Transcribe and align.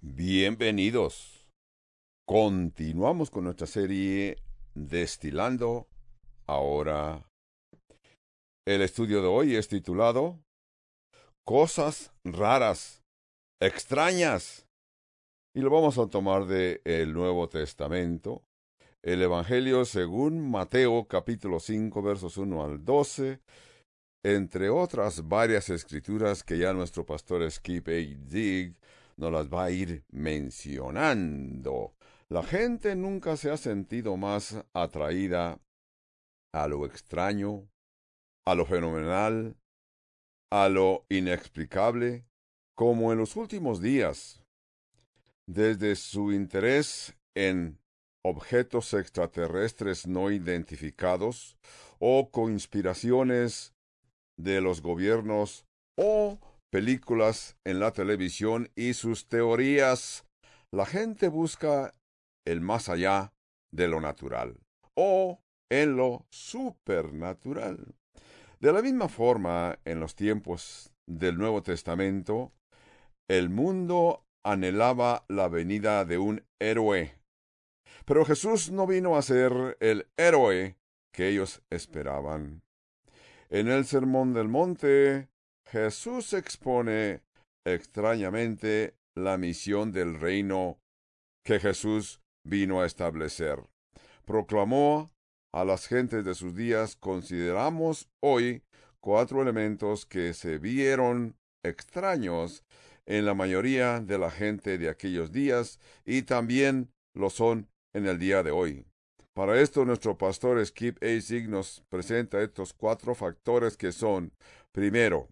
Bienvenidos. 0.00 1.46
Continuamos 2.26 3.30
con 3.30 3.44
nuestra 3.44 3.66
serie 3.66 4.38
Destilando 4.74 5.88
ahora. 6.46 7.28
El 8.66 8.80
estudio 8.80 9.20
de 9.20 9.28
hoy 9.28 9.56
es 9.56 9.68
titulado 9.68 10.42
Cosas 11.44 12.14
raras, 12.24 13.01
extrañas. 13.62 14.66
Y 15.54 15.60
lo 15.60 15.70
vamos 15.70 15.96
a 15.96 16.08
tomar 16.08 16.46
de 16.46 16.80
el 16.84 17.12
Nuevo 17.12 17.48
Testamento, 17.48 18.42
el 19.02 19.22
Evangelio 19.22 19.84
según 19.84 20.50
Mateo 20.50 21.06
capítulo 21.06 21.60
5 21.60 22.02
versos 22.02 22.36
1 22.38 22.64
al 22.64 22.84
12, 22.84 23.40
entre 24.24 24.68
otras 24.68 25.28
varias 25.28 25.70
escrituras 25.70 26.42
que 26.42 26.58
ya 26.58 26.72
nuestro 26.72 27.06
pastor 27.06 27.48
Skip 27.48 27.86
A. 27.86 27.92
Dig 27.92 28.76
nos 29.16 29.30
las 29.30 29.48
va 29.48 29.64
a 29.64 29.70
ir 29.70 30.02
mencionando. 30.10 31.94
La 32.28 32.42
gente 32.42 32.96
nunca 32.96 33.36
se 33.36 33.52
ha 33.52 33.56
sentido 33.56 34.16
más 34.16 34.56
atraída 34.72 35.60
a 36.52 36.66
lo 36.66 36.84
extraño, 36.84 37.68
a 38.44 38.56
lo 38.56 38.66
fenomenal, 38.66 39.56
a 40.50 40.68
lo 40.68 41.06
inexplicable, 41.08 42.24
como 42.82 43.12
en 43.12 43.18
los 43.18 43.36
últimos 43.36 43.80
días. 43.80 44.42
Desde 45.46 45.94
su 45.94 46.32
interés 46.32 47.14
en 47.36 47.78
objetos 48.24 48.92
extraterrestres 48.92 50.08
no 50.08 50.32
identificados 50.32 51.56
o 52.00 52.32
conspiraciones 52.32 53.72
de 54.36 54.60
los 54.60 54.82
gobiernos 54.82 55.64
o 55.96 56.40
películas 56.70 57.56
en 57.62 57.78
la 57.78 57.92
televisión 57.92 58.68
y 58.74 58.94
sus 58.94 59.28
teorías, 59.28 60.24
la 60.72 60.84
gente 60.84 61.28
busca 61.28 61.94
el 62.44 62.62
más 62.62 62.88
allá 62.88 63.32
de 63.70 63.86
lo 63.86 64.00
natural 64.00 64.58
o 64.96 65.38
en 65.70 65.96
lo 65.96 66.26
supernatural. 66.30 67.94
De 68.58 68.72
la 68.72 68.82
misma 68.82 69.08
forma, 69.08 69.78
en 69.84 70.00
los 70.00 70.16
tiempos 70.16 70.90
del 71.06 71.38
Nuevo 71.38 71.62
Testamento, 71.62 72.50
el 73.32 73.48
mundo 73.48 74.26
anhelaba 74.44 75.24
la 75.26 75.48
venida 75.48 76.04
de 76.04 76.18
un 76.18 76.44
héroe. 76.60 77.14
Pero 78.04 78.26
Jesús 78.26 78.70
no 78.70 78.86
vino 78.86 79.16
a 79.16 79.22
ser 79.22 79.78
el 79.80 80.06
héroe 80.18 80.76
que 81.14 81.28
ellos 81.28 81.62
esperaban. 81.70 82.60
En 83.48 83.68
el 83.68 83.86
Sermón 83.86 84.34
del 84.34 84.48
Monte, 84.48 85.30
Jesús 85.66 86.34
expone 86.34 87.22
extrañamente 87.64 88.98
la 89.16 89.38
misión 89.38 89.92
del 89.92 90.20
reino 90.20 90.78
que 91.42 91.58
Jesús 91.58 92.20
vino 92.44 92.82
a 92.82 92.86
establecer. 92.86 93.64
Proclamó 94.26 95.10
a 95.54 95.64
las 95.64 95.86
gentes 95.86 96.26
de 96.26 96.34
sus 96.34 96.54
días, 96.54 96.96
consideramos 96.96 98.10
hoy 98.22 98.62
cuatro 99.00 99.40
elementos 99.40 100.04
que 100.04 100.34
se 100.34 100.58
vieron 100.58 101.34
extraños 101.64 102.62
en 103.06 103.26
la 103.26 103.34
mayoría 103.34 104.00
de 104.00 104.18
la 104.18 104.30
gente 104.30 104.78
de 104.78 104.88
aquellos 104.88 105.32
días 105.32 105.78
y 106.04 106.22
también 106.22 106.90
lo 107.14 107.30
son 107.30 107.68
en 107.92 108.06
el 108.06 108.18
día 108.18 108.42
de 108.42 108.50
hoy. 108.50 108.86
Para 109.34 109.60
esto 109.60 109.84
nuestro 109.84 110.18
pastor 110.18 110.64
Skip 110.64 111.02
A. 111.02 111.20
Sig 111.20 111.48
nos 111.48 111.82
presenta 111.88 112.42
estos 112.42 112.72
cuatro 112.74 113.14
factores 113.14 113.76
que 113.76 113.90
son, 113.90 114.32
primero, 114.72 115.28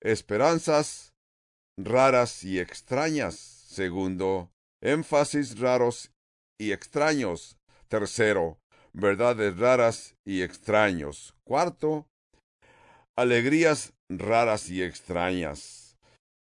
esperanzas 0.00 1.12
raras 1.76 2.44
y 2.44 2.60
extrañas. 2.60 3.34
Segundo, 3.36 4.50
énfasis 4.80 5.58
raros 5.58 6.12
y 6.58 6.72
extraños. 6.72 7.58
Tercero, 7.88 8.58
verdades 8.92 9.56
raras 9.58 10.14
y 10.24 10.42
extraños. 10.42 11.34
Cuarto, 11.44 12.06
alegrías 13.16 13.92
raras 14.08 14.70
y 14.70 14.82
extrañas. 14.82 15.85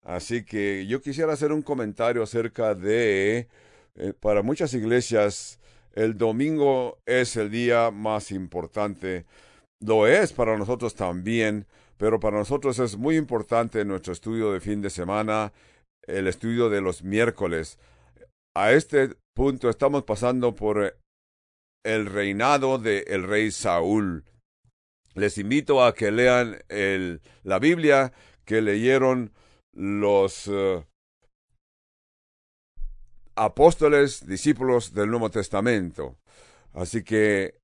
Así 0.09 0.43
que 0.43 0.87
yo 0.87 1.03
quisiera 1.03 1.33
hacer 1.33 1.51
un 1.51 1.61
comentario 1.61 2.23
acerca 2.23 2.73
de, 2.73 3.47
eh, 3.95 4.13
para 4.19 4.41
muchas 4.41 4.73
iglesias, 4.73 5.59
el 5.93 6.17
domingo 6.17 6.97
es 7.05 7.35
el 7.35 7.51
día 7.51 7.91
más 7.91 8.31
importante. 8.31 9.25
Lo 9.79 10.07
es 10.07 10.33
para 10.33 10.57
nosotros 10.57 10.95
también, 10.95 11.67
pero 11.97 12.19
para 12.19 12.39
nosotros 12.39 12.79
es 12.79 12.97
muy 12.97 13.17
importante 13.17 13.85
nuestro 13.85 14.11
estudio 14.11 14.51
de 14.51 14.59
fin 14.59 14.81
de 14.81 14.89
semana, 14.89 15.53
el 16.07 16.25
estudio 16.25 16.71
de 16.71 16.81
los 16.81 17.03
miércoles. 17.03 17.77
A 18.55 18.71
este 18.71 19.11
punto 19.35 19.69
estamos 19.69 20.05
pasando 20.05 20.55
por 20.55 20.97
el 21.85 22.05
reinado 22.07 22.79
de 22.79 23.01
el 23.09 23.27
rey 23.27 23.51
Saúl. 23.51 24.23
Les 25.13 25.37
invito 25.37 25.83
a 25.83 25.93
que 25.93 26.09
lean 26.09 26.63
el, 26.67 27.21
la 27.43 27.59
Biblia 27.59 28.11
que 28.43 28.63
leyeron 28.63 29.33
los 29.73 30.47
uh, 30.47 30.83
apóstoles, 33.35 34.25
discípulos 34.25 34.93
del 34.93 35.09
Nuevo 35.09 35.29
Testamento. 35.29 36.17
Así 36.73 37.03
que 37.03 37.59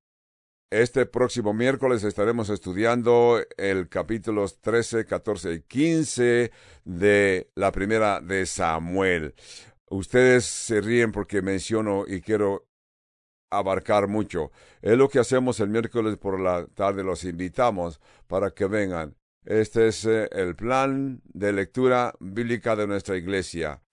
este 0.71 1.05
próximo 1.05 1.53
miércoles 1.53 2.03
estaremos 2.03 2.49
estudiando 2.49 3.39
el 3.57 3.87
capítulos 3.87 4.59
13, 4.61 5.05
14 5.05 5.53
y 5.53 5.61
15 5.61 6.51
de 6.83 7.49
la 7.55 7.71
primera 7.71 8.19
de 8.19 8.45
Samuel. 8.45 9.35
Ustedes 9.89 10.45
se 10.45 10.81
ríen 10.81 11.11
porque 11.11 11.41
menciono 11.41 12.05
y 12.07 12.21
quiero 12.21 12.67
abarcar 13.51 14.07
mucho. 14.07 14.51
Es 14.81 14.97
lo 14.97 15.07
que 15.07 15.19
hacemos 15.19 15.59
el 15.59 15.69
miércoles 15.69 16.17
por 16.17 16.39
la 16.39 16.65
tarde, 16.67 17.03
los 17.03 17.23
invitamos 17.23 18.01
para 18.27 18.51
que 18.51 18.65
vengan. 18.65 19.15
Este 19.45 19.89
es 19.89 20.05
eh, 20.05 20.27
el 20.31 20.55
plan 20.55 21.21
de 21.25 21.53
lectura 21.53 22.15
bíblica 22.19 22.75
de 22.75 22.87
nuestra 22.87 23.15
iglesia, 23.15 23.83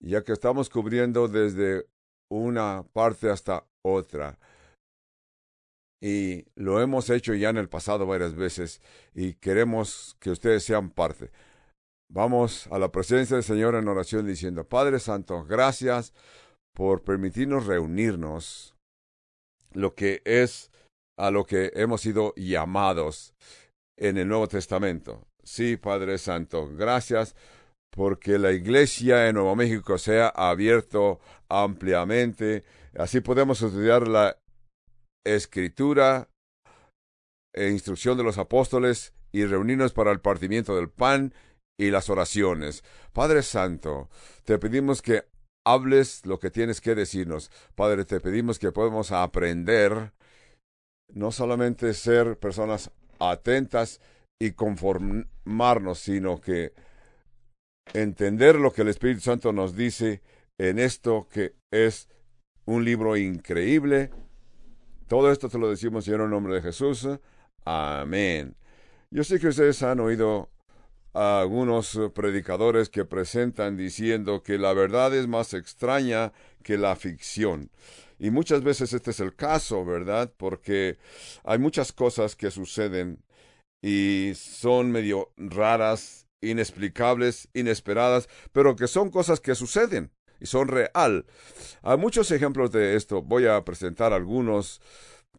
ya 0.00 0.22
que 0.22 0.32
estamos 0.32 0.70
cubriendo 0.70 1.26
desde 1.26 1.86
una 2.30 2.84
parte 2.92 3.28
hasta 3.28 3.66
otra. 3.84 4.38
Y 6.00 6.44
lo 6.54 6.80
hemos 6.80 7.10
hecho 7.10 7.34
ya 7.34 7.48
en 7.50 7.56
el 7.56 7.68
pasado 7.68 8.06
varias 8.06 8.36
veces 8.36 8.80
y 9.14 9.34
queremos 9.34 10.16
que 10.20 10.30
ustedes 10.30 10.62
sean 10.62 10.90
parte. 10.90 11.32
Vamos 12.08 12.68
a 12.68 12.78
la 12.78 12.92
presencia 12.92 13.34
del 13.34 13.42
Señor 13.42 13.74
en 13.74 13.88
oración 13.88 14.26
diciendo, 14.26 14.62
Padre 14.62 15.00
Santo, 15.00 15.44
gracias 15.44 16.14
por 16.72 17.02
permitirnos 17.02 17.66
reunirnos, 17.66 18.76
lo 19.72 19.96
que 19.96 20.22
es 20.24 20.70
a 21.18 21.32
lo 21.32 21.44
que 21.46 21.72
hemos 21.74 22.02
sido 22.02 22.32
llamados 22.36 23.34
en 23.98 24.16
el 24.16 24.28
Nuevo 24.28 24.48
Testamento. 24.48 25.26
Sí, 25.42 25.76
Padre 25.76 26.18
Santo, 26.18 26.68
gracias 26.74 27.34
porque 27.90 28.38
la 28.38 28.52
iglesia 28.52 29.28
en 29.28 29.34
Nuevo 29.34 29.56
México 29.56 29.98
se 29.98 30.20
ha 30.20 30.28
abierto 30.28 31.20
ampliamente. 31.48 32.64
Así 32.96 33.20
podemos 33.20 33.60
estudiar 33.60 34.06
la 34.06 34.38
escritura 35.26 36.28
e 37.54 37.70
instrucción 37.70 38.16
de 38.16 38.24
los 38.24 38.38
apóstoles 38.38 39.12
y 39.32 39.44
reunirnos 39.44 39.92
para 39.92 40.12
el 40.12 40.20
partimiento 40.20 40.76
del 40.76 40.90
pan 40.90 41.34
y 41.78 41.90
las 41.90 42.08
oraciones. 42.10 42.84
Padre 43.12 43.42
Santo, 43.42 44.08
te 44.44 44.58
pedimos 44.58 45.02
que 45.02 45.24
hables 45.66 46.24
lo 46.24 46.38
que 46.38 46.50
tienes 46.50 46.80
que 46.80 46.94
decirnos. 46.94 47.50
Padre, 47.74 48.04
te 48.04 48.20
pedimos 48.20 48.58
que 48.58 48.72
podamos 48.72 49.12
aprender, 49.12 50.12
no 51.12 51.32
solamente 51.32 51.94
ser 51.94 52.38
personas 52.38 52.90
atentas 53.18 54.00
y 54.40 54.52
conformarnos, 54.52 55.98
sino 55.98 56.40
que 56.40 56.72
entender 57.92 58.56
lo 58.56 58.72
que 58.72 58.82
el 58.82 58.88
Espíritu 58.88 59.20
Santo 59.20 59.52
nos 59.52 59.74
dice 59.74 60.22
en 60.58 60.78
esto 60.78 61.28
que 61.32 61.54
es 61.70 62.08
un 62.64 62.84
libro 62.84 63.16
increíble. 63.16 64.10
Todo 65.06 65.32
esto 65.32 65.48
te 65.48 65.58
lo 65.58 65.70
decimos, 65.70 66.04
Señor, 66.04 66.22
en 66.22 66.30
nombre 66.30 66.54
de 66.54 66.62
Jesús. 66.62 67.08
Amén. 67.64 68.54
Yo 69.10 69.24
sé 69.24 69.40
que 69.40 69.48
ustedes 69.48 69.82
han 69.82 70.00
oído 70.00 70.50
a 71.14 71.40
algunos 71.40 71.98
predicadores 72.14 72.90
que 72.90 73.04
presentan 73.04 73.76
diciendo 73.76 74.42
que 74.42 74.58
la 74.58 74.74
verdad 74.74 75.14
es 75.14 75.26
más 75.26 75.54
extraña 75.54 76.32
que 76.62 76.76
la 76.76 76.94
ficción. 76.94 77.70
Y 78.18 78.30
muchas 78.30 78.62
veces 78.62 78.92
este 78.92 79.12
es 79.12 79.20
el 79.20 79.34
caso, 79.34 79.84
¿verdad? 79.84 80.32
Porque 80.36 80.98
hay 81.44 81.58
muchas 81.58 81.92
cosas 81.92 82.36
que 82.36 82.50
suceden 82.50 83.22
y 83.82 84.32
son 84.34 84.90
medio 84.90 85.32
raras 85.36 86.26
inexplicables, 86.40 87.48
inesperadas, 87.54 88.28
pero 88.52 88.76
que 88.76 88.88
son 88.88 89.10
cosas 89.10 89.40
que 89.40 89.54
suceden 89.54 90.12
y 90.40 90.46
son 90.46 90.68
real. 90.68 91.26
Hay 91.82 91.98
muchos 91.98 92.30
ejemplos 92.30 92.70
de 92.72 92.96
esto. 92.96 93.22
Voy 93.22 93.46
a 93.46 93.64
presentar 93.64 94.12
algunos 94.12 94.80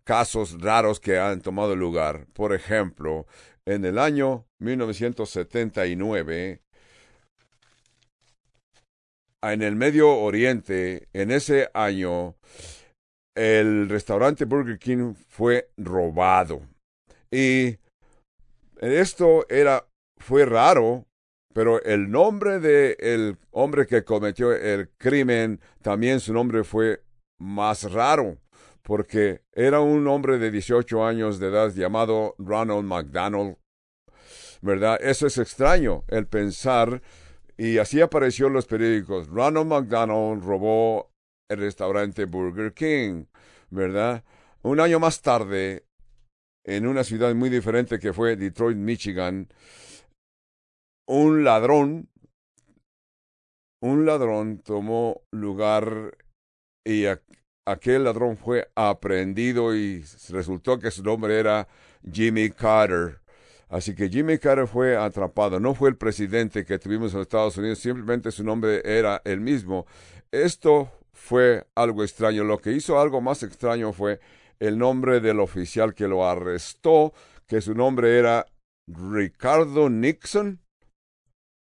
casos 0.04 0.62
raros 0.62 1.00
que 1.00 1.20
han 1.20 1.42
tomado 1.42 1.76
lugar. 1.76 2.28
Por 2.34 2.54
ejemplo, 2.54 3.28
en 3.66 3.86
el 3.86 4.00
año 4.00 4.48
1979, 4.60 6.62
en 9.42 9.62
el 9.62 9.76
Medio 9.76 10.12
Oriente, 10.18 11.08
en 11.14 11.32
ese 11.32 11.70
año, 11.74 12.36
el 13.36 13.88
restaurante 13.90 14.46
Burger 14.46 14.78
King 14.78 15.14
fue 15.28 15.70
robado. 15.78 16.62
Y 17.32 17.78
esto 18.80 19.46
era, 19.50 19.86
fue 20.18 20.46
raro, 20.46 21.06
pero 21.54 21.82
el 21.84 22.10
nombre 22.12 22.60
del 22.60 22.96
el 23.00 23.38
hombre 23.52 23.88
que 23.88 24.04
cometió 24.04 24.52
el 24.54 24.90
crimen, 24.98 25.60
también 25.82 26.20
su 26.20 26.34
nombre 26.34 26.64
fue 26.64 27.04
más 27.40 27.92
raro, 27.92 28.38
porque 28.82 29.42
era 29.54 29.80
un 29.80 30.08
hombre 30.08 30.38
de 30.38 30.52
18 30.52 31.06
años 31.06 31.40
de 31.40 31.48
edad 31.48 31.74
llamado 31.74 32.36
Ronald 32.38 32.84
McDonald. 32.84 33.58
¿Verdad? 34.62 35.00
Eso 35.02 35.28
es 35.28 35.38
extraño, 35.38 36.04
el 36.10 36.28
pensar, 36.28 37.02
y 37.60 37.78
así 37.78 38.00
apareció 38.00 38.48
en 38.48 38.54
los 38.54 38.68
periódicos. 38.68 39.28
Ronald 39.28 39.68
McDonald 39.68 40.42
robó 40.46 41.12
el 41.50 41.60
restaurante 41.60 42.24
Burger 42.24 42.74
King, 42.74 43.26
¿verdad? 43.70 44.24
Un 44.62 44.80
año 44.80 44.98
más 44.98 45.22
tarde, 45.22 45.84
en 46.66 46.88
una 46.88 47.04
ciudad 47.04 47.36
muy 47.36 47.50
diferente 47.50 48.00
que 48.00 48.14
fue 48.14 48.38
Detroit, 48.38 48.78
Michigan, 48.78 49.50
un 51.06 51.44
ladrón, 51.44 52.08
un 53.82 54.06
ladrón 54.06 54.60
tomó 54.60 55.24
lugar 55.32 56.18
y 56.86 57.08
aquel 57.68 58.06
ladrón 58.06 58.38
fue 58.38 58.72
aprendido 58.74 59.76
y 59.76 60.06
resultó 60.30 60.80
que 60.80 60.92
su 60.92 61.04
nombre 61.04 61.38
era 61.38 61.68
Jimmy 62.10 62.52
Carter. 62.52 63.20
Así 63.69 63.94
que 63.94 64.10
Jimmy 64.10 64.39
Carter 64.39 64.68
fue 64.68 64.98
atrapado. 64.98 65.60
No 65.60 65.75
fue 65.75 65.89
el 65.89 65.95
presidente 65.95 66.66
que 66.66 66.80
tuvimos 66.80 67.13
en 67.13 67.21
Estados 67.21 67.57
Unidos, 67.57 67.80
simplemente 67.80 68.31
su 68.31 68.44
nombre 68.44 68.81
era 68.83 69.21
el 69.24 69.39
mismo. 69.39 69.86
Esto 70.31 70.92
fue 71.13 71.68
algo 71.75 72.04
extraño. 72.04 72.44
Lo 72.44 72.57
que 72.57 72.71
hizo 72.71 73.00
algo 73.00 73.21
más 73.21 73.44
extraño 73.44 73.94
fue 73.94 74.19
el 74.60 74.77
nombre 74.77 75.19
del 75.19 75.39
oficial 75.39 75.94
que 75.94 76.07
lo 76.07 76.27
arrestó, 76.27 77.13
que 77.45 77.62
su 77.62 77.75
nombre 77.75 78.18
era 78.18 78.48
Ricardo 78.88 79.89
Nixon. 79.89 80.60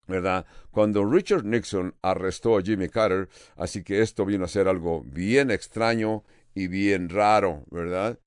¿verdad? 0.08 0.46
Cuando 0.72 1.06
Richard 1.06 1.46
Nixon 1.46 1.96
arrestó 2.02 2.58
a 2.58 2.62
Jimmy 2.62 2.90
Carter, 2.90 3.30
así 3.56 3.84
que 3.84 4.02
esto 4.02 4.26
vino 4.26 4.46
a 4.46 4.48
ser 4.48 4.68
algo 4.68 5.04
bien 5.06 5.52
extraño 5.52 6.24
y 6.56 6.68
bien 6.68 7.10
raro, 7.10 7.64
¿verdad? 7.70 8.20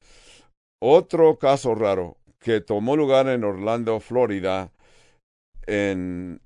Otro 0.81 1.39
caso 1.39 1.75
raro 1.75 2.19
que 2.43 2.61
tomó 2.61 2.97
lugar 2.97 3.29
en 3.29 3.45
Orlando, 3.45 4.01
Florida, 4.01 4.73
en 5.67 6.41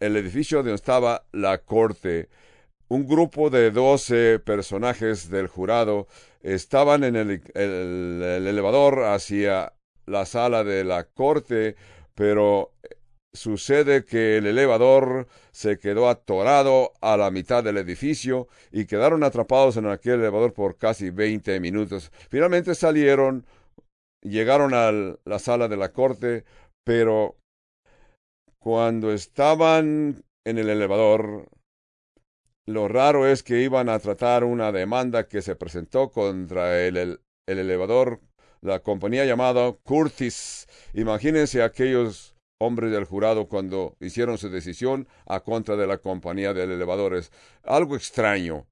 el 0.00 0.16
edificio 0.16 0.58
donde 0.58 0.74
estaba 0.74 1.24
la 1.32 1.58
corte. 1.58 2.28
Un 2.88 3.06
grupo 3.06 3.50
de 3.50 3.70
doce 3.70 4.38
personajes 4.38 5.30
del 5.30 5.48
jurado 5.48 6.06
estaban 6.42 7.04
en 7.04 7.16
el, 7.16 7.42
el 7.54 8.46
elevador 8.46 9.04
hacia 9.04 9.74
la 10.06 10.24
sala 10.24 10.64
de 10.64 10.84
la 10.84 11.04
corte, 11.04 11.76
pero 12.14 12.72
Sucede 13.34 14.04
que 14.06 14.38
el 14.38 14.46
elevador 14.46 15.28
se 15.52 15.78
quedó 15.78 16.08
atorado 16.08 16.92
a 17.02 17.16
la 17.18 17.30
mitad 17.30 17.62
del 17.62 17.76
edificio 17.76 18.48
y 18.72 18.86
quedaron 18.86 19.22
atrapados 19.22 19.76
en 19.76 19.86
aquel 19.86 20.14
elevador 20.14 20.54
por 20.54 20.78
casi 20.78 21.10
20 21.10 21.60
minutos. 21.60 22.10
Finalmente 22.30 22.74
salieron, 22.74 23.44
llegaron 24.22 24.74
a 24.74 24.90
la 25.24 25.38
sala 25.38 25.68
de 25.68 25.76
la 25.76 25.92
corte, 25.92 26.44
pero 26.84 27.36
cuando 28.58 29.12
estaban 29.12 30.24
en 30.44 30.58
el 30.58 30.68
elevador, 30.68 31.48
lo 32.66 32.88
raro 32.88 33.26
es 33.26 33.42
que 33.42 33.62
iban 33.62 33.88
a 33.88 33.98
tratar 33.98 34.44
una 34.44 34.72
demanda 34.72 35.28
que 35.28 35.42
se 35.42 35.56
presentó 35.56 36.10
contra 36.10 36.80
el, 36.80 36.96
el, 36.96 37.20
el 37.46 37.58
elevador, 37.58 38.20
la 38.60 38.80
compañía 38.80 39.24
llamada 39.24 39.72
Curtis. 39.84 40.66
Imagínense 40.92 41.62
aquellos 41.62 42.34
hombres 42.60 42.90
del 42.90 43.04
jurado 43.04 43.48
cuando 43.48 43.96
hicieron 44.00 44.36
su 44.36 44.50
decisión 44.50 45.06
a 45.26 45.40
contra 45.40 45.76
de 45.76 45.86
la 45.86 45.98
compañía 45.98 46.52
de 46.52 46.64
elevadores. 46.64 47.30
Algo 47.62 47.96
extraño. 47.96 48.66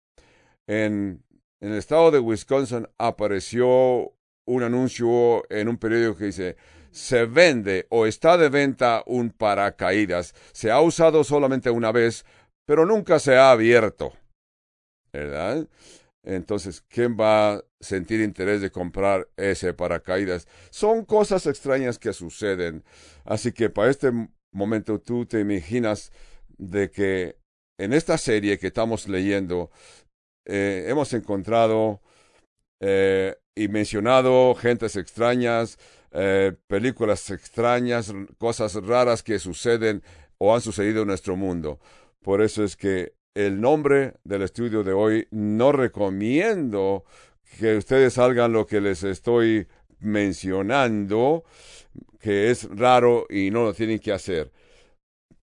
En 0.67 1.23
el 1.61 1.75
estado 1.77 2.11
de 2.11 2.19
Wisconsin 2.19 2.89
apareció 2.99 4.13
un 4.47 4.63
anuncio 4.63 5.45
en 5.51 5.69
un 5.69 5.77
periódico 5.77 6.17
que 6.17 6.25
dice 6.27 6.57
se 6.97 7.27
vende 7.27 7.87
o 7.91 8.07
está 8.07 8.39
de 8.39 8.49
venta 8.49 9.03
un 9.05 9.29
paracaídas. 9.31 10.35
Se 10.53 10.71
ha 10.71 10.81
usado 10.81 11.25
solamente 11.25 11.69
una 11.69 11.93
vez, 11.93 12.25
pero 12.65 12.87
nunca 12.87 13.19
se 13.19 13.37
ha 13.37 13.51
abierto. 13.51 14.15
¿Verdad? 15.13 15.69
Entonces, 16.25 16.81
¿quién 16.89 17.17
va 17.19 17.55
a 17.55 17.65
sentir 17.81 18.23
interés 18.23 18.63
de 18.63 18.71
comprar 18.71 19.29
ese 19.37 19.75
paracaídas? 19.75 20.49
Son 20.71 21.05
cosas 21.05 21.47
extrañas 21.47 21.99
que 21.99 22.15
suceden. 22.15 22.83
Así 23.25 23.53
que 23.53 23.69
para 23.69 23.91
este 23.91 24.11
momento 24.51 24.99
tú 24.99 25.27
te 25.27 25.41
imaginas 25.41 26.13
de 26.57 26.91
que 26.91 27.37
en 27.79 27.93
esta 27.93 28.17
serie 28.17 28.59
que 28.59 28.69
estamos 28.69 29.07
leyendo 29.07 29.71
eh, 30.47 30.87
hemos 30.89 31.13
encontrado 31.13 32.01
eh, 32.81 33.37
y 33.57 33.69
mencionado 33.69 34.55
gentes 34.55 34.95
extrañas, 34.95 35.79
eh, 36.13 36.53
películas 36.69 37.29
extrañas, 37.31 38.13
cosas 38.39 38.75
raras 38.75 39.23
que 39.23 39.39
suceden 39.39 40.03
o 40.39 40.55
han 40.55 40.61
sucedido 40.61 41.03
en 41.03 41.09
nuestro 41.09 41.35
mundo. 41.35 41.81
Por 42.23 42.43
eso 42.43 42.63
es 42.63 42.77
que 42.77 43.15
el 43.35 43.61
nombre 43.61 44.15
del 44.25 44.43
estudio 44.43 44.83
de 44.83 44.93
hoy, 44.93 45.29
no 45.31 45.73
recomiendo 45.73 47.05
que 47.59 47.77
ustedes 47.77 48.19
hagan 48.19 48.53
lo 48.53 48.67
que 48.67 48.81
les 48.81 49.03
estoy 49.03 49.67
mencionando, 49.99 51.45
que 52.19 52.51
es 52.51 52.69
raro 52.71 53.27
y 53.29 53.51
no 53.51 53.65
lo 53.65 53.75
tienen 53.75 53.99
que 53.99 54.13
hacer. 54.13 54.53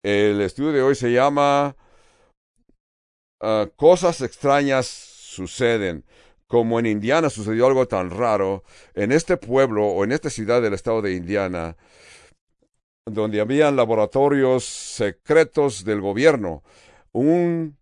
El 0.03 0.41
estudio 0.41 0.73
de 0.73 0.83
hoy 0.83 0.95
se 0.95 1.13
llama 1.13 1.77
ah, 3.41 3.69
Cosas 3.77 4.21
extrañas 4.21 4.87
suceden. 4.87 6.05
Como 6.49 6.79
en 6.81 6.87
Indiana 6.87 7.31
sucedió 7.31 7.67
algo 7.67 7.87
tan 7.87 8.11
raro, 8.11 8.65
en 8.95 9.13
este 9.13 9.37
pueblo 9.37 9.87
o 9.87 10.05
en 10.05 10.13
esta 10.13 10.31
ciudad 10.31 10.63
del 10.63 10.75
estado 10.75 11.03
de 11.03 11.15
Indiana, 11.15 11.77
donde 13.05 13.41
habían 13.41 13.77
laboratorios 13.77 14.65
secretos 14.65 15.85
del 15.85 16.01
gobierno, 16.01 16.63
un 17.13 17.79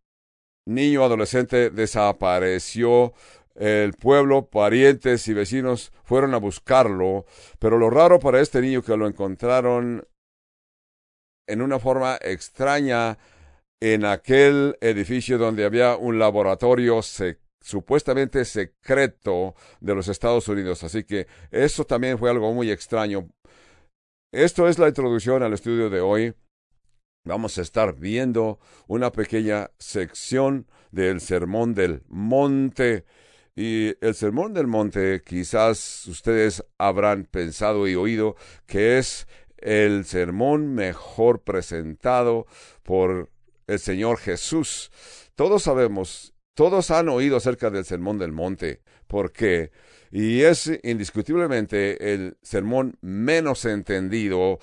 niño 0.66 1.04
adolescente 1.04 1.70
desapareció. 1.70 3.14
El 3.54 3.94
pueblo, 3.94 4.50
parientes 4.50 5.26
y 5.28 5.32
vecinos 5.32 5.90
fueron 6.04 6.34
a 6.34 6.38
buscarlo, 6.38 7.24
pero 7.58 7.78
lo 7.78 7.88
raro 7.88 8.20
para 8.20 8.40
este 8.40 8.60
niño 8.60 8.82
que 8.82 8.96
lo 8.96 9.06
encontraron 9.06 10.06
en 11.46 11.62
una 11.62 11.78
forma 11.78 12.18
extraña 12.20 13.16
en 13.80 14.04
aquel 14.04 14.76
edificio 14.80 15.38
donde 15.38 15.64
había 15.64 15.96
un 15.96 16.18
laboratorio 16.18 17.00
supuestamente 17.66 18.44
secreto 18.44 19.54
de 19.80 19.94
los 19.94 20.06
Estados 20.08 20.46
Unidos. 20.48 20.84
Así 20.84 21.02
que 21.02 21.26
eso 21.50 21.84
también 21.84 22.16
fue 22.18 22.30
algo 22.30 22.52
muy 22.52 22.70
extraño. 22.70 23.28
Esto 24.32 24.68
es 24.68 24.78
la 24.78 24.88
introducción 24.88 25.42
al 25.42 25.52
estudio 25.52 25.90
de 25.90 26.00
hoy 26.00 26.34
vamos 27.24 27.58
a 27.58 27.62
estar 27.62 27.96
viendo 27.96 28.60
una 28.86 29.10
pequeña 29.10 29.70
sección 29.78 30.68
del 30.92 31.20
Sermón 31.20 31.74
del 31.74 32.02
Monte. 32.08 33.04
Y 33.56 33.94
el 34.00 34.14
Sermón 34.14 34.54
del 34.54 34.68
Monte 34.68 35.22
quizás 35.26 36.06
ustedes 36.06 36.64
habrán 36.78 37.24
pensado 37.24 37.88
y 37.88 37.96
oído 37.96 38.36
que 38.66 38.98
es 38.98 39.26
el 39.58 40.04
sermón 40.04 40.74
mejor 40.74 41.42
presentado 41.42 42.46
por 42.82 43.30
el 43.66 43.78
Señor 43.80 44.18
Jesús. 44.18 44.92
Todos 45.34 45.64
sabemos, 45.64 46.35
todos 46.56 46.90
han 46.90 47.10
oído 47.10 47.36
acerca 47.36 47.68
del 47.68 47.84
Sermón 47.84 48.18
del 48.18 48.32
Monte. 48.32 48.80
¿Por 49.06 49.30
qué? 49.30 49.70
Y 50.10 50.40
es 50.40 50.72
indiscutiblemente 50.82 52.14
el 52.14 52.38
sermón 52.40 52.96
menos 53.02 53.66
entendido 53.66 54.58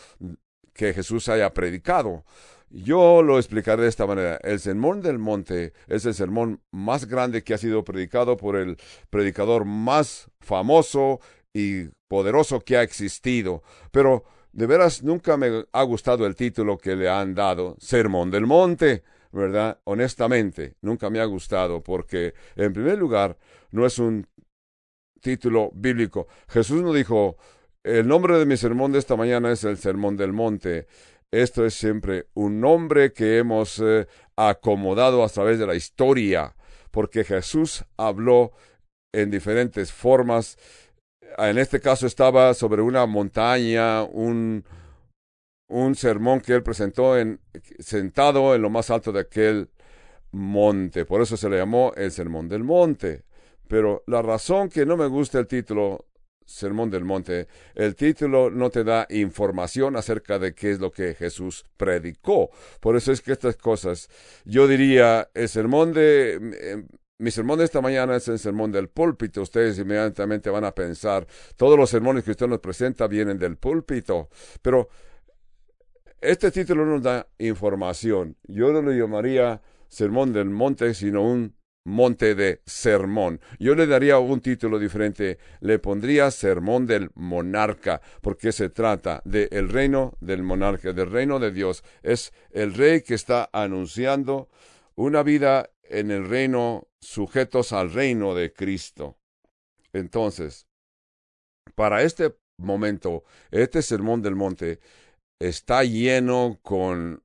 que 0.73 0.93
Jesús 0.93 1.29
haya 1.29 1.53
predicado. 1.53 2.25
Yo 2.71 3.21
lo 3.21 3.37
explicaré 3.37 3.83
de 3.83 3.89
esta 3.89 4.07
manera. 4.07 4.39
El 4.41 4.59
sermón 4.59 5.03
del 5.03 5.19
monte 5.19 5.73
es 5.87 6.07
el 6.07 6.15
sermón 6.15 6.61
más 6.71 7.05
grande 7.05 7.43
que 7.43 7.53
ha 7.53 7.59
sido 7.59 7.83
predicado 7.83 8.37
por 8.37 8.55
el 8.55 8.77
predicador 9.11 9.63
más 9.63 10.31
famoso 10.39 11.19
y 11.53 11.89
poderoso 12.07 12.61
que 12.61 12.77
ha 12.77 12.81
existido. 12.81 13.61
Pero 13.91 14.23
de 14.51 14.65
veras 14.65 15.03
nunca 15.03 15.37
me 15.37 15.65
ha 15.71 15.83
gustado 15.83 16.25
el 16.25 16.35
título 16.35 16.79
que 16.79 16.95
le 16.95 17.07
han 17.07 17.35
dado, 17.35 17.75
Sermón 17.79 18.31
del 18.31 18.47
Monte, 18.47 19.03
¿verdad? 19.33 19.79
Honestamente, 19.85 20.75
nunca 20.81 21.09
me 21.09 21.19
ha 21.19 21.25
gustado 21.25 21.81
porque, 21.81 22.35
en 22.55 22.71
primer 22.71 22.97
lugar, 22.99 23.37
no 23.71 23.85
es 23.85 23.97
un 23.97 24.27
título 25.21 25.71
bíblico. 25.73 26.27
Jesús 26.47 26.83
no 26.83 26.93
dijo, 26.93 27.37
el 27.83 28.07
nombre 28.07 28.37
de 28.37 28.45
mi 28.45 28.57
sermón 28.57 28.91
de 28.91 28.99
esta 28.99 29.15
mañana 29.15 29.51
es 29.51 29.63
el 29.63 29.77
Sermón 29.77 30.15
del 30.17 30.33
Monte. 30.33 30.87
Esto 31.31 31.65
es 31.65 31.73
siempre 31.73 32.27
un 32.35 32.61
nombre 32.61 33.11
que 33.11 33.39
hemos 33.39 33.79
eh, 33.79 34.07
acomodado 34.35 35.23
a 35.23 35.29
través 35.29 35.57
de 35.57 35.65
la 35.65 35.75
historia, 35.75 36.55
porque 36.91 37.23
Jesús 37.23 37.85
habló 37.97 38.51
en 39.11 39.31
diferentes 39.31 39.91
formas. 39.91 40.59
En 41.39 41.57
este 41.57 41.79
caso 41.79 42.05
estaba 42.05 42.53
sobre 42.53 42.83
una 42.83 43.07
montaña, 43.07 44.03
un, 44.03 44.63
un 45.69 45.95
sermón 45.95 46.39
que 46.39 46.53
él 46.53 46.61
presentó 46.61 47.17
en, 47.17 47.39
sentado 47.79 48.55
en 48.55 48.61
lo 48.61 48.69
más 48.69 48.89
alto 48.89 49.11
de 49.11 49.21
aquel 49.21 49.69
monte. 50.31 51.05
Por 51.05 51.21
eso 51.21 51.37
se 51.37 51.49
le 51.49 51.57
llamó 51.57 51.93
el 51.95 52.11
Sermón 52.11 52.49
del 52.49 52.63
Monte. 52.63 53.23
Pero 53.67 54.03
la 54.07 54.21
razón 54.21 54.69
que 54.69 54.85
no 54.85 54.97
me 54.97 55.07
gusta 55.07 55.39
el 55.39 55.47
título 55.47 56.05
Sermón 56.45 56.89
del 56.89 57.05
Monte, 57.05 57.47
el 57.75 57.95
título 57.95 58.49
no 58.49 58.69
te 58.69 58.83
da 58.83 59.07
información 59.09 59.95
acerca 59.95 60.39
de 60.39 60.53
qué 60.53 60.71
es 60.71 60.79
lo 60.79 60.91
que 60.91 61.13
Jesús 61.13 61.65
predicó. 61.77 62.49
Por 62.79 62.95
eso 62.95 63.11
es 63.11 63.21
que 63.21 63.31
estas 63.31 63.55
cosas, 63.55 64.09
yo 64.45 64.67
diría, 64.67 65.29
el 65.33 65.49
sermón 65.49 65.93
de... 65.93 66.39
Eh, 66.53 66.83
mi 67.19 67.31
sermón 67.31 67.59
de 67.59 67.65
esta 67.65 67.79
mañana 67.79 68.17
es 68.17 68.27
el 68.27 68.37
sermón 68.37 68.71
del 68.71 68.89
púlpito. 68.89 69.43
Ustedes 69.43 69.79
inmediatamente 69.79 70.49
van 70.49 70.65
a 70.65 70.75
pensar, 70.75 71.25
todos 71.55 71.77
los 71.77 71.89
sermones 71.89 72.25
que 72.25 72.31
usted 72.31 72.47
nos 72.47 72.59
presenta 72.59 73.07
vienen 73.07 73.37
del 73.37 73.55
púlpito. 73.55 74.27
Pero 74.61 74.89
este 76.23 76.51
título 76.51 76.85
nos 76.85 77.03
da 77.03 77.27
información. 77.37 78.37
Yo 78.43 78.71
no 78.71 78.81
lo 78.81 78.91
llamaría 78.91 79.61
sermón 79.87 80.33
del 80.33 80.49
monte, 80.49 80.93
sino 80.93 81.21
un 81.21 81.55
monte 81.85 82.33
de 82.33 82.61
sermón. 82.65 83.41
Yo 83.59 83.75
le 83.75 83.87
daría 83.87 84.17
un 84.17 84.39
título 84.39 84.79
diferente, 84.79 85.37
le 85.59 85.79
pondría 85.79 86.31
sermón 86.31 86.87
del 86.87 87.11
monarca, 87.15 88.01
porque 88.21 88.51
se 88.51 88.69
trata 88.69 89.21
del 89.25 89.69
reino 89.69 90.17
del 90.21 90.43
monarca, 90.43 90.93
del 90.93 91.11
reino 91.11 91.39
de 91.39 91.51
Dios. 91.51 91.83
Es 92.01 92.31
el 92.51 92.73
rey 92.73 93.01
que 93.01 93.15
está 93.15 93.49
anunciando 93.51 94.49
una 94.95 95.23
vida 95.23 95.69
en 95.83 96.09
el 96.09 96.27
reino 96.27 96.87
sujetos 97.01 97.73
al 97.73 97.91
reino 97.91 98.33
de 98.33 98.53
Cristo. 98.53 99.17
Entonces, 99.91 100.67
para 101.75 102.01
este 102.01 102.35
momento, 102.57 103.23
este 103.51 103.81
sermón 103.81 104.21
del 104.21 104.35
monte 104.35 104.79
está 105.47 105.83
lleno 105.83 106.59
con 106.61 107.21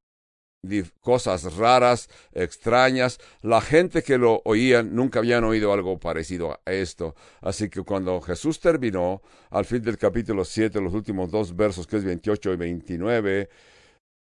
cosas 1.00 1.56
raras, 1.56 2.08
extrañas. 2.32 3.18
La 3.42 3.60
gente 3.60 4.02
que 4.02 4.18
lo 4.18 4.42
oía 4.44 4.82
nunca 4.82 5.20
habían 5.20 5.44
oído 5.44 5.72
algo 5.72 5.98
parecido 5.98 6.60
a 6.64 6.72
esto. 6.72 7.14
Así 7.40 7.68
que 7.70 7.82
cuando 7.82 8.20
Jesús 8.20 8.60
terminó, 8.60 9.22
al 9.50 9.64
fin 9.64 9.82
del 9.82 9.98
capítulo 9.98 10.44
7, 10.44 10.80
los 10.80 10.94
últimos 10.94 11.30
dos 11.30 11.54
versos, 11.54 11.86
que 11.86 11.96
es 11.96 12.04
28 12.04 12.52
y 12.52 12.56
29, 12.56 13.48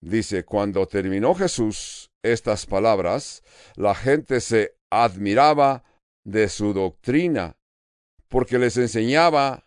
dice, 0.01 0.45
cuando 0.45 0.87
terminó 0.87 1.35
Jesús 1.35 2.11
estas 2.23 2.67
palabras, 2.67 3.43
la 3.77 3.95
gente 3.95 4.41
se 4.41 4.77
admiraba 4.91 5.85
de 6.25 6.49
su 6.49 6.73
doctrina, 6.73 7.57
porque 8.29 8.59
les 8.59 8.77
enseñaba 8.77 9.67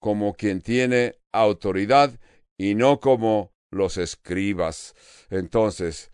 como 0.00 0.34
quien 0.34 0.60
tiene 0.60 1.16
autoridad 1.32 2.18
y 2.58 2.74
no 2.74 3.00
como 3.00 3.55
los 3.72 3.96
escribas. 3.96 4.94
Entonces, 5.30 6.10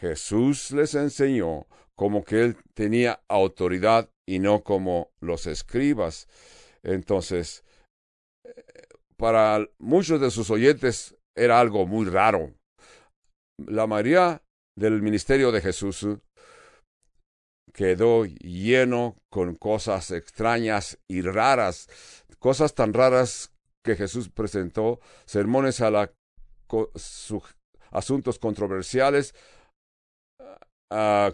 Jesús 0.00 0.70
les 0.72 0.94
enseñó 0.94 1.66
como 1.96 2.24
que 2.24 2.42
él 2.42 2.56
tenía 2.74 3.22
autoridad 3.28 4.10
y 4.26 4.38
no 4.38 4.62
como 4.62 5.10
los 5.20 5.46
escribas. 5.46 6.28
Entonces, 6.82 7.64
para 9.16 9.66
muchos 9.78 10.20
de 10.20 10.30
sus 10.30 10.50
oyentes 10.50 11.16
era 11.34 11.60
algo 11.60 11.86
muy 11.86 12.06
raro. 12.06 12.52
La 13.58 13.86
mayoría 13.86 14.42
del 14.76 15.00
ministerio 15.00 15.52
de 15.52 15.62
Jesús 15.62 16.06
quedó 17.72 18.24
lleno 18.24 19.16
con 19.30 19.54
cosas 19.54 20.10
extrañas 20.10 20.98
y 21.08 21.22
raras, 21.22 21.88
cosas 22.38 22.74
tan 22.74 22.92
raras 22.92 23.52
que 23.84 23.96
Jesús 23.96 24.28
presentó, 24.28 25.00
sermones 25.24 25.80
a 25.80 25.90
la 25.90 26.12
asuntos 27.90 28.38
controversiales, 28.38 29.34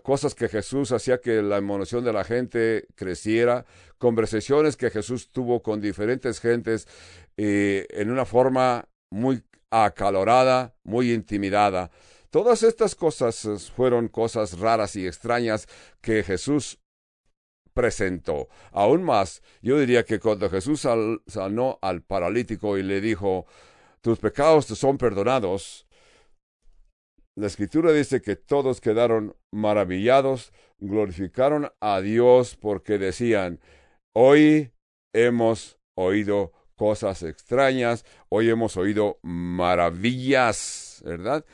cosas 0.02 0.34
que 0.34 0.48
Jesús 0.48 0.92
hacía 0.92 1.20
que 1.20 1.42
la 1.42 1.58
emoción 1.58 2.04
de 2.04 2.12
la 2.12 2.24
gente 2.24 2.86
creciera, 2.94 3.66
conversaciones 3.98 4.76
que 4.76 4.90
Jesús 4.90 5.30
tuvo 5.30 5.62
con 5.62 5.80
diferentes 5.80 6.40
gentes 6.40 6.88
eh, 7.36 7.86
en 7.90 8.10
una 8.10 8.24
forma 8.24 8.88
muy 9.10 9.42
acalorada, 9.70 10.74
muy 10.84 11.12
intimidada. 11.12 11.90
Todas 12.30 12.62
estas 12.62 12.94
cosas 12.94 13.70
fueron 13.76 14.08
cosas 14.08 14.58
raras 14.58 14.96
y 14.96 15.06
extrañas 15.06 15.68
que 16.00 16.22
Jesús 16.22 16.78
presentó. 17.74 18.48
Aún 18.70 19.02
más, 19.02 19.42
yo 19.60 19.78
diría 19.78 20.04
que 20.04 20.18
cuando 20.18 20.48
Jesús 20.48 20.86
sanó 21.26 21.78
al 21.82 22.02
paralítico 22.02 22.78
y 22.78 22.82
le 22.82 23.00
dijo, 23.00 23.46
tus 24.02 24.18
pecados 24.18 24.66
te 24.66 24.75
son 24.75 24.99
perdonados. 24.99 25.87
La 27.35 27.47
escritura 27.47 27.92
dice 27.92 28.21
que 28.21 28.37
todos 28.37 28.80
quedaron 28.80 29.35
maravillados, 29.52 30.52
glorificaron 30.78 31.73
a 31.80 32.00
Dios 32.00 32.56
porque 32.56 32.99
decían, 32.99 33.61
hoy 34.14 34.73
hemos 35.14 35.78
oído 35.97 36.52
cosas 36.76 37.23
extrañas, 37.23 38.04
hoy 38.28 38.50
hemos 38.50 38.76
oído 38.76 39.18
maravillas, 39.23 41.00
¿verdad? 41.06 41.47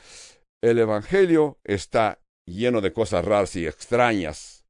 El 0.61 0.79
Evangelio 0.79 1.59
está 1.63 2.19
lleno 2.45 2.81
de 2.81 2.91
cosas 2.91 3.23
raras 3.23 3.55
y 3.55 3.65
extrañas. 3.65 4.65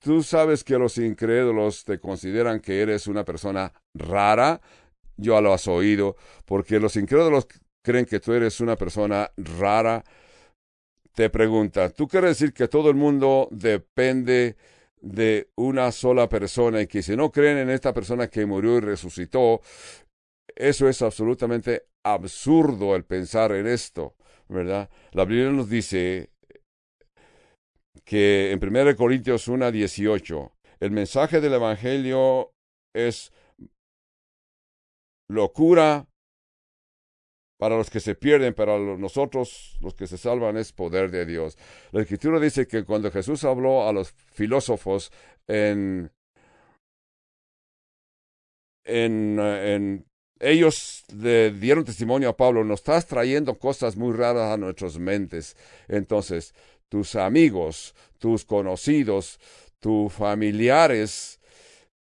Tú 0.00 0.24
sabes 0.24 0.64
que 0.64 0.78
los 0.78 0.98
incrédulos 0.98 1.84
te 1.84 2.00
consideran 2.00 2.58
que 2.58 2.80
eres 2.80 3.06
una 3.06 3.24
persona 3.24 3.72
rara, 3.94 4.60
yo 5.22 5.40
lo 5.40 5.52
has 5.52 5.68
oído, 5.68 6.16
porque 6.44 6.78
los 6.78 6.96
incrédulos 6.96 7.46
creen 7.82 8.04
que 8.04 8.20
tú 8.20 8.32
eres 8.32 8.60
una 8.60 8.76
persona 8.76 9.30
rara. 9.36 10.04
Te 11.14 11.30
pregunta, 11.30 11.90
¿tú 11.90 12.08
quieres 12.08 12.38
decir 12.38 12.52
que 12.54 12.68
todo 12.68 12.88
el 12.88 12.96
mundo 12.96 13.48
depende 13.50 14.56
de 15.02 15.50
una 15.56 15.92
sola 15.92 16.28
persona 16.28 16.80
y 16.80 16.86
que 16.86 17.02
si 17.02 17.16
no 17.16 17.30
creen 17.30 17.58
en 17.58 17.70
esta 17.70 17.92
persona 17.92 18.28
que 18.28 18.46
murió 18.46 18.78
y 18.78 18.80
resucitó, 18.80 19.60
eso 20.54 20.88
es 20.88 21.02
absolutamente 21.02 21.86
absurdo 22.04 22.96
el 22.96 23.04
pensar 23.04 23.52
en 23.52 23.66
esto, 23.66 24.14
¿verdad? 24.48 24.88
La 25.12 25.24
Biblia 25.24 25.50
nos 25.50 25.68
dice 25.68 26.30
que 28.04 28.52
en 28.52 28.64
1 28.64 28.96
Corintios 28.96 29.48
1.18, 29.48 30.52
el 30.80 30.90
mensaje 30.90 31.40
del 31.40 31.54
Evangelio 31.54 32.52
es 32.94 33.32
locura 35.32 36.06
para 37.58 37.76
los 37.76 37.90
que 37.90 38.00
se 38.00 38.14
pierden, 38.16 38.54
para 38.54 38.76
nosotros 38.78 39.78
los 39.80 39.94
que 39.94 40.08
se 40.08 40.18
salvan 40.18 40.56
es 40.56 40.72
poder 40.72 41.10
de 41.10 41.24
Dios. 41.24 41.56
La 41.92 42.02
escritura 42.02 42.40
dice 42.40 42.66
que 42.66 42.84
cuando 42.84 43.10
Jesús 43.10 43.44
habló 43.44 43.86
a 43.86 43.92
los 43.92 44.12
filósofos 44.32 45.12
en, 45.46 46.10
en, 48.84 49.38
en 49.38 50.06
ellos 50.40 51.04
le 51.16 51.52
dieron 51.52 51.84
testimonio 51.84 52.30
a 52.30 52.36
Pablo, 52.36 52.64
nos 52.64 52.80
estás 52.80 53.06
trayendo 53.06 53.54
cosas 53.54 53.96
muy 53.96 54.12
raras 54.12 54.52
a 54.52 54.56
nuestras 54.56 54.98
mentes. 54.98 55.56
Entonces, 55.86 56.52
tus 56.88 57.14
amigos, 57.14 57.94
tus 58.18 58.44
conocidos, 58.44 59.38
tus 59.78 60.12
familiares, 60.12 61.40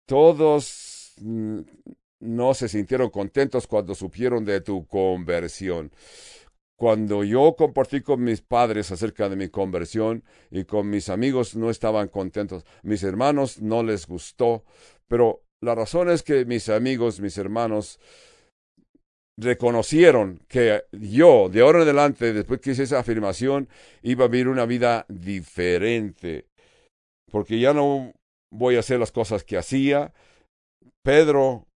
todos 0.06 1.14
no 2.22 2.54
se 2.54 2.68
sintieron 2.68 3.10
contentos 3.10 3.66
cuando 3.66 3.94
supieron 3.94 4.44
de 4.44 4.60
tu 4.60 4.86
conversión. 4.86 5.92
Cuando 6.76 7.22
yo 7.22 7.54
compartí 7.56 8.00
con 8.00 8.24
mis 8.24 8.40
padres 8.40 8.90
acerca 8.90 9.28
de 9.28 9.36
mi 9.36 9.48
conversión 9.48 10.24
y 10.50 10.64
con 10.64 10.88
mis 10.88 11.08
amigos 11.08 11.54
no 11.54 11.70
estaban 11.70 12.08
contentos, 12.08 12.64
mis 12.82 13.02
hermanos 13.02 13.60
no 13.60 13.82
les 13.82 14.06
gustó, 14.06 14.64
pero 15.06 15.42
la 15.60 15.74
razón 15.74 16.10
es 16.10 16.22
que 16.22 16.44
mis 16.44 16.68
amigos, 16.68 17.20
mis 17.20 17.38
hermanos, 17.38 18.00
reconocieron 19.38 20.40
que 20.48 20.82
yo, 20.92 21.48
de 21.48 21.60
ahora 21.60 21.78
en 21.78 21.84
adelante, 21.84 22.32
después 22.32 22.60
que 22.60 22.72
hice 22.72 22.84
esa 22.84 22.98
afirmación, 22.98 23.68
iba 24.02 24.24
a 24.24 24.28
vivir 24.28 24.48
una 24.48 24.66
vida 24.66 25.06
diferente, 25.08 26.46
porque 27.30 27.60
ya 27.60 27.72
no 27.72 28.12
voy 28.50 28.76
a 28.76 28.80
hacer 28.80 28.98
las 28.98 29.12
cosas 29.12 29.44
que 29.44 29.56
hacía. 29.56 30.12
Pedro 31.02 31.66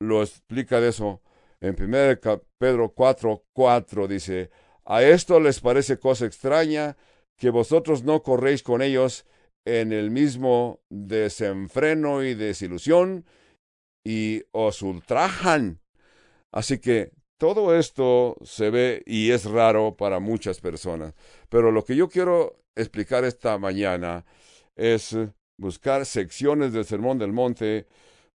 lo 0.00 0.22
explica 0.22 0.80
de 0.80 0.88
eso 0.88 1.20
En 1.60 1.74
1 1.78 2.20
Pedro 2.58 2.92
4, 2.92 3.44
4 3.52 4.08
dice, 4.08 4.50
a 4.84 5.02
esto 5.02 5.40
les 5.40 5.60
parece 5.60 5.98
cosa 5.98 6.26
extraña 6.26 6.96
que 7.36 7.50
vosotros 7.50 8.02
no 8.04 8.22
corréis 8.22 8.62
con 8.62 8.82
ellos 8.82 9.24
en 9.64 9.92
el 9.92 10.10
mismo 10.10 10.80
desenfreno 10.90 12.22
y 12.22 12.34
desilusión 12.34 13.24
y 14.04 14.44
os 14.52 14.82
ultrajan. 14.82 15.80
Así 16.52 16.78
que 16.78 17.10
todo 17.38 17.76
esto 17.76 18.36
se 18.44 18.70
ve 18.70 19.02
y 19.06 19.32
es 19.32 19.44
raro 19.44 19.96
para 19.96 20.20
muchas 20.20 20.60
personas. 20.60 21.14
Pero 21.48 21.72
lo 21.72 21.84
que 21.84 21.96
yo 21.96 22.08
quiero 22.08 22.62
explicar 22.76 23.24
esta 23.24 23.58
mañana 23.58 24.24
es 24.76 25.16
buscar 25.58 26.06
secciones 26.06 26.72
del 26.72 26.84
Sermón 26.84 27.18
del 27.18 27.32
Monte 27.32 27.86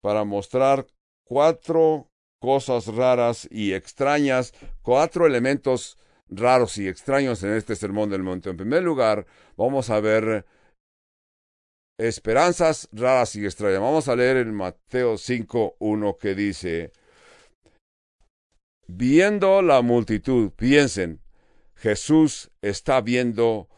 para 0.02 0.24
mostrar 0.24 0.88
cuatro 1.30 2.10
cosas 2.42 2.88
raras 2.88 3.48
y 3.52 3.74
extrañas, 3.74 4.54
cuatro 4.82 5.28
elementos 5.28 5.98
raros 6.28 6.78
y 6.78 6.88
extraños 6.88 7.44
en 7.44 7.54
este 7.54 7.76
Sermón 7.76 8.10
del 8.10 8.24
Monte. 8.24 8.50
En 8.50 8.58
primer 8.58 8.84
lugar, 8.84 9.26
vamos 9.56 9.90
a 9.90 10.00
ver 10.00 10.46
esperanzas 12.00 12.90
raras 12.92 13.36
y 13.36 13.46
extrañas. 13.46 13.82
Vamos 13.82 14.08
a 14.08 14.16
leer 14.16 14.38
en 14.38 14.54
Mateo 14.54 15.18
5, 15.18 15.76
1 15.80 16.18
que 16.18 16.34
dice, 16.34 16.92
viendo 18.88 19.62
la 19.62 19.82
multitud, 19.82 20.52
piensen, 20.52 21.22
Jesús 21.76 22.52
está 22.62 23.02
viendo 23.02 23.70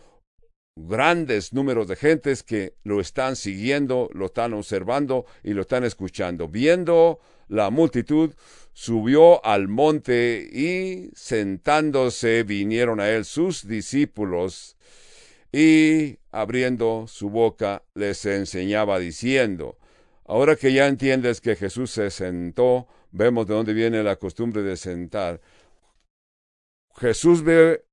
grandes 0.76 1.54
números 1.54 1.88
de 1.88 1.96
gentes 1.96 2.44
que 2.44 2.76
lo 2.84 3.02
están 3.02 3.36
siguiendo, 3.36 4.10
lo 4.14 4.28
están 4.28 4.54
observando 4.54 5.26
y 5.44 5.54
lo 5.54 5.62
están 5.62 5.84
escuchando. 5.84 6.48
Viendo 6.48 7.20
la 7.48 7.70
multitud, 7.70 8.34
subió 8.74 9.44
al 9.46 9.68
monte 9.68 10.50
y 10.52 11.12
sentándose 11.14 12.44
vinieron 12.44 13.00
a 13.00 13.10
él 13.10 13.26
sus 13.26 13.68
discípulos 13.68 14.78
y 15.52 16.18
abriendo 16.32 17.06
su 17.08 17.30
boca 17.30 17.84
les 17.94 18.26
enseñaba 18.26 19.00
diciendo, 19.00 19.78
ahora 20.26 20.56
que 20.56 20.72
ya 20.72 20.88
entiendes 20.88 21.42
que 21.42 21.58
Jesús 21.58 21.92
se 21.92 22.10
sentó, 22.10 22.88
vemos 23.12 23.48
de 23.48 23.54
dónde 23.54 23.74
viene 23.74 24.02
la 24.02 24.16
costumbre 24.16 24.62
de 24.62 24.78
sentar. 24.78 25.42
Jesús 26.96 27.44
ve 27.44 27.84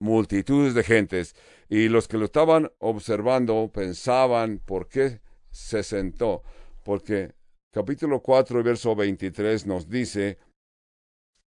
multitudes 0.00 0.74
de 0.74 0.82
gentes 0.82 1.36
y 1.72 1.88
los 1.88 2.06
que 2.06 2.18
lo 2.18 2.26
estaban 2.26 2.70
observando 2.80 3.70
pensaban 3.72 4.58
por 4.58 4.90
qué 4.90 5.22
se 5.50 5.82
sentó, 5.82 6.42
porque 6.84 7.32
capítulo 7.72 8.20
4, 8.20 8.62
verso 8.62 8.94
23 8.94 9.64
nos 9.64 9.88
dice, 9.88 10.38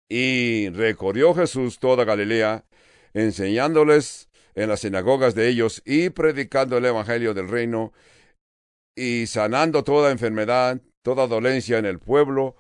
y 0.09 0.69
recorrió 0.69 1.35
Jesús 1.35 1.81
toda 1.81 2.05
Galilea, 2.05 2.64
enseñándoles 3.14 4.29
en 4.55 4.69
las 4.69 4.83
sinagogas 4.83 5.35
de 5.35 5.49
ellos 5.49 5.83
y 5.85 6.11
predicando 6.11 6.79
el 6.79 6.85
Evangelio 6.85 7.35
del 7.35 7.49
reino 7.49 7.93
y 8.95 9.26
sanando 9.26 9.83
toda 9.83 10.12
enfermedad, 10.12 10.81
toda 11.02 11.26
dolencia 11.26 11.79
en 11.79 11.87
el 11.87 11.99
pueblo, 11.99 12.55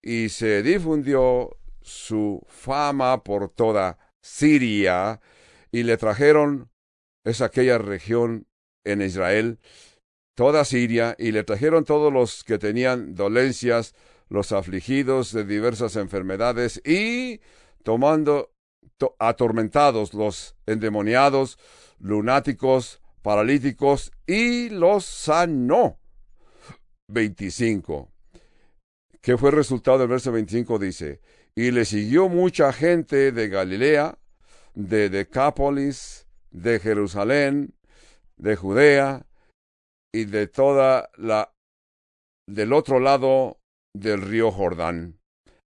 y 0.00 0.28
se 0.28 0.62
difundió 0.62 1.56
su 1.80 2.40
fama 2.46 3.24
por 3.24 3.48
toda 3.48 3.98
Siria, 4.22 5.20
y 5.72 5.82
le 5.82 5.96
trajeron, 5.96 6.70
es 7.24 7.40
aquella 7.40 7.78
región 7.78 8.46
en 8.84 9.02
Israel, 9.02 9.58
toda 10.34 10.64
Siria, 10.64 11.16
y 11.18 11.32
le 11.32 11.44
trajeron 11.44 11.84
todos 11.84 12.12
los 12.12 12.44
que 12.44 12.58
tenían 12.58 13.14
dolencias, 13.14 13.94
los 14.28 14.52
afligidos 14.52 15.32
de 15.32 15.44
diversas 15.44 15.96
enfermedades, 15.96 16.80
y 16.84 17.40
tomando 17.82 18.52
atormentados, 19.18 20.14
los 20.14 20.56
endemoniados, 20.66 21.58
lunáticos, 21.98 23.00
paralíticos, 23.22 24.12
y 24.26 24.68
los 24.68 25.04
sanó. 25.04 25.98
25. 27.08 28.10
¿Qué 29.20 29.38
fue 29.38 29.50
resultado 29.50 29.98
del 29.98 30.08
verso 30.08 30.32
25? 30.32 30.78
Dice, 30.78 31.20
y 31.54 31.70
le 31.70 31.84
siguió 31.84 32.28
mucha 32.28 32.72
gente 32.72 33.32
de 33.32 33.48
Galilea, 33.48 34.18
de 34.74 35.08
Decápolis, 35.08 36.23
de 36.54 36.80
Jerusalén, 36.80 37.74
de 38.38 38.56
Judea 38.56 39.26
y 40.14 40.24
de 40.24 40.46
toda 40.46 41.10
la 41.18 41.52
del 42.48 42.72
otro 42.72 43.00
lado 43.00 43.58
del 43.94 44.22
río 44.22 44.50
Jordán. 44.50 45.18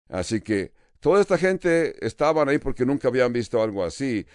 Así 0.08 0.40
que 0.40 0.72
Toda 1.06 1.20
esta 1.20 1.38
gente 1.38 2.04
estaban 2.04 2.48
ahí 2.48 2.58
porque 2.58 2.84
nunca 2.84 3.06
habían 3.06 3.32
visto 3.32 3.62
algo 3.62 3.84
así. 3.84 4.26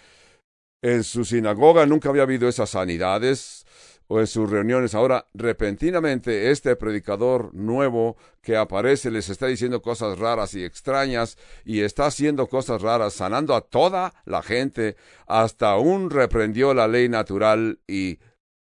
En 0.81 1.03
su 1.03 1.25
sinagoga 1.25 1.85
nunca 1.85 2.07
había 2.07 2.23
habido 2.23 2.47
esas 2.47 2.69
sanidades 2.69 3.65
o 4.12 4.19
en 4.19 4.28
sus 4.28 4.50
reuniones. 4.50 4.93
Ahora, 4.93 5.30
repentinamente, 5.34 6.52
este 6.52 6.76
predicador 6.76 7.54
nuevo 7.54 8.17
que 8.41 8.58
aparece 8.58 9.10
les 9.10 9.30
está 9.30 9.47
diciendo 9.47 9.82
cosas 9.82 10.19
raras 10.19 10.54
y 10.54 10.65
extrañas 10.65 11.38
y 11.63 11.80
está 11.80 12.08
haciendo 12.08 12.47
cosas 12.47 12.82
raras, 12.82 13.13
sanando 13.13 13.56
a 13.56 13.62
toda 13.62 14.13
la 14.26 14.41
gente. 14.41 14.97
Hasta 15.28 15.71
aún 15.71 16.10
reprendió 16.10 16.74
la 16.74 16.89
ley 16.89 17.08
natural 17.08 17.80
y 17.88 18.19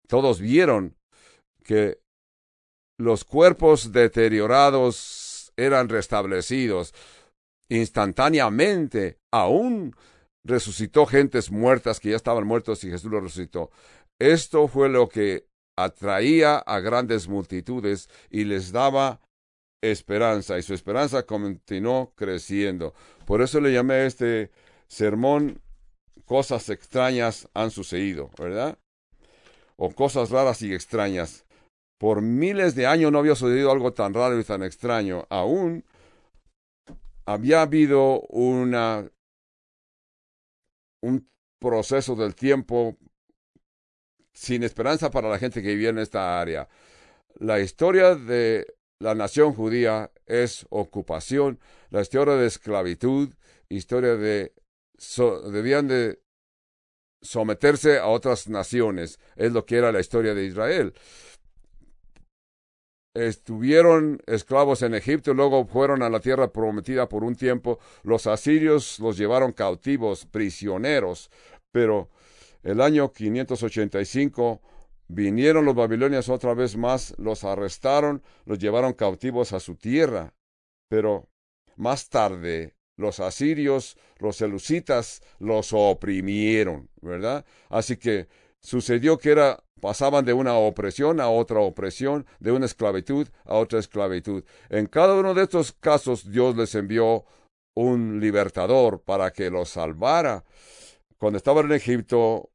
todos 0.06 0.38
vieron 0.38 0.98
que 1.64 1.98
los 2.98 3.24
cuerpos 3.24 3.90
deteriorados 3.90 5.50
eran 5.56 5.88
restablecidos 5.88 6.92
instantáneamente, 7.70 9.16
aún 9.30 9.96
resucitó 10.44 11.06
gentes 11.06 11.50
muertas 11.50 12.00
que 12.00 12.10
ya 12.10 12.16
estaban 12.16 12.46
muertos 12.46 12.84
y 12.84 12.90
Jesús 12.90 13.10
los 13.10 13.22
resucitó. 13.22 13.70
Esto 14.22 14.68
fue 14.68 14.88
lo 14.88 15.08
que 15.08 15.48
atraía 15.76 16.58
a 16.58 16.78
grandes 16.78 17.26
multitudes 17.26 18.08
y 18.30 18.44
les 18.44 18.70
daba 18.70 19.20
esperanza 19.82 20.56
y 20.56 20.62
su 20.62 20.74
esperanza 20.74 21.24
continuó 21.24 22.12
creciendo. 22.14 22.94
Por 23.26 23.42
eso 23.42 23.60
le 23.60 23.72
llamé 23.72 23.94
a 23.94 24.06
este 24.06 24.52
sermón 24.86 25.60
cosas 26.24 26.68
extrañas 26.68 27.48
han 27.52 27.72
sucedido, 27.72 28.30
¿verdad? 28.38 28.78
O 29.74 29.90
cosas 29.90 30.30
raras 30.30 30.62
y 30.62 30.72
extrañas. 30.72 31.44
Por 31.98 32.22
miles 32.22 32.76
de 32.76 32.86
años 32.86 33.10
no 33.10 33.18
había 33.18 33.34
sucedido 33.34 33.72
algo 33.72 33.92
tan 33.92 34.14
raro 34.14 34.38
y 34.38 34.44
tan 34.44 34.62
extraño. 34.62 35.26
Aún 35.30 35.84
había 37.26 37.62
habido 37.62 38.20
una, 38.28 39.10
un 41.02 41.28
proceso 41.58 42.14
del 42.14 42.36
tiempo 42.36 42.96
sin 44.32 44.62
esperanza 44.62 45.10
para 45.10 45.28
la 45.28 45.38
gente 45.38 45.62
que 45.62 45.68
vivía 45.68 45.90
en 45.90 45.98
esta 45.98 46.40
área. 46.40 46.68
La 47.38 47.60
historia 47.60 48.14
de 48.14 48.66
la 48.98 49.14
nación 49.14 49.54
judía 49.54 50.10
es 50.26 50.66
ocupación, 50.70 51.58
la 51.90 52.00
historia 52.00 52.34
de 52.34 52.46
esclavitud, 52.46 53.34
historia 53.68 54.16
de 54.16 54.52
debían 55.50 55.88
de 55.88 56.20
someterse 57.20 57.98
a 57.98 58.06
otras 58.06 58.48
naciones, 58.48 59.18
es 59.36 59.52
lo 59.52 59.66
que 59.66 59.76
era 59.76 59.92
la 59.92 60.00
historia 60.00 60.34
de 60.34 60.44
Israel 60.44 60.94
estuvieron 63.14 64.20
esclavos 64.26 64.82
en 64.82 64.94
Egipto 64.94 65.34
luego 65.34 65.66
fueron 65.66 66.02
a 66.02 66.08
la 66.08 66.20
tierra 66.20 66.52
prometida 66.52 67.08
por 67.08 67.24
un 67.24 67.34
tiempo. 67.34 67.78
Los 68.02 68.26
asirios 68.26 68.98
los 69.00 69.18
llevaron 69.18 69.52
cautivos, 69.52 70.26
prisioneros, 70.26 71.30
pero 71.70 72.10
el 72.62 72.80
año 72.80 73.12
585 73.12 74.60
vinieron 75.08 75.64
los 75.64 75.74
babilonios 75.74 76.28
otra 76.28 76.54
vez 76.54 76.76
más, 76.76 77.14
los 77.18 77.44
arrestaron, 77.44 78.22
los 78.44 78.58
llevaron 78.58 78.92
cautivos 78.92 79.52
a 79.52 79.60
su 79.60 79.76
tierra, 79.76 80.34
pero 80.88 81.28
más 81.76 82.08
tarde 82.08 82.74
los 82.96 83.20
asirios, 83.20 83.96
los 84.18 84.40
elusitas 84.40 85.22
los 85.38 85.72
oprimieron, 85.72 86.88
¿verdad? 87.00 87.44
Así 87.68 87.96
que 87.96 88.28
sucedió 88.60 89.18
que 89.18 89.30
era 89.30 89.62
pasaban 89.82 90.24
de 90.24 90.32
una 90.32 90.54
opresión 90.54 91.20
a 91.20 91.28
otra 91.28 91.58
opresión, 91.58 92.24
de 92.38 92.52
una 92.52 92.66
esclavitud 92.66 93.26
a 93.44 93.56
otra 93.56 93.80
esclavitud. 93.80 94.44
En 94.70 94.86
cada 94.86 95.14
uno 95.14 95.34
de 95.34 95.42
estos 95.42 95.72
casos 95.72 96.30
Dios 96.30 96.56
les 96.56 96.76
envió 96.76 97.24
un 97.74 98.20
libertador 98.20 99.02
para 99.02 99.32
que 99.32 99.50
los 99.50 99.70
salvara. 99.70 100.44
Cuando 101.18 101.36
estaban 101.36 101.66
en 101.66 101.72
Egipto, 101.72 102.51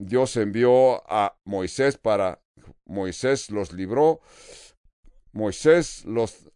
Dios 0.00 0.36
envió 0.38 1.02
a 1.12 1.36
Moisés 1.44 1.98
para 1.98 2.40
Moisés 2.86 3.50
los 3.50 3.72
libró. 3.72 4.20
Moisés 5.32 6.04
los 6.06 6.50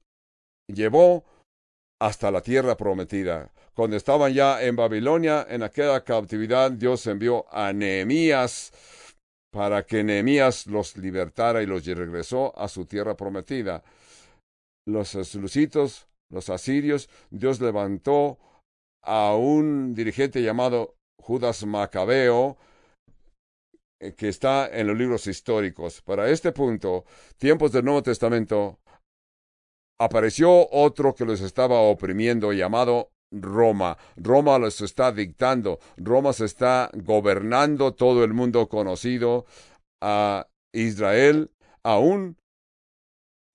llevó 0.66 1.24
hasta 2.00 2.30
la 2.30 2.40
tierra 2.40 2.76
prometida. 2.76 3.52
Cuando 3.74 3.96
estaban 3.96 4.32
ya 4.32 4.62
en 4.62 4.76
Babilonia, 4.76 5.46
en 5.48 5.62
aquella 5.62 6.02
cautividad, 6.02 6.70
Dios 6.72 7.06
envió 7.06 7.44
a 7.54 7.72
Nehemías 7.72 8.72
para 9.52 9.84
que 9.84 10.02
Nehemías 10.02 10.66
los 10.66 10.96
libertara 10.96 11.62
y 11.62 11.66
los 11.66 11.84
regresó 11.84 12.58
a 12.58 12.66
su 12.68 12.86
tierra 12.86 13.14
prometida. 13.16 13.84
Los 14.86 15.14
lucitos 15.34 16.08
los 16.30 16.48
asirios, 16.48 17.08
Dios 17.30 17.60
levantó 17.60 18.38
a 19.02 19.34
un 19.34 19.94
dirigente 19.94 20.42
llamado 20.42 20.96
Judas 21.20 21.64
Macabeo, 21.64 22.56
que 24.12 24.28
está 24.28 24.68
en 24.68 24.86
los 24.86 24.96
libros 24.96 25.26
históricos. 25.26 26.02
Para 26.02 26.28
este 26.28 26.52
punto, 26.52 27.04
tiempos 27.38 27.72
del 27.72 27.84
Nuevo 27.84 28.02
Testamento, 28.02 28.78
apareció 29.98 30.68
otro 30.70 31.14
que 31.14 31.24
los 31.24 31.40
estaba 31.40 31.80
oprimiendo 31.80 32.52
llamado 32.52 33.10
Roma. 33.30 33.96
Roma 34.16 34.58
los 34.58 34.80
está 34.80 35.12
dictando. 35.12 35.78
Roma 35.96 36.32
se 36.32 36.44
está 36.44 36.90
gobernando 36.94 37.94
todo 37.94 38.24
el 38.24 38.32
mundo 38.32 38.68
conocido 38.68 39.46
a 40.02 40.46
Israel. 40.72 41.50
Aún 41.82 42.36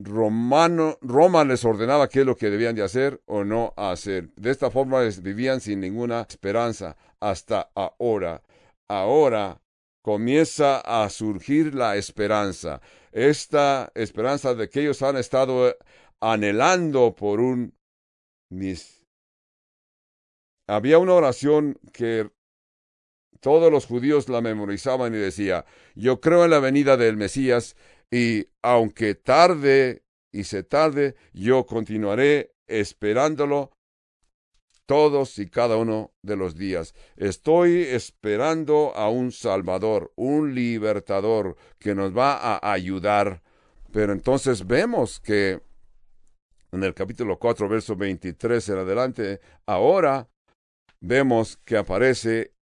Romano, 0.01 0.97
Roma 1.01 1.43
les 1.43 1.65
ordenaba 1.65 2.07
qué 2.07 2.21
es 2.21 2.25
lo 2.25 2.37
que 2.37 2.49
debían 2.49 2.75
de 2.75 2.83
hacer 2.83 3.21
o 3.25 3.43
no 3.43 3.73
hacer. 3.75 4.29
De 4.35 4.49
esta 4.49 4.71
forma 4.71 5.01
vivían 5.21 5.59
sin 5.59 5.81
ninguna 5.81 6.25
esperanza 6.29 6.95
hasta 7.19 7.69
ahora. 7.75 8.41
Ahora 8.89 9.61
comienza 10.01 10.79
a 10.79 11.09
surgir 11.09 11.75
la 11.75 11.97
esperanza. 11.97 12.81
Esta 13.11 13.91
esperanza 13.95 14.53
de 14.53 14.69
que 14.69 14.81
ellos 14.81 15.01
han 15.01 15.17
estado 15.17 15.75
anhelando 16.19 17.15
por 17.15 17.39
un 17.39 17.73
mis. 18.49 19.03
Había 20.67 20.99
una 20.99 21.13
oración 21.13 21.79
que 21.93 22.29
todos 23.39 23.71
los 23.71 23.85
judíos 23.85 24.29
la 24.29 24.41
memorizaban 24.41 25.13
y 25.13 25.17
decía, 25.17 25.65
yo 25.95 26.19
creo 26.19 26.43
en 26.43 26.51
la 26.51 26.59
venida 26.59 26.97
del 26.97 27.17
Mesías 27.17 27.75
y 28.11 28.47
aunque 28.61 29.15
tarde 29.15 30.03
y 30.31 30.43
se 30.43 30.63
tarde, 30.63 31.15
yo 31.33 31.65
continuaré 31.65 32.53
esperándolo 32.67 33.71
todos 34.89 35.37
y 35.37 35.47
cada 35.47 35.77
uno 35.77 36.15
de 36.23 36.35
los 36.35 36.57
días. 36.57 36.95
Estoy 37.15 37.83
esperando 37.83 38.91
a 38.95 39.07
un 39.07 39.31
Salvador, 39.31 40.11
un 40.15 40.55
libertador 40.55 41.57
que 41.77 41.93
nos 41.93 42.17
va 42.17 42.33
a 42.57 42.71
ayudar. 42.71 43.43
Pero 43.91 44.13
entonces 44.13 44.65
vemos 44.65 45.19
que 45.19 45.61
en 46.71 46.83
el 46.83 46.95
capítulo 46.95 47.37
4, 47.37 47.69
verso 47.69 47.95
23 47.95 48.69
en 48.69 48.77
adelante, 48.79 49.39
ahora 49.67 50.27
vemos 50.99 51.57
que 51.63 51.77
aparece 51.77 52.55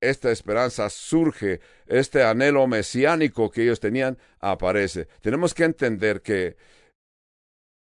esta 0.00 0.30
esperanza 0.30 0.88
surge, 0.88 1.60
este 1.86 2.22
anhelo 2.22 2.66
mesiánico 2.66 3.50
que 3.50 3.64
ellos 3.64 3.80
tenían 3.80 4.16
aparece. 4.40 5.08
Tenemos 5.20 5.52
que 5.52 5.64
entender 5.64 6.22
que 6.22 6.56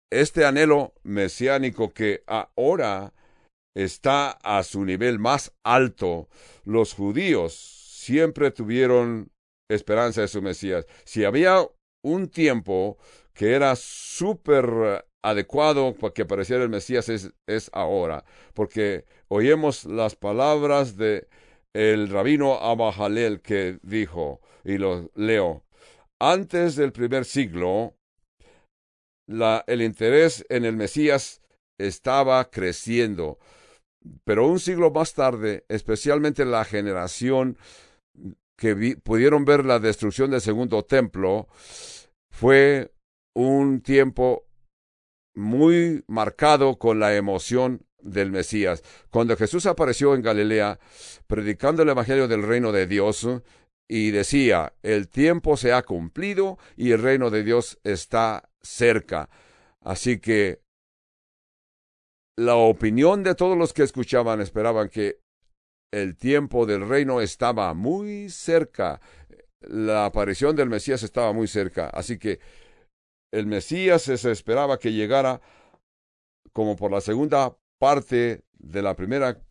este 0.09 0.45
anhelo 0.45 0.93
mesiánico 1.03 1.89
que 1.93 2.23
ahora 2.25 3.13
está 3.75 4.31
a 4.31 4.63
su 4.63 4.85
nivel 4.85 5.19
más 5.19 5.53
alto, 5.63 6.27
los 6.65 6.93
judíos 6.93 7.53
siempre 7.53 8.51
tuvieron 8.51 9.31
esperanza 9.69 10.21
de 10.21 10.27
su 10.27 10.41
Mesías. 10.41 10.85
Si 11.05 11.23
había 11.23 11.65
un 12.03 12.27
tiempo 12.29 12.97
que 13.33 13.53
era 13.53 13.75
súper 13.75 15.05
adecuado 15.23 15.93
para 15.95 16.13
que 16.13 16.23
apareciera 16.23 16.63
el 16.63 16.69
Mesías 16.69 17.09
es, 17.09 17.31
es 17.47 17.69
ahora, 17.73 18.25
porque 18.53 19.05
oímos 19.27 19.85
las 19.85 20.15
palabras 20.15 20.97
de 20.97 21.27
el 21.73 22.09
rabino 22.09 22.55
Abajalel 22.55 23.41
que 23.41 23.79
dijo, 23.81 24.41
y 24.63 24.77
lo 24.77 25.09
leo, 25.15 25.63
antes 26.19 26.75
del 26.75 26.91
primer 26.91 27.25
siglo, 27.25 27.95
la, 29.27 29.63
el 29.67 29.81
interés 29.81 30.45
en 30.49 30.65
el 30.65 30.75
Mesías 30.75 31.41
estaba 31.79 32.49
creciendo, 32.49 33.39
pero 34.23 34.47
un 34.47 34.59
siglo 34.59 34.91
más 34.91 35.13
tarde, 35.13 35.65
especialmente 35.69 36.45
la 36.45 36.65
generación 36.65 37.57
que 38.57 38.97
pudieron 39.01 39.45
ver 39.45 39.65
la 39.65 39.79
destrucción 39.79 40.31
del 40.31 40.41
segundo 40.41 40.83
templo, 40.83 41.47
fue 42.29 42.91
un 43.33 43.81
tiempo 43.81 44.45
muy 45.33 46.03
marcado 46.07 46.77
con 46.77 46.99
la 46.99 47.15
emoción 47.15 47.85
del 48.01 48.31
Mesías. 48.31 48.83
Cuando 49.09 49.37
Jesús 49.37 49.65
apareció 49.65 50.15
en 50.15 50.21
Galilea, 50.21 50.79
predicando 51.27 51.83
el 51.83 51.89
Evangelio 51.89 52.27
del 52.27 52.43
reino 52.43 52.71
de 52.71 52.87
Dios, 52.87 53.27
y 53.87 54.11
decía, 54.11 54.73
el 54.83 55.09
tiempo 55.09 55.57
se 55.57 55.73
ha 55.73 55.81
cumplido 55.83 56.57
y 56.77 56.91
el 56.91 57.01
reino 57.01 57.29
de 57.29 57.43
Dios 57.43 57.77
está 57.83 58.49
cerca. 58.61 59.29
Así 59.81 60.19
que 60.19 60.60
la 62.37 62.55
opinión 62.55 63.23
de 63.23 63.35
todos 63.35 63.57
los 63.57 63.73
que 63.73 63.83
escuchaban 63.83 64.41
esperaban 64.41 64.89
que 64.89 65.19
el 65.93 66.15
tiempo 66.15 66.65
del 66.65 66.87
reino 66.87 67.21
estaba 67.21 67.73
muy 67.73 68.29
cerca. 68.29 69.01
La 69.61 70.05
aparición 70.05 70.55
del 70.55 70.69
Mesías 70.69 71.03
estaba 71.03 71.33
muy 71.33 71.47
cerca. 71.47 71.89
Así 71.89 72.17
que 72.17 72.39
el 73.33 73.45
Mesías 73.45 74.03
se 74.03 74.31
esperaba 74.31 74.79
que 74.79 74.93
llegara 74.93 75.41
como 76.53 76.75
por 76.75 76.91
la 76.91 77.01
segunda 77.01 77.57
parte 77.79 78.43
de 78.57 78.81
la 78.81 78.95
primera 78.95 79.41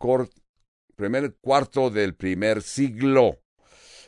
primer 0.96 1.34
cuarto 1.36 1.90
del 1.90 2.14
primer 2.14 2.62
siglo. 2.62 3.40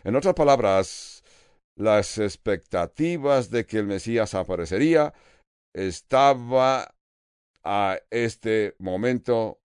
En 0.05 0.17
otras 0.17 0.35
palabras, 0.35 1.25
las 1.77 2.19
expectativas 2.19 3.51
de 3.51 3.65
que 3.65 3.79
el 3.79 3.87
Mesías 3.87 4.35
aparecería 4.35 5.15
estaba 5.75 6.95
a 7.65 7.99
este 8.11 8.75
momento 8.79 9.61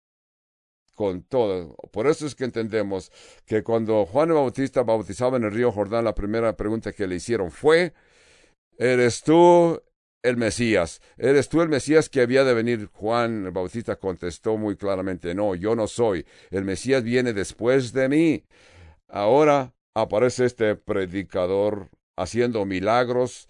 con 0.94 1.22
todo. 1.22 1.76
Por 1.92 2.06
eso 2.06 2.26
es 2.26 2.34
que 2.34 2.44
entendemos 2.44 3.12
que 3.44 3.62
cuando 3.62 4.06
Juan 4.06 4.30
el 4.30 4.34
Bautista 4.36 4.82
bautizaba 4.82 5.36
en 5.36 5.44
el 5.44 5.52
río 5.52 5.70
Jordán, 5.70 6.04
la 6.04 6.14
primera 6.14 6.56
pregunta 6.56 6.92
que 6.92 7.06
le 7.06 7.16
hicieron 7.16 7.50
fue, 7.50 7.92
¿eres 8.78 9.22
tú 9.22 9.80
el 10.26 10.36
Mesías. 10.36 11.00
¿Eres 11.16 11.48
tú 11.48 11.62
el 11.62 11.68
Mesías 11.68 12.08
que 12.08 12.20
había 12.20 12.44
de 12.44 12.54
venir? 12.54 12.88
Juan 12.92 13.46
el 13.46 13.52
Bautista 13.52 13.96
contestó 13.96 14.56
muy 14.56 14.76
claramente, 14.76 15.34
no, 15.34 15.54
yo 15.54 15.76
no 15.76 15.86
soy. 15.86 16.26
El 16.50 16.64
Mesías 16.64 17.02
viene 17.02 17.32
después 17.32 17.92
de 17.92 18.08
mí. 18.08 18.44
Ahora 19.08 19.72
aparece 19.94 20.46
este 20.46 20.74
predicador 20.74 21.90
haciendo 22.16 22.64
milagros, 22.64 23.48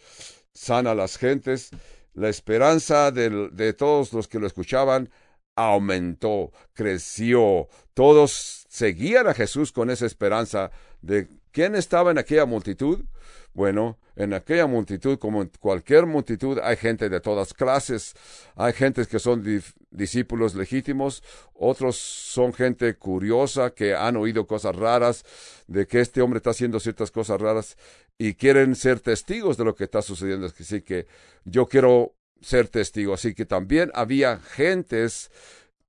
sana 0.53 0.91
a 0.91 0.95
las 0.95 1.17
gentes. 1.17 1.71
La 2.17 2.31
esperanza 2.31 3.11
de, 3.11 3.75
todos 3.75 4.15
los 4.15 4.27
que 4.27 4.39
lo 4.39 4.47
escuchaban 4.47 5.11
aumentó, 5.55 6.51
creció. 6.73 7.69
Todos 7.93 8.65
seguían 8.71 9.27
a 9.27 9.35
Jesús 9.35 9.71
con 9.71 9.91
esa 9.91 10.07
esperanza 10.07 10.71
de 11.03 11.29
quién 11.53 11.75
estaba 11.75 12.11
en 12.11 12.17
aquella 12.17 12.47
multitud. 12.47 13.05
Bueno, 13.53 13.99
en 14.17 14.33
aquella 14.33 14.67
multitud, 14.67 15.19
como 15.19 15.43
en 15.43 15.51
cualquier 15.61 16.07
multitud, 16.07 16.59
hay 16.63 16.79
gente 16.79 17.11
de 17.11 17.21
todas 17.21 17.53
clases. 17.53 18.15
Hay 18.55 18.73
gentes 18.73 19.09
que 19.09 19.19
son 19.19 19.45
discípulos 19.91 20.55
legítimos, 20.55 21.23
otros 21.53 21.97
son 21.97 22.55
gente 22.55 22.95
curiosa 22.97 23.75
que 23.75 23.95
han 23.95 24.17
oído 24.17 24.47
cosas 24.47 24.75
raras, 24.75 25.23
de 25.67 25.87
que 25.87 26.01
este 26.01 26.23
hombre 26.23 26.39
está 26.39 26.51
haciendo 26.51 26.81
ciertas 26.81 27.11
cosas 27.11 27.39
raras 27.39 27.77
y 28.19 28.35
quieren 28.35 28.75
ser 28.75 29.01
testigos 29.01 29.57
de 29.57 29.65
lo 29.65 29.75
que 29.75 29.85
está 29.85 30.03
sucediendo. 30.03 30.47
Así 30.47 30.83
que 30.83 31.07
yo 31.45 31.67
quiero 31.67 32.15
ser 32.41 32.69
testigo. 32.69 33.15
Así 33.15 33.35
que 33.35 33.47
también 33.47 33.91
había 33.95 34.39
gentes 34.39 35.31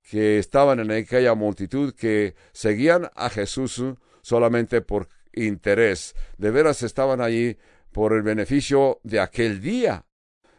que 0.02 0.38
estaban 0.38 0.80
en 0.80 0.90
aquella 0.90 1.34
multitud 1.34 1.94
que 1.94 2.34
seguían 2.52 3.10
a 3.14 3.28
Jesús 3.30 3.82
solamente 4.22 4.80
por 4.80 5.08
interés. 5.32 6.14
De 6.36 6.50
veras 6.50 6.82
estaban 6.82 7.20
allí 7.20 7.56
por 7.92 8.12
el 8.12 8.22
beneficio 8.22 9.00
de 9.02 9.20
aquel 9.20 9.60
día, 9.60 10.04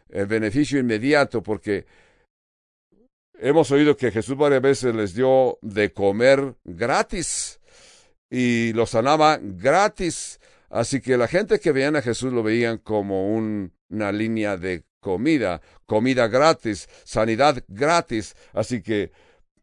el 0.08 0.26
beneficio 0.26 0.78
inmediato, 0.78 1.42
porque 1.42 1.86
hemos 3.38 3.70
oído 3.70 3.96
que 3.96 4.10
Jesús 4.10 4.36
varias 4.36 4.62
veces 4.62 4.94
les 4.94 5.14
dio 5.14 5.58
de 5.62 5.92
comer 5.92 6.54
gratis 6.64 7.60
y 8.28 8.72
los 8.72 8.90
sanaba 8.90 9.38
gratis. 9.40 10.39
Así 10.70 11.00
que 11.00 11.16
la 11.16 11.26
gente 11.26 11.58
que 11.58 11.72
veían 11.72 11.96
a 11.96 12.02
Jesús 12.02 12.32
lo 12.32 12.42
veían 12.42 12.78
como 12.78 13.34
una 13.34 14.12
línea 14.12 14.56
de 14.56 14.84
comida, 15.00 15.60
comida 15.84 16.28
gratis, 16.28 16.88
sanidad 17.04 17.62
gratis. 17.66 18.36
Así 18.52 18.80
que 18.80 19.10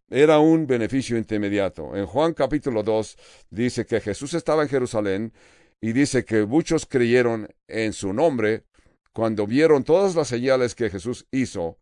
era 0.09 0.39
un 0.39 0.67
beneficio 0.67 1.17
intermediato. 1.17 1.95
En 1.95 2.05
Juan 2.05 2.33
capítulo 2.33 2.83
2 2.83 3.17
dice 3.49 3.85
que 3.85 4.01
Jesús 4.01 4.33
estaba 4.33 4.63
en 4.63 4.69
Jerusalén 4.69 5.33
y 5.79 5.93
dice 5.93 6.25
que 6.25 6.45
muchos 6.45 6.85
creyeron 6.85 7.47
en 7.67 7.93
su 7.93 8.11
nombre 8.11 8.65
cuando 9.13 9.47
vieron 9.47 9.83
todas 9.83 10.13
las 10.13 10.27
señales 10.27 10.75
que 10.75 10.89
Jesús 10.89 11.25
hizo. 11.31 11.77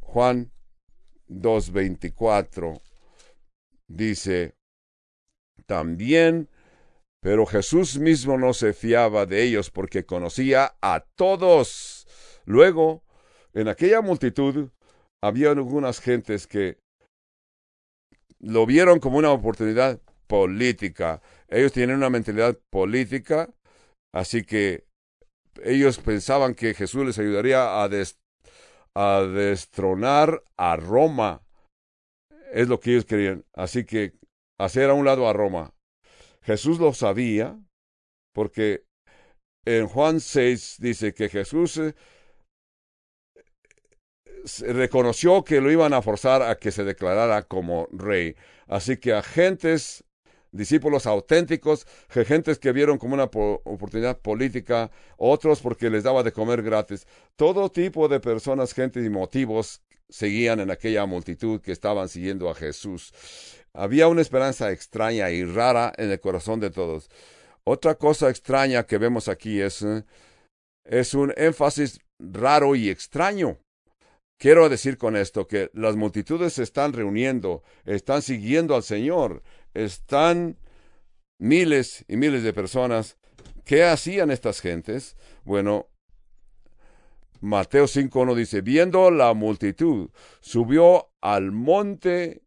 Juan 0.00 0.50
2.24 1.28 2.80
dice 3.86 4.54
también, 5.66 6.48
pero 7.20 7.46
Jesús 7.46 7.98
mismo 7.98 8.38
no 8.38 8.54
se 8.54 8.72
fiaba 8.72 9.26
de 9.26 9.42
ellos 9.42 9.70
porque 9.70 10.06
conocía 10.06 10.76
a 10.80 11.04
todos. 11.16 12.06
Luego, 12.44 13.02
en 13.52 13.68
aquella 13.68 14.00
multitud 14.00 14.70
había 15.22 15.50
algunas 15.50 16.00
gentes 16.00 16.46
que 16.46 16.78
lo 18.38 18.64
vieron 18.64 19.00
como 19.00 19.18
una 19.18 19.32
oportunidad 19.32 20.00
política. 20.26 21.20
Ellos 21.48 21.72
tienen 21.72 21.96
una 21.96 22.08
mentalidad 22.10 22.58
política, 22.70 23.52
así 24.14 24.44
que 24.44 24.86
ellos 25.62 25.98
pensaban 25.98 26.54
que 26.54 26.74
Jesús 26.74 27.04
les 27.04 27.18
ayudaría 27.18 27.82
a, 27.82 27.88
destronar 29.26 30.42
a 30.56 30.76
Roma. 30.76 31.42
Es 32.52 32.68
lo 32.68 32.80
que 32.80 32.92
ellos 32.92 33.04
querían. 33.04 33.44
Así 33.54 33.84
que 33.84 34.14
hacer 34.58 34.88
a 34.90 34.94
un 34.94 35.04
lado 35.04 35.28
a 35.28 35.32
Roma. 35.32 35.74
Jesús 36.44 36.78
lo 36.78 36.92
sabía 36.92 37.58
porque 38.34 38.84
en 39.66 39.86
Juan 39.86 40.20
6 40.20 40.76
dice 40.78 41.12
que 41.12 41.28
Jesús 41.28 41.76
eh, 41.78 41.94
reconoció 44.72 45.44
que 45.44 45.60
lo 45.60 45.70
iban 45.70 45.92
a 45.92 46.02
forzar 46.02 46.42
a 46.42 46.56
que 46.56 46.70
se 46.70 46.84
declarara 46.84 47.42
como 47.42 47.88
rey. 47.92 48.36
Así 48.66 48.96
que 48.96 49.12
agentes, 49.12 50.04
discípulos 50.52 51.06
auténticos, 51.06 51.86
gentes 52.08 52.58
que 52.58 52.72
vieron 52.72 52.98
como 52.98 53.14
una 53.14 53.24
oportunidad 53.24 54.18
política, 54.18 54.90
otros 55.18 55.60
porque 55.60 55.90
les 55.90 56.04
daba 56.04 56.22
de 56.22 56.32
comer 56.32 56.62
gratis. 56.62 57.06
Todo 57.36 57.70
tipo 57.70 58.08
de 58.08 58.20
personas, 58.20 58.72
gente 58.72 59.04
y 59.04 59.10
motivos 59.10 59.82
seguían 60.08 60.60
en 60.60 60.70
aquella 60.70 61.06
multitud 61.06 61.60
que 61.60 61.72
estaban 61.72 62.08
siguiendo 62.08 62.48
a 62.50 62.54
Jesús. 62.54 63.12
Había 63.72 64.08
una 64.08 64.22
esperanza 64.22 64.70
extraña 64.72 65.30
y 65.30 65.44
rara 65.44 65.92
en 65.96 66.10
el 66.10 66.20
corazón 66.20 66.60
de 66.60 66.70
todos. 66.70 67.08
Otra 67.64 67.94
cosa 67.94 68.30
extraña 68.30 68.84
que 68.86 68.98
vemos 68.98 69.28
aquí 69.28 69.60
es, 69.60 69.82
eh, 69.82 70.04
es 70.84 71.14
un 71.14 71.32
énfasis 71.36 72.00
raro 72.18 72.74
y 72.74 72.90
extraño. 72.90 73.58
Quiero 74.38 74.68
decir 74.68 74.96
con 74.96 75.16
esto 75.16 75.46
que 75.46 75.70
las 75.74 75.96
multitudes 75.96 76.54
se 76.54 76.62
están 76.62 76.94
reuniendo, 76.94 77.62
están 77.84 78.22
siguiendo 78.22 78.74
al 78.74 78.82
Señor, 78.82 79.42
están 79.74 80.56
miles 81.38 82.04
y 82.08 82.16
miles 82.16 82.42
de 82.42 82.52
personas. 82.52 83.18
¿Qué 83.64 83.84
hacían 83.84 84.30
estas 84.30 84.60
gentes? 84.60 85.16
Bueno, 85.44 85.88
Mateo 87.40 87.84
5.1 87.84 88.34
dice, 88.34 88.62
viendo 88.62 89.10
la 89.10 89.32
multitud, 89.34 90.10
subió 90.40 91.10
al 91.20 91.52
monte 91.52 92.42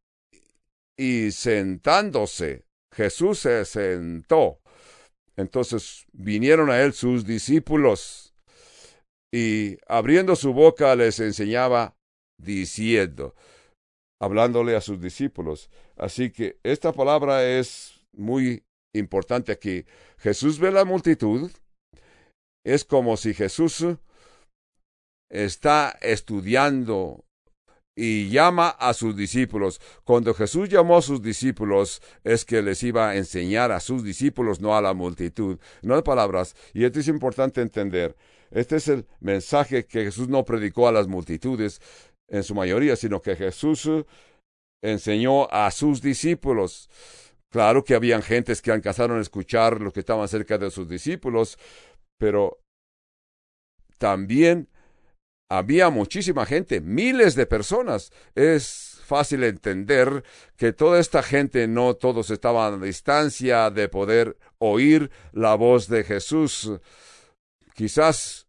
y 0.98 1.32
sentándose, 1.32 2.66
Jesús 2.94 3.40
se 3.40 3.66
sentó. 3.66 4.60
Entonces 5.36 6.06
vinieron 6.14 6.70
a 6.70 6.82
él 6.82 6.94
sus 6.94 7.26
discípulos 7.26 8.34
y 9.34 9.78
abriendo 9.88 10.36
su 10.36 10.54
boca 10.54 10.96
les 10.96 11.20
enseñaba 11.20 11.96
diciendo, 12.38 13.36
hablándole 14.22 14.76
a 14.76 14.82
sus 14.82 15.02
discípulos. 15.02 15.72
Así 15.98 16.32
que 16.32 16.60
esta 16.62 16.92
palabra 16.94 17.44
es 17.44 18.06
muy 18.12 18.64
importante 18.94 19.52
aquí. 19.52 19.86
Jesús 20.20 20.60
ve 20.60 20.72
la 20.72 20.86
multitud. 20.86 21.52
Es 22.64 22.86
como 22.86 23.18
si 23.18 23.34
Jesús 23.34 23.84
está 25.30 25.98
estudiando 26.02 27.26
y 27.96 28.30
llama 28.30 28.70
a 28.70 28.94
sus 28.94 29.16
discípulos. 29.16 29.80
Cuando 30.04 30.34
Jesús 30.34 30.70
llamó 30.70 30.98
a 30.98 31.02
sus 31.02 31.22
discípulos, 31.22 32.02
es 32.24 32.46
que 32.46 32.62
les 32.62 32.82
iba 32.84 33.10
a 33.10 33.16
enseñar 33.16 33.72
a 33.72 33.80
sus 33.80 34.04
discípulos, 34.04 34.62
no 34.62 34.76
a 34.76 34.82
la 34.82 34.94
multitud. 34.94 35.60
No 35.82 35.96
hay 35.96 36.02
palabras. 36.02 36.56
Y 36.74 36.86
esto 36.86 37.00
es 37.00 37.08
importante 37.08 37.62
entender. 37.62 38.16
Este 38.52 38.78
es 38.78 38.88
el 38.88 39.06
mensaje 39.20 39.86
que 39.86 40.06
Jesús 40.06 40.28
no 40.28 40.44
predicó 40.46 40.88
a 40.88 40.92
las 40.92 41.08
multitudes 41.08 41.82
en 42.28 42.44
su 42.44 42.56
mayoría, 42.56 42.96
sino 42.96 43.22
que 43.22 43.36
Jesús 43.36 43.90
enseñó 44.82 45.50
a 45.52 45.70
sus 45.72 46.02
discípulos. 46.02 46.90
Claro 47.50 47.84
que 47.84 47.94
habían 47.94 48.24
gentes 48.24 48.62
que 48.62 48.72
alcanzaron 48.72 49.20
a 49.20 49.22
escuchar 49.22 49.80
lo 49.80 49.94
que 49.94 50.00
estaban 50.00 50.28
cerca 50.28 50.58
de 50.58 50.72
sus 50.72 50.90
discípulos, 50.90 51.60
pero 52.18 52.60
también 54.00 54.68
había 55.58 55.90
muchísima 55.90 56.46
gente, 56.46 56.82
miles 56.82 57.36
de 57.36 57.46
personas. 57.46 58.12
Es 58.34 59.00
fácil 59.06 59.44
entender 59.44 60.24
que 60.58 60.74
toda 60.74 61.00
esta 61.00 61.22
gente 61.22 61.68
no 61.68 61.96
todos 61.96 62.32
estaban 62.32 62.82
a 62.82 62.86
distancia 62.86 63.70
de 63.70 63.88
poder 63.88 64.38
oír 64.58 65.12
la 65.32 65.54
voz 65.56 65.88
de 65.88 66.04
Jesús. 66.04 66.72
Quizás 67.76 68.48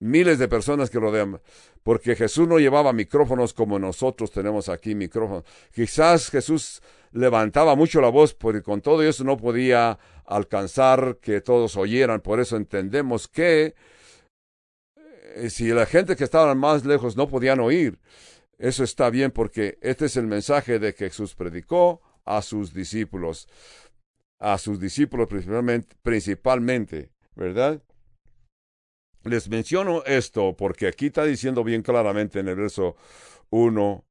miles 0.00 0.40
de 0.40 0.48
personas 0.48 0.90
que 0.90 0.98
rodean, 0.98 1.40
porque 1.84 2.16
Jesús 2.16 2.48
no 2.48 2.58
llevaba 2.58 2.92
micrófonos 2.92 3.52
como 3.52 3.78
nosotros 3.78 4.32
tenemos 4.32 4.68
aquí 4.68 4.96
micrófonos. 4.96 5.44
Quizás 5.72 6.28
Jesús 6.30 6.82
levantaba 7.12 7.76
mucho 7.76 8.00
la 8.00 8.08
voz, 8.08 8.34
porque 8.34 8.62
con 8.62 8.80
todo 8.80 9.02
eso 9.02 9.22
no 9.22 9.36
podía 9.36 9.98
alcanzar 10.24 11.18
que 11.20 11.40
todos 11.40 11.76
oyeran. 11.76 12.20
Por 12.20 12.40
eso 12.40 12.56
entendemos 12.56 13.28
que 13.28 13.74
si 15.48 15.68
la 15.68 15.86
gente 15.86 16.16
que 16.16 16.24
estaba 16.24 16.54
más 16.54 16.84
lejos 16.84 17.16
no 17.16 17.28
podían 17.28 17.60
oír, 17.60 17.98
eso 18.58 18.84
está 18.84 19.10
bien 19.10 19.30
porque 19.30 19.78
este 19.82 20.06
es 20.06 20.16
el 20.16 20.26
mensaje 20.26 20.78
de 20.78 20.94
que 20.94 21.06
Jesús 21.08 21.34
predicó 21.34 22.00
a 22.24 22.42
sus 22.42 22.72
discípulos, 22.72 23.48
a 24.38 24.58
sus 24.58 24.78
discípulos 24.78 25.28
principalmente, 25.28 25.96
principalmente 26.02 27.12
¿verdad? 27.34 27.82
Les 29.24 29.48
menciono 29.48 30.04
esto 30.04 30.56
porque 30.56 30.88
aquí 30.88 31.06
está 31.06 31.24
diciendo 31.24 31.62
bien 31.64 31.82
claramente 31.82 32.40
en 32.40 32.48
el 32.48 32.56
verso 32.56 32.96
1, 33.50 34.04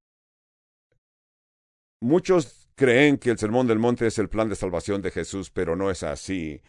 muchos 2.02 2.70
creen 2.76 3.18
que 3.18 3.32
el 3.32 3.38
Sermón 3.38 3.68
del 3.68 3.80
Monte 3.80 4.08
es 4.08 4.18
el 4.20 4.30
plan 4.30 4.50
de 4.50 4.56
salvación 4.56 5.02
de 5.02 5.12
Jesús, 5.12 5.50
pero 5.50 5.76
no 5.76 5.92
es 5.92 6.04
así. 6.04 6.62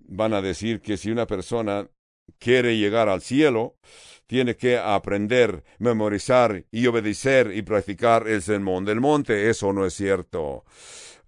Van 0.00 0.32
a 0.32 0.42
decir 0.42 0.80
que 0.80 0.96
si 0.96 1.10
una 1.10 1.26
persona 1.26 1.88
quiere 2.38 2.76
llegar 2.76 3.08
al 3.08 3.22
cielo, 3.22 3.76
tiene 4.26 4.56
que 4.56 4.78
aprender, 4.78 5.62
memorizar 5.78 6.64
y 6.70 6.86
obedecer 6.86 7.52
y 7.54 7.62
practicar 7.62 8.28
el 8.28 8.42
sermón 8.42 8.84
del 8.84 9.00
monte. 9.00 9.50
Eso 9.50 9.72
no 9.72 9.84
es 9.84 9.94
cierto. 9.94 10.64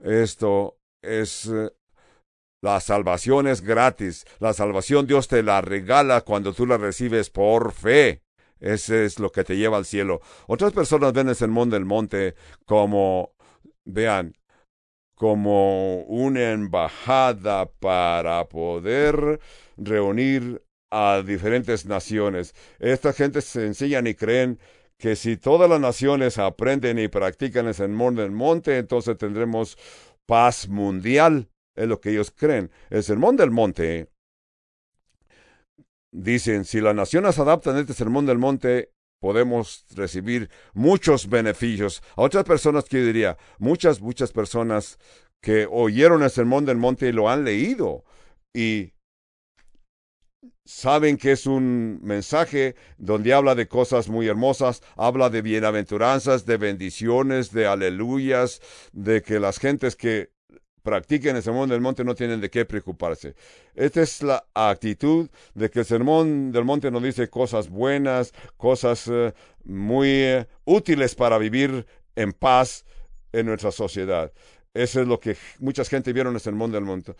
Esto 0.01 0.79
es 1.03 1.47
eh, 1.47 1.71
la 2.65 2.81
salvación 2.81 3.47
es 3.47 3.61
gratis. 3.61 4.25
La 4.39 4.55
salvación 4.55 5.07
Dios 5.07 5.29
te 5.29 5.43
la 5.43 5.61
regala 5.61 6.23
cuando 6.23 6.55
tú 6.55 6.67
la 6.67 6.79
recibes 6.79 7.29
por 7.29 7.73
fe. 7.73 8.23
Ese 8.59 9.05
es 9.05 9.19
lo 9.19 9.31
que 9.31 9.45
te 9.45 9.59
lleva 9.59 9.77
al 9.77 9.85
cielo. 9.85 10.23
Otras 10.47 10.73
personas 10.73 11.13
ven 11.13 11.29
el 11.29 11.37
sermón 11.37 11.69
del 11.69 11.85
monte 11.85 12.35
como, 12.65 13.35
vean, 13.85 14.35
como 15.15 16.05
una 16.05 16.53
embajada 16.53 17.67
para 17.67 18.49
poder 18.49 19.41
reunir 19.77 20.64
a 20.95 21.23
diferentes 21.23 21.87
naciones. 21.87 22.55
Esta 22.79 23.13
gente 23.13 23.41
se 23.41 23.67
enseñan 23.67 24.07
y 24.07 24.15
creen 24.15 24.61
que 24.97 25.17
si 25.17 25.37
todas 25.37 25.69
las 25.69 25.81
naciones 25.81 26.39
aprenden 26.39 27.01
y 27.01 27.09
practican 27.09 27.67
el 27.67 27.75
sermón 27.75 28.15
del 28.15 28.31
monte, 28.31 28.79
entonces 28.79 29.19
tendremos 29.19 29.77
paz 30.25 30.69
mundial. 30.69 31.51
Es 31.75 31.89
lo 31.89 32.01
que 32.01 32.11
ellos 32.11 32.31
creen. 32.31 32.71
El 32.91 33.03
sermón 33.03 33.37
del 33.37 33.51
monte, 33.51 34.09
dicen, 36.13 36.65
si 36.65 36.81
las 36.81 36.95
naciones 36.95 37.41
adaptan 37.41 37.77
este 37.77 37.93
sermón 37.93 38.25
del 38.25 38.39
monte, 38.39 38.93
podemos 39.21 39.87
recibir 39.97 40.49
muchos 40.75 41.29
beneficios. 41.29 42.05
A 42.15 42.23
otras 42.23 42.45
personas 42.45 42.85
que 42.85 42.99
diría, 42.99 43.37
muchas, 43.59 44.01
muchas 44.01 44.31
personas 44.31 45.01
que 45.41 45.67
oyeron 45.69 46.23
el 46.23 46.31
sermón 46.31 46.65
del 46.65 46.77
monte 46.77 47.09
y 47.09 47.13
lo 47.13 47.29
han 47.29 47.43
leído 47.45 48.05
y 48.55 48.93
saben 50.65 51.19
que 51.19 51.33
es 51.33 51.47
un 51.47 52.01
mensaje 52.03 52.75
donde 52.97 53.35
habla 53.35 53.55
de 53.55 53.69
cosas 53.69 54.09
muy 54.09 54.29
hermosas, 54.29 54.83
habla 54.97 55.29
de 55.31 55.43
bienaventuranzas, 55.43 56.47
de 56.47 56.57
bendiciones, 56.57 57.53
de 57.53 57.67
aleluyas, 57.67 58.61
de 58.93 59.23
que 59.23 59.41
las 59.41 59.59
gentes 59.59 59.95
que 59.95 60.31
practiquen 60.83 61.37
el 61.37 61.43
sermón 61.43 61.69
del 61.69 61.81
monte 61.81 62.05
no 62.05 62.15
tienen 62.15 62.41
de 62.41 62.51
qué 62.51 62.65
preocuparse. 62.65 63.35
Esta 63.75 64.03
es 64.03 64.23
la 64.23 64.47
actitud 64.55 65.29
de 65.55 65.71
que 65.71 65.81
el 65.81 65.85
sermón 65.85 66.53
del 66.53 66.65
monte 66.65 66.91
nos 66.91 67.03
dice 67.03 67.29
cosas 67.29 67.69
buenas, 67.69 68.33
cosas 68.57 69.09
eh, 69.09 69.33
muy 69.65 70.09
eh, 70.09 70.47
útiles 70.65 71.15
para 71.15 71.39
vivir 71.39 71.87
en 72.17 72.33
paz 72.33 72.85
en 73.33 73.47
nuestra 73.47 73.73
sociedad. 73.73 74.33
Eso 74.75 75.01
es 75.01 75.09
lo 75.09 75.21
que 75.21 75.37
mucha 75.59 75.85
gente 75.85 76.13
vieron 76.13 76.33
en 76.33 76.37
el 76.37 76.41
sermón 76.41 76.71
del 76.71 76.85
monte. 76.85 77.15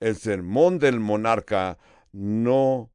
El 0.00 0.16
sermón 0.16 0.78
del 0.78 0.98
monarca 1.00 1.78
no 2.12 2.90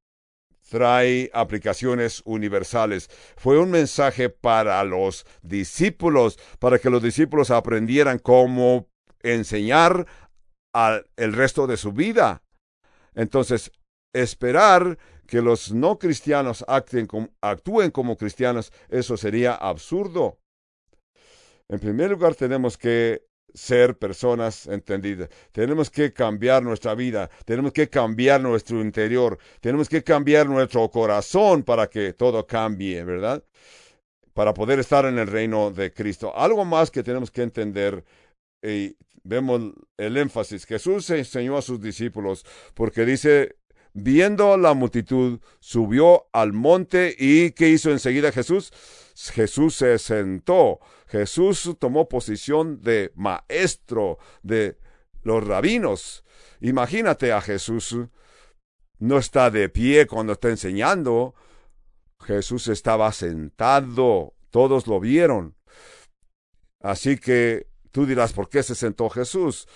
trae 0.70 1.30
aplicaciones 1.34 2.22
universales. 2.26 3.10
Fue 3.36 3.60
un 3.60 3.72
mensaje 3.72 4.30
para 4.30 4.84
los 4.84 5.26
discípulos, 5.42 6.40
para 6.60 6.80
que 6.80 6.90
los 6.90 7.04
discípulos 7.04 7.52
aprendieran 7.52 8.20
cómo 8.20 8.88
enseñar 9.22 10.08
al 10.74 11.06
el 11.18 11.34
resto 11.34 11.68
de 11.68 11.78
su 11.78 11.92
vida. 11.92 12.42
Entonces, 13.14 13.72
esperar 14.14 14.98
que 15.28 15.42
los 15.42 15.72
no 15.72 16.00
cristianos 16.00 16.66
actúen 16.68 17.08
como, 17.08 17.30
actúen 17.42 17.92
como 17.92 18.18
cristianos, 18.18 18.72
eso 18.90 19.18
sería 19.18 19.54
absurdo. 19.54 20.40
En 21.70 21.80
primer 21.80 22.12
lugar, 22.12 22.36
tenemos 22.36 22.78
que 22.78 23.26
ser 23.54 23.98
personas 23.98 24.68
entendidas. 24.68 25.30
Tenemos 25.52 25.90
que 25.90 26.12
cambiar 26.14 26.64
nuestra 26.64 26.96
vida, 26.96 27.30
tenemos 27.46 27.72
que 27.72 27.90
cambiar 27.90 28.42
nuestro 28.42 28.82
interior, 28.82 29.38
tenemos 29.62 29.90
que 29.90 30.04
cambiar 30.04 30.48
nuestro 30.48 30.90
corazón 30.90 31.64
para 31.64 31.88
que 31.88 32.14
todo 32.14 32.46
cambie, 32.48 33.04
¿verdad? 33.04 33.44
Para 34.34 34.54
poder 34.54 34.80
estar 34.80 35.06
en 35.06 35.20
el 35.20 35.28
reino 35.28 35.72
de 35.72 35.94
Cristo. 35.94 36.36
Algo 36.36 36.66
más 36.66 36.90
que 36.90 37.04
tenemos 37.04 37.30
que 37.30 37.44
entender 37.44 38.04
y 38.62 38.96
vemos 39.24 39.74
el 39.98 40.18
énfasis. 40.18 40.66
Jesús 40.66 41.10
enseñó 41.10 41.58
a 41.58 41.62
sus 41.62 41.82
discípulos 41.82 42.46
porque 42.74 43.06
dice, 43.06 43.58
viendo 43.94 44.58
la 44.58 44.74
multitud, 44.74 45.40
subió 45.60 46.28
al 46.34 46.54
monte 46.54 47.16
y 47.18 47.52
¿qué 47.52 47.70
hizo 47.70 47.92
enseguida 47.92 48.32
Jesús? 48.32 48.72
Jesús 49.16 49.76
se 49.76 49.98
sentó. 50.00 50.80
Jesús 51.08 51.76
tomó 51.80 52.10
posición 52.10 52.82
de 52.82 53.12
maestro 53.16 54.18
de 54.42 54.78
los 55.22 55.46
rabinos. 55.46 56.24
Imagínate 56.62 57.32
a 57.32 57.42
Jesús. 57.42 57.96
No 59.00 59.18
está 59.18 59.52
de 59.52 59.70
pie 59.70 60.08
cuando 60.08 60.34
está 60.34 60.50
enseñando. 60.50 61.36
Jesús 62.22 62.68
estaba 62.68 63.12
sentado. 63.12 64.34
Todos 64.50 64.88
lo 64.88 65.00
vieron. 65.00 65.56
Así 66.80 67.18
que 67.18 67.68
tú 67.92 68.06
dirás, 68.06 68.34
¿por 68.34 68.50
qué 68.50 68.64
se 68.64 68.76
sentó 68.76 69.10
Jesús? 69.10 69.68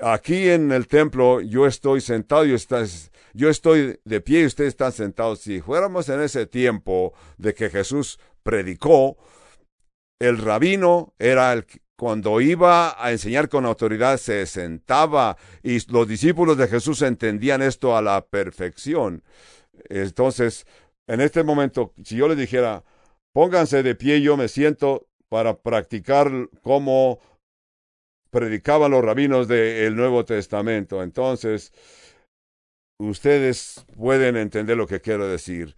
Aquí 0.00 0.48
en 0.48 0.72
el 0.72 0.88
templo 0.88 1.40
yo 1.40 1.66
estoy 1.66 2.00
sentado 2.00 2.44
y 2.44 2.52
estás, 2.52 3.12
yo 3.32 3.48
estoy 3.48 4.00
de 4.04 4.20
pie 4.20 4.42
y 4.42 4.46
ustedes 4.46 4.68
están 4.68 4.92
sentados. 4.92 5.40
Si 5.40 5.60
fuéramos 5.60 6.08
en 6.08 6.20
ese 6.20 6.46
tiempo 6.46 7.14
de 7.38 7.54
que 7.54 7.70
Jesús 7.70 8.18
predicó, 8.42 9.16
el 10.18 10.38
rabino 10.38 11.14
era 11.18 11.52
el 11.52 11.66
cuando 11.96 12.40
iba 12.40 13.02
a 13.02 13.12
enseñar 13.12 13.48
con 13.48 13.64
autoridad 13.64 14.18
se 14.18 14.46
sentaba 14.46 15.36
y 15.62 15.78
los 15.92 16.08
discípulos 16.08 16.56
de 16.56 16.66
Jesús 16.66 17.02
entendían 17.02 17.62
esto 17.62 17.96
a 17.96 18.02
la 18.02 18.26
perfección. 18.26 19.22
Entonces, 19.88 20.66
en 21.06 21.20
este 21.20 21.44
momento, 21.44 21.92
si 22.02 22.16
yo 22.16 22.28
les 22.28 22.36
dijera, 22.36 22.82
pónganse 23.32 23.82
de 23.82 23.94
pie, 23.94 24.20
yo 24.22 24.36
me 24.36 24.48
siento 24.48 25.06
para 25.28 25.58
practicar 25.58 26.30
como 28.34 28.40
predicaban 28.40 28.90
los 28.90 29.04
rabinos 29.04 29.46
del 29.48 29.94
Nuevo 29.94 30.24
Testamento. 30.24 31.02
Entonces, 31.02 31.72
ustedes 32.98 33.84
pueden 33.96 34.36
entender 34.36 34.76
lo 34.76 34.86
que 34.86 35.00
quiero 35.00 35.28
decir. 35.28 35.76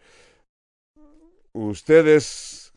Ustedes 1.52 2.72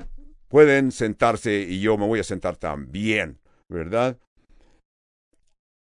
pueden 0.50 0.92
sentarse 0.92 1.62
y 1.62 1.80
yo 1.80 1.98
me 1.98 2.08
voy 2.08 2.20
a 2.20 2.24
sentar 2.24 2.58
también, 2.58 3.40
¿verdad? 3.70 4.18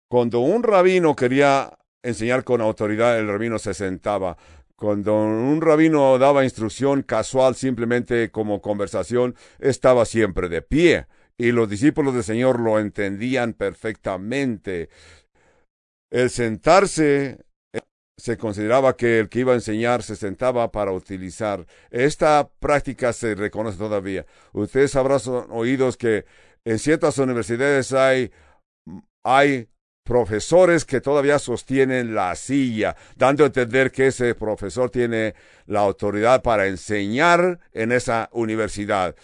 Cuando 0.10 0.40
un 0.40 0.64
rabino 0.64 1.16
quería 1.16 1.78
enseñar 2.04 2.44
con 2.44 2.62
autoridad, 2.62 3.18
el 3.18 3.28
rabino 3.28 3.60
se 3.60 3.74
sentaba. 3.74 4.38
Cuando 4.76 5.16
un 5.16 5.62
rabino 5.62 6.18
daba 6.18 6.44
instrucción 6.44 7.02
casual, 7.02 7.56
simplemente 7.56 8.30
como 8.30 8.62
conversación, 8.62 9.36
estaba 9.60 10.06
siempre 10.06 10.50
de 10.50 10.62
pie. 10.62 11.08
Y 11.38 11.52
los 11.52 11.70
discípulos 11.70 12.14
del 12.14 12.24
Señor 12.24 12.60
lo 12.60 12.80
entendían 12.80 13.54
perfectamente. 13.54 14.90
El 16.10 16.30
sentarse 16.30 17.46
se 18.18 18.38
consideraba 18.38 18.96
que 18.96 19.20
el 19.20 19.30
que 19.30 19.40
iba 19.40 19.52
a 19.52 19.56
enseñar 19.56 20.02
se 20.02 20.16
sentaba 20.16 20.72
para 20.72 20.92
utilizar. 20.92 21.66
Esta 21.92 22.50
práctica 22.60 23.12
se 23.12 23.36
reconoce 23.36 23.78
todavía. 23.78 24.26
Ustedes 24.54 24.96
habrán 24.96 25.20
oído 25.50 25.92
que 25.94 26.26
en 26.64 26.80
ciertas 26.80 27.18
universidades 27.18 27.92
hay, 27.92 28.32
hay 29.24 29.68
profesores 30.06 30.86
que 30.86 31.02
todavía 31.02 31.40
sostienen 31.40 32.16
la 32.16 32.36
silla, 32.36 32.96
dando 33.16 33.44
a 33.44 33.48
entender 33.48 33.92
que 33.92 34.08
ese 34.08 34.36
profesor 34.36 34.90
tiene 34.90 35.36
la 35.66 35.82
autoridad 35.82 36.42
para 36.42 36.68
enseñar 36.68 37.60
en 37.74 37.92
esa 37.92 38.30
universidad. 38.32 39.16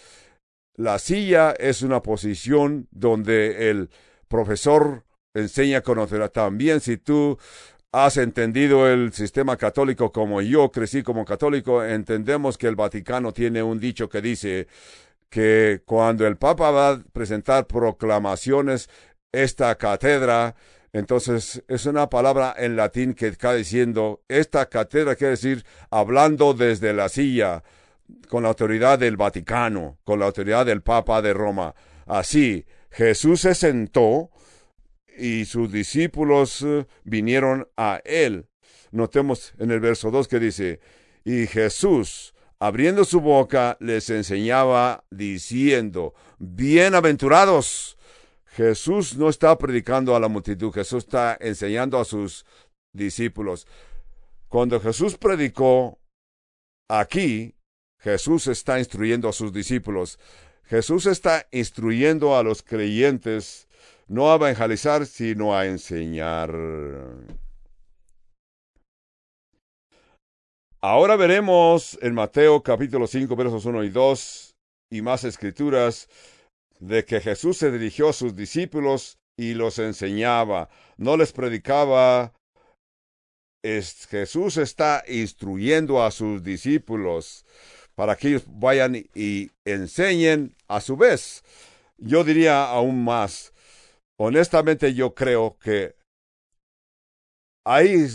La 0.74 0.98
silla 0.98 1.52
es 1.52 1.82
una 1.82 2.02
posición 2.02 2.88
donde 2.90 3.70
el 3.70 3.90
profesor 4.28 5.04
enseña 5.34 5.82
con 5.82 5.98
autoridad. 5.98 6.30
También 6.30 6.80
si 6.80 6.96
tú 6.96 7.38
has 7.92 8.16
entendido 8.16 8.88
el 8.88 9.12
sistema 9.12 9.56
católico 9.58 10.12
como 10.12 10.40
yo 10.40 10.70
crecí 10.72 11.02
como 11.02 11.24
católico, 11.26 11.84
entendemos 11.84 12.56
que 12.56 12.68
el 12.68 12.76
Vaticano 12.76 13.32
tiene 13.32 13.62
un 13.62 13.78
dicho 13.78 14.08
que 14.08 14.22
dice 14.22 14.66
que 15.28 15.82
cuando 15.84 16.26
el 16.26 16.36
Papa 16.36 16.70
va 16.70 16.90
a 16.90 16.98
presentar 17.12 17.66
proclamaciones, 17.66 18.88
esta 19.30 19.74
cátedra, 19.76 20.54
entonces 20.92 21.62
es 21.68 21.86
una 21.86 22.08
palabra 22.10 22.54
en 22.56 22.76
latín 22.76 23.14
que 23.14 23.28
está 23.28 23.54
diciendo, 23.54 24.22
esta 24.28 24.66
cátedra 24.66 25.16
quiere 25.16 25.32
decir 25.32 25.64
hablando 25.90 26.52
desde 26.52 26.92
la 26.92 27.08
silla, 27.08 27.62
con 28.28 28.42
la 28.42 28.50
autoridad 28.50 28.98
del 28.98 29.16
Vaticano, 29.16 29.98
con 30.04 30.18
la 30.18 30.26
autoridad 30.26 30.66
del 30.66 30.82
Papa 30.82 31.22
de 31.22 31.34
Roma. 31.34 31.74
Así, 32.06 32.64
Jesús 32.90 33.40
se 33.40 33.54
sentó 33.54 34.30
y 35.16 35.44
sus 35.44 35.70
discípulos 35.70 36.62
eh, 36.62 36.86
vinieron 37.04 37.68
a 37.76 38.00
él. 38.04 38.46
Notemos 38.90 39.54
en 39.58 39.70
el 39.70 39.80
verso 39.80 40.10
2 40.10 40.28
que 40.28 40.38
dice, 40.38 40.80
y 41.24 41.46
Jesús, 41.46 42.34
abriendo 42.58 43.04
su 43.04 43.20
boca, 43.20 43.76
les 43.80 44.10
enseñaba 44.10 45.04
diciendo, 45.10 46.14
bienaventurados. 46.38 47.96
Jesús 48.46 49.16
no 49.16 49.30
está 49.30 49.56
predicando 49.56 50.14
a 50.14 50.20
la 50.20 50.28
multitud, 50.28 50.72
Jesús 50.72 51.04
está 51.04 51.38
enseñando 51.40 51.98
a 51.98 52.04
sus 52.04 52.44
discípulos. 52.92 53.66
Cuando 54.48 54.78
Jesús 54.78 55.16
predicó 55.16 55.98
aquí, 56.88 57.54
Jesús 58.02 58.48
está 58.48 58.78
instruyendo 58.78 59.28
a 59.28 59.32
sus 59.32 59.52
discípulos. 59.52 60.18
Jesús 60.64 61.06
está 61.06 61.46
instruyendo 61.52 62.36
a 62.36 62.42
los 62.42 62.62
creyentes 62.62 63.68
no 64.08 64.30
a 64.30 64.34
evangelizar, 64.34 65.06
sino 65.06 65.56
a 65.56 65.66
enseñar. 65.66 66.52
Ahora 70.80 71.14
veremos 71.14 71.96
en 72.02 72.14
Mateo 72.14 72.60
capítulo 72.62 73.06
5 73.06 73.36
versos 73.36 73.64
1 73.64 73.84
y 73.84 73.90
2 73.90 74.54
y 74.90 75.00
más 75.00 75.22
escrituras 75.22 76.08
de 76.80 77.04
que 77.04 77.20
Jesús 77.20 77.58
se 77.58 77.70
dirigió 77.70 78.08
a 78.08 78.12
sus 78.12 78.34
discípulos 78.34 79.16
y 79.38 79.54
los 79.54 79.78
enseñaba, 79.78 80.68
no 80.96 81.16
les 81.16 81.32
predicaba. 81.32 82.32
Es, 83.64 84.08
Jesús 84.08 84.56
está 84.56 85.04
instruyendo 85.06 86.02
a 86.02 86.10
sus 86.10 86.42
discípulos 86.42 87.46
para 87.94 88.16
que 88.16 88.28
ellos 88.28 88.44
vayan 88.46 88.96
y 89.14 89.50
enseñen 89.64 90.54
a 90.68 90.80
su 90.80 90.96
vez. 90.96 91.42
Yo 91.98 92.24
diría 92.24 92.64
aún 92.64 93.04
más, 93.04 93.52
honestamente 94.18 94.94
yo 94.94 95.14
creo 95.14 95.56
que 95.58 95.94
hay 97.64 98.06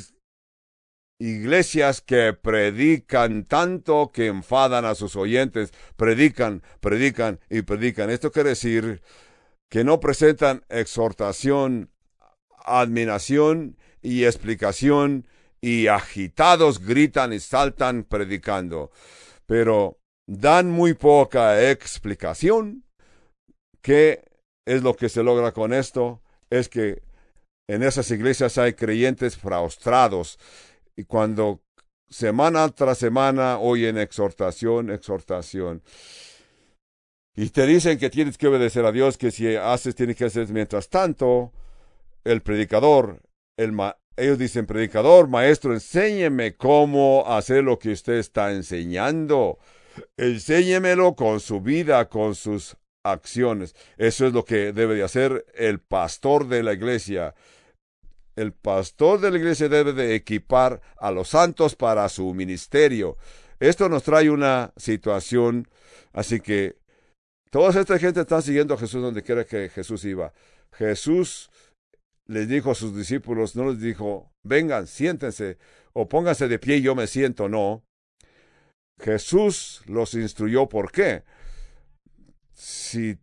iglesias 1.20 2.02
que 2.02 2.34
predican 2.34 3.46
tanto 3.46 4.12
que 4.12 4.28
enfadan 4.28 4.86
a 4.86 4.96
sus 4.96 5.16
oyentes, 5.16 5.74
predican, 5.96 6.62
predican 6.80 7.40
y 7.50 7.62
predican. 7.62 8.10
Esto 8.10 8.32
quiere 8.32 8.50
decir 8.50 9.02
que 9.70 9.84
no 9.84 10.00
presentan 10.00 10.64
exhortación, 10.70 11.92
admiración 12.66 13.78
y 14.02 14.26
explicación 14.26 15.28
y 15.62 15.88
agitados 15.88 16.80
gritan 16.80 17.34
y 17.34 17.40
saltan 17.40 18.04
predicando, 18.04 18.92
pero 19.48 19.98
dan 20.28 20.70
muy 20.70 20.94
poca 20.94 21.72
explicación 21.72 22.84
que 23.82 24.24
es 24.66 24.84
lo 24.84 24.96
que 24.96 25.10
se 25.10 25.24
logra 25.24 25.54
con 25.54 25.74
esto, 25.74 26.22
es 26.50 26.68
que 26.68 27.02
en 27.70 27.84
esas 27.84 28.12
iglesias 28.12 28.58
hay 28.58 28.74
creyentes 28.74 29.38
fraustrados 29.38 30.38
y 30.96 31.06
cuando 31.06 31.62
semana 32.10 32.68
tras 32.70 32.98
semana 32.98 33.60
oyen 33.60 33.98
exhortación, 33.98 34.92
exhortación. 34.92 35.82
Y 37.36 37.50
te 37.50 37.66
dicen 37.66 38.00
que 38.00 38.10
tienes 38.10 38.38
que 38.38 38.48
obedecer 38.48 38.84
a 38.86 38.92
Dios, 38.92 39.18
que 39.18 39.32
si 39.32 39.56
haces, 39.56 39.96
tienes 39.96 40.16
que 40.16 40.26
hacer. 40.26 40.48
Mientras 40.50 40.90
tanto, 40.90 41.54
el 42.24 42.42
predicador, 42.42 43.22
el 43.58 43.72
ellos 44.18 44.40
dicen, 44.40 44.66
predicador, 44.66 45.28
maestro, 45.28 45.74
enséñeme 45.74 46.56
cómo 46.56 47.24
hacer 47.28 47.64
lo 47.64 47.78
que 47.78 47.92
usted 47.92 48.14
está 48.14 48.52
enseñando. 48.52 49.60
Enséñemelo 50.18 51.16
con 51.16 51.40
su 51.40 51.62
vida, 51.62 52.10
con 52.10 52.34
sus 52.34 52.76
acciones. 53.04 53.76
Eso 53.98 54.26
es 54.26 54.34
lo 54.34 54.44
que 54.44 54.74
debe 54.74 54.96
de 54.96 55.04
hacer 55.04 55.46
el 55.54 55.80
pastor 55.80 56.48
de 56.48 56.64
la 56.64 56.74
iglesia. 56.74 57.36
el 58.36 58.54
pastor 58.54 59.20
de 59.20 59.32
la 59.32 59.38
iglesia 59.38 59.68
debe 59.68 59.94
de 59.94 60.14
equipar 60.14 60.80
a 60.98 61.10
los 61.10 61.30
santos 61.30 61.76
para 61.76 62.08
su 62.08 62.34
ministerio. 62.36 63.18
Esto 63.60 63.90
nos 63.90 64.04
trae 64.04 64.30
una 64.30 64.74
situación, 64.78 65.68
así 66.14 66.40
que 66.40 66.76
toda 67.50 67.80
esta 67.80 67.98
gente 67.98 68.22
está 68.22 68.40
siguiendo 68.44 68.76
a 68.76 68.78
Jesús 68.78 69.02
donde 69.02 69.24
quiera 69.24 69.44
que 69.44 69.70
Jesús 69.70 70.06
iba. 70.06 70.34
Jesús 70.72 71.50
les 72.28 72.48
dijo 72.48 72.72
a 72.72 72.76
sus 72.76 72.96
discípulos, 72.96 73.56
no 73.56 73.70
les 73.72 73.80
dijo, 73.80 74.32
vengan, 74.44 74.88
siéntense 74.88 75.58
o 75.94 76.08
pónganse 76.08 76.48
de 76.48 76.60
pie 76.60 76.78
y 76.78 76.82
yo 76.82 76.96
me 76.96 77.08
siento, 77.08 77.50
no. 77.50 77.84
Jesús 79.00 79.82
los 79.86 80.14
instruyó 80.14 80.68
por 80.68 80.92
qué. 80.92 81.24
Si 82.54 83.18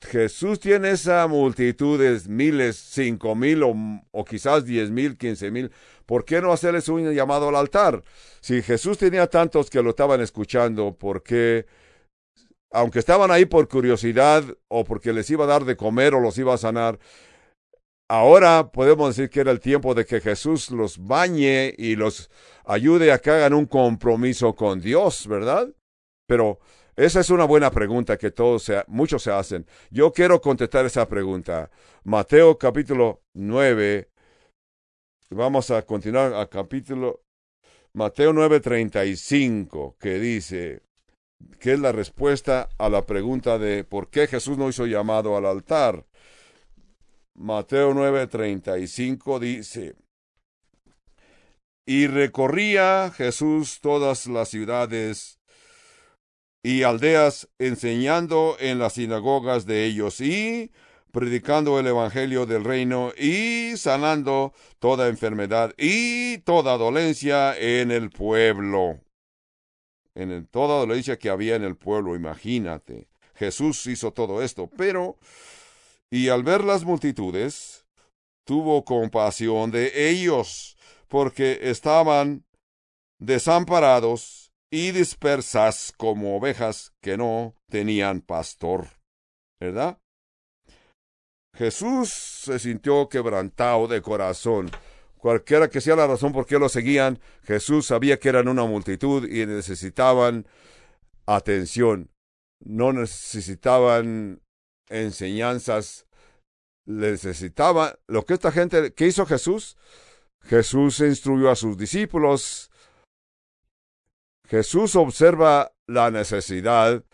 Jesús 0.00 0.60
tiene 0.60 0.90
esa 0.90 1.26
multitud 1.26 1.98
de 1.98 2.20
miles, 2.28 2.76
cinco 2.76 3.34
mil 3.34 3.62
o, 3.62 3.74
o 4.12 4.24
quizás 4.24 4.64
diez 4.64 4.90
mil, 4.90 5.16
quince 5.16 5.50
mil, 5.50 5.72
¿por 6.06 6.24
qué 6.24 6.40
no 6.40 6.52
hacerles 6.52 6.88
un 6.88 7.12
llamado 7.12 7.48
al 7.48 7.56
altar? 7.56 8.04
Si 8.40 8.62
Jesús 8.62 8.98
tenía 8.98 9.26
tantos 9.26 9.70
que 9.70 9.82
lo 9.82 9.90
estaban 9.90 10.20
escuchando, 10.20 10.96
¿por 10.96 11.22
qué? 11.22 11.66
Aunque 12.70 12.98
estaban 12.98 13.30
ahí 13.30 13.46
por 13.46 13.66
curiosidad 13.66 14.44
o 14.68 14.84
porque 14.84 15.12
les 15.12 15.28
iba 15.30 15.44
a 15.44 15.48
dar 15.48 15.64
de 15.64 15.76
comer 15.76 16.14
o 16.14 16.20
los 16.20 16.36
iba 16.38 16.54
a 16.54 16.58
sanar, 16.58 16.98
ahora 18.08 18.70
podemos 18.72 19.14
decir 19.14 19.30
que 19.30 19.40
era 19.40 19.50
el 19.50 19.60
tiempo 19.60 19.94
de 19.94 20.06
que 20.06 20.20
Jesús 20.20 20.70
los 20.70 20.98
bañe 20.98 21.74
y 21.76 21.96
los 21.96 22.30
ayude 22.64 23.12
a 23.12 23.18
que 23.18 23.30
hagan 23.30 23.54
un 23.54 23.66
compromiso 23.66 24.54
con 24.54 24.80
Dios, 24.80 25.26
¿verdad? 25.26 25.68
Pero 26.26 26.58
esa 26.96 27.20
es 27.20 27.30
una 27.30 27.44
buena 27.44 27.70
pregunta 27.70 28.16
que 28.16 28.30
todos 28.30 28.72
muchos 28.88 29.22
se 29.22 29.30
hacen. 29.30 29.66
Yo 29.90 30.12
quiero 30.12 30.40
contestar 30.40 30.84
esa 30.84 31.08
pregunta. 31.08 31.70
Mateo 32.04 32.58
capítulo 32.58 33.22
9. 33.34 34.08
Vamos 35.30 35.70
a 35.70 35.82
continuar 35.82 36.34
a 36.34 36.46
capítulo 36.48 37.22
Mateo 37.92 38.32
9:35 38.32 39.96
que 39.98 40.18
dice 40.18 40.82
que 41.60 41.74
es 41.74 41.80
la 41.80 41.92
respuesta 41.92 42.68
a 42.78 42.88
la 42.88 43.06
pregunta 43.06 43.58
de 43.58 43.84
por 43.84 44.10
qué 44.10 44.26
Jesús 44.26 44.58
no 44.58 44.68
hizo 44.68 44.86
llamado 44.86 45.36
al 45.36 45.46
altar. 45.46 46.04
Mateo 47.38 47.94
9:35 47.94 49.38
dice, 49.38 49.94
y 51.86 52.08
recorría 52.08 53.12
Jesús 53.16 53.78
todas 53.80 54.26
las 54.26 54.48
ciudades 54.48 55.38
y 56.64 56.82
aldeas 56.82 57.48
enseñando 57.60 58.56
en 58.58 58.80
las 58.80 58.94
sinagogas 58.94 59.66
de 59.66 59.84
ellos 59.84 60.20
y 60.20 60.72
predicando 61.12 61.78
el 61.78 61.86
Evangelio 61.86 62.44
del 62.44 62.64
reino 62.64 63.12
y 63.16 63.76
sanando 63.76 64.52
toda 64.80 65.08
enfermedad 65.08 65.72
y 65.78 66.38
toda 66.38 66.76
dolencia 66.76 67.56
en 67.56 67.92
el 67.92 68.10
pueblo. 68.10 69.00
En 70.16 70.44
toda 70.46 70.80
dolencia 70.80 71.16
que 71.16 71.30
había 71.30 71.54
en 71.54 71.62
el 71.62 71.76
pueblo, 71.76 72.16
imagínate. 72.16 73.08
Jesús 73.36 73.86
hizo 73.86 74.12
todo 74.12 74.42
esto, 74.42 74.68
pero, 74.76 75.16
y 76.10 76.28
al 76.28 76.42
ver 76.42 76.64
las 76.64 76.84
multitudes, 76.84 77.86
tuvo 78.44 78.84
compasión 78.84 79.70
de 79.70 80.10
ellos, 80.10 80.76
porque 81.08 81.58
estaban 81.62 82.44
desamparados 83.18 84.52
y 84.70 84.92
dispersas 84.92 85.92
como 85.96 86.36
ovejas 86.36 86.92
que 87.02 87.16
no 87.16 87.54
tenían 87.68 88.20
pastor. 88.20 88.88
¿Verdad? 89.60 89.98
Jesús 91.54 92.10
se 92.10 92.58
sintió 92.58 93.08
quebrantado 93.08 93.88
de 93.88 94.00
corazón. 94.00 94.70
Cualquiera 95.16 95.68
que 95.68 95.80
sea 95.80 95.96
la 95.96 96.06
razón 96.06 96.32
por 96.32 96.46
qué 96.46 96.58
lo 96.58 96.68
seguían, 96.68 97.18
Jesús 97.42 97.86
sabía 97.86 98.20
que 98.20 98.28
eran 98.28 98.46
una 98.46 98.64
multitud 98.64 99.28
y 99.28 99.44
necesitaban 99.46 100.46
atención. 101.26 102.10
No 102.60 102.92
necesitaban 102.92 104.40
enseñanzas. 104.88 106.06
Necesitaban 106.86 107.92
lo 108.06 108.24
que 108.24 108.34
esta 108.34 108.50
gente, 108.50 108.94
¿qué 108.94 109.06
hizo 109.06 109.26
Jesús? 109.26 109.76
Jesús 110.42 111.00
instruyó 111.00 111.50
a 111.50 111.56
sus 111.56 111.76
discípulos 111.76 112.68
Jesús 114.48 114.96
observa 114.96 115.72
la 115.86 116.10
necesidad, 116.10 117.04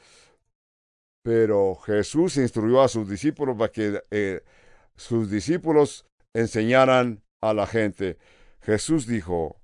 pero 1.24 1.74
Jesús 1.74 2.36
instruyó 2.36 2.80
a 2.80 2.88
sus 2.88 3.08
discípulos 3.08 3.56
para 3.58 3.72
que 3.72 4.00
eh, 4.12 4.42
sus 4.94 5.28
discípulos 5.30 6.06
enseñaran 6.32 7.24
a 7.40 7.52
la 7.52 7.66
gente. 7.66 8.18
Jesús 8.60 9.08
dijo, 9.08 9.60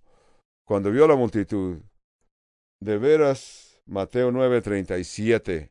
cuando 0.67 0.91
vio 0.91 1.07
la 1.07 1.15
multitud, 1.15 1.79
de 2.81 2.99
veras, 2.99 3.81
Mateo 3.87 4.33
9:37, 4.33 5.71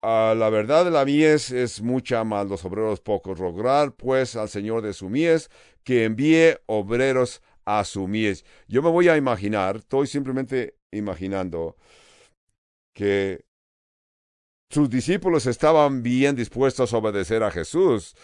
A 0.00 0.34
la 0.36 0.48
verdad 0.48 0.84
de 0.84 0.92
la 0.92 1.04
mies 1.04 1.50
es 1.50 1.82
mucha 1.82 2.22
más 2.22 2.46
los 2.46 2.64
obreros 2.64 3.00
pocos. 3.00 3.38
Rograr 3.38 3.92
pues 3.96 4.36
al 4.36 4.48
Señor 4.48 4.82
de 4.82 4.92
su 4.92 5.08
mies 5.08 5.50
que 5.82 6.04
envíe 6.04 6.56
obreros 6.66 7.42
a 7.64 7.84
su 7.84 8.06
mies. 8.06 8.44
Yo 8.68 8.82
me 8.82 8.90
voy 8.90 9.08
a 9.08 9.16
imaginar, 9.16 9.76
estoy 9.76 10.06
simplemente 10.06 10.76
imaginando 10.92 11.76
que 12.94 13.44
sus 14.70 14.88
discípulos 14.88 15.46
estaban 15.46 16.02
bien 16.02 16.36
dispuestos 16.36 16.92
a 16.92 16.98
obedecer 16.98 17.42
a 17.42 17.50
Jesús. 17.50 18.14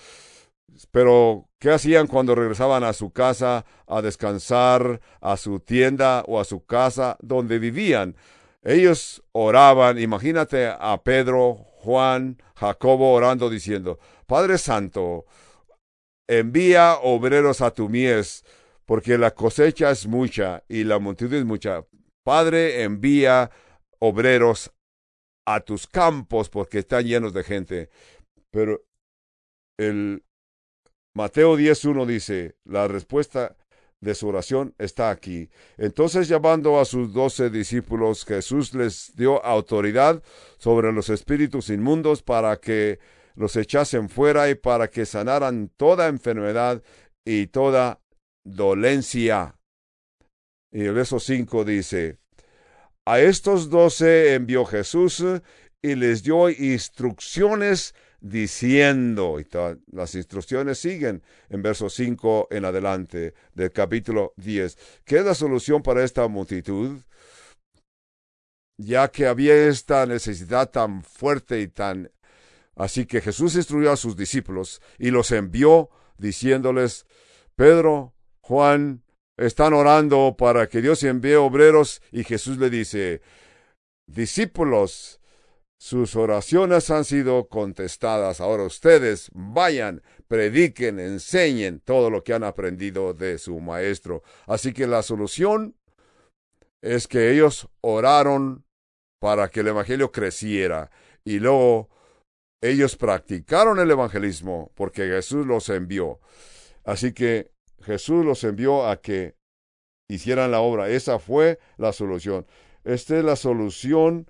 Pero, 0.90 1.48
¿qué 1.58 1.70
hacían 1.70 2.06
cuando 2.06 2.34
regresaban 2.34 2.84
a 2.84 2.92
su 2.92 3.10
casa 3.10 3.64
a 3.86 4.02
descansar, 4.02 5.00
a 5.20 5.36
su 5.36 5.60
tienda 5.60 6.24
o 6.26 6.40
a 6.40 6.44
su 6.44 6.64
casa 6.64 7.16
donde 7.20 7.58
vivían? 7.58 8.16
Ellos 8.64 9.22
oraban, 9.32 9.98
imagínate 9.98 10.66
a 10.66 11.00
Pedro, 11.04 11.54
Juan, 11.82 12.42
Jacobo 12.56 13.12
orando 13.12 13.50
diciendo, 13.50 13.98
Padre 14.26 14.56
Santo, 14.56 15.26
envía 16.26 16.94
obreros 17.02 17.60
a 17.60 17.72
tu 17.72 17.90
mies, 17.90 18.42
porque 18.86 19.18
la 19.18 19.32
cosecha 19.32 19.90
es 19.90 20.06
mucha 20.06 20.64
y 20.66 20.84
la 20.84 20.98
multitud 20.98 21.34
es 21.34 21.44
mucha. 21.44 21.84
Padre, 22.24 22.82
envía 22.82 23.50
obreros 23.98 24.72
a 25.46 25.60
tus 25.60 25.86
campos, 25.86 26.48
porque 26.48 26.78
están 26.78 27.04
llenos 27.04 27.34
de 27.34 27.44
gente. 27.44 27.90
Pero 28.50 28.82
el 29.78 30.24
Mateo 31.14 31.58
10.1 31.58 32.06
dice, 32.06 32.56
la 32.64 32.88
respuesta 32.88 33.56
de 34.04 34.14
su 34.14 34.28
oración 34.28 34.74
está 34.78 35.10
aquí. 35.10 35.50
Entonces 35.76 36.28
llamando 36.28 36.78
a 36.78 36.84
sus 36.84 37.12
doce 37.12 37.50
discípulos, 37.50 38.24
Jesús 38.24 38.74
les 38.74 39.16
dio 39.16 39.44
autoridad 39.44 40.22
sobre 40.58 40.92
los 40.92 41.08
espíritus 41.08 41.70
inmundos 41.70 42.22
para 42.22 42.58
que 42.58 43.00
los 43.34 43.56
echasen 43.56 44.08
fuera 44.08 44.48
y 44.48 44.54
para 44.54 44.88
que 44.88 45.06
sanaran 45.06 45.70
toda 45.76 46.06
enfermedad 46.06 46.82
y 47.24 47.48
toda 47.48 48.00
dolencia. 48.44 49.56
Y 50.70 50.82
el 50.82 50.94
verso 50.94 51.18
5 51.18 51.64
dice, 51.64 52.18
a 53.06 53.20
estos 53.20 53.70
doce 53.70 54.34
envió 54.34 54.64
Jesús 54.64 55.24
y 55.82 55.94
les 55.94 56.22
dio 56.22 56.48
instrucciones 56.48 57.94
diciendo, 58.24 59.38
y 59.38 59.46
las 59.92 60.14
instrucciones 60.14 60.78
siguen 60.78 61.22
en 61.50 61.60
verso 61.60 61.90
5 61.90 62.48
en 62.50 62.64
adelante 62.64 63.34
del 63.52 63.70
capítulo 63.70 64.32
10. 64.38 64.78
¿Qué 65.04 65.18
es 65.18 65.24
la 65.26 65.34
solución 65.34 65.82
para 65.82 66.02
esta 66.02 66.26
multitud? 66.26 67.02
Ya 68.78 69.08
que 69.08 69.26
había 69.26 69.68
esta 69.68 70.06
necesidad 70.06 70.70
tan 70.70 71.04
fuerte 71.04 71.60
y 71.60 71.68
tan... 71.68 72.10
Así 72.74 73.04
que 73.04 73.20
Jesús 73.20 73.56
instruyó 73.56 73.92
a 73.92 73.96
sus 73.96 74.16
discípulos 74.16 74.80
y 74.98 75.10
los 75.10 75.30
envió 75.30 75.90
diciéndoles, 76.16 77.04
Pedro, 77.56 78.14
Juan, 78.40 79.04
están 79.36 79.74
orando 79.74 80.34
para 80.38 80.66
que 80.66 80.80
Dios 80.80 81.02
envíe 81.02 81.34
obreros 81.34 82.00
y 82.10 82.24
Jesús 82.24 82.56
le 82.56 82.70
dice, 82.70 83.20
discípulos, 84.06 85.20
sus 85.78 86.16
oraciones 86.16 86.90
han 86.90 87.04
sido 87.04 87.48
contestadas. 87.48 88.40
Ahora 88.40 88.64
ustedes 88.64 89.30
vayan, 89.34 90.02
prediquen, 90.28 90.98
enseñen 90.98 91.80
todo 91.80 92.10
lo 92.10 92.24
que 92.24 92.32
han 92.32 92.44
aprendido 92.44 93.12
de 93.14 93.38
su 93.38 93.60
maestro. 93.60 94.22
Así 94.46 94.72
que 94.72 94.86
la 94.86 95.02
solución 95.02 95.76
es 96.82 97.08
que 97.08 97.30
ellos 97.30 97.68
oraron 97.80 98.64
para 99.20 99.48
que 99.48 99.60
el 99.60 99.68
Evangelio 99.68 100.12
creciera 100.12 100.90
y 101.24 101.38
luego 101.38 101.88
ellos 102.64 102.96
practicaron 102.96 103.78
el 103.78 103.90
evangelismo 103.90 104.72
porque 104.74 105.02
Jesús 105.06 105.46
los 105.46 105.68
envió. 105.68 106.20
Así 106.84 107.12
que 107.12 107.50
Jesús 107.82 108.24
los 108.24 108.42
envió 108.42 108.88
a 108.88 109.02
que 109.02 109.36
hicieran 110.08 110.50
la 110.50 110.60
obra. 110.60 110.88
Esa 110.88 111.18
fue 111.18 111.58
la 111.76 111.92
solución. 111.92 112.46
Esta 112.84 113.18
es 113.18 113.24
la 113.24 113.36
solución 113.36 114.26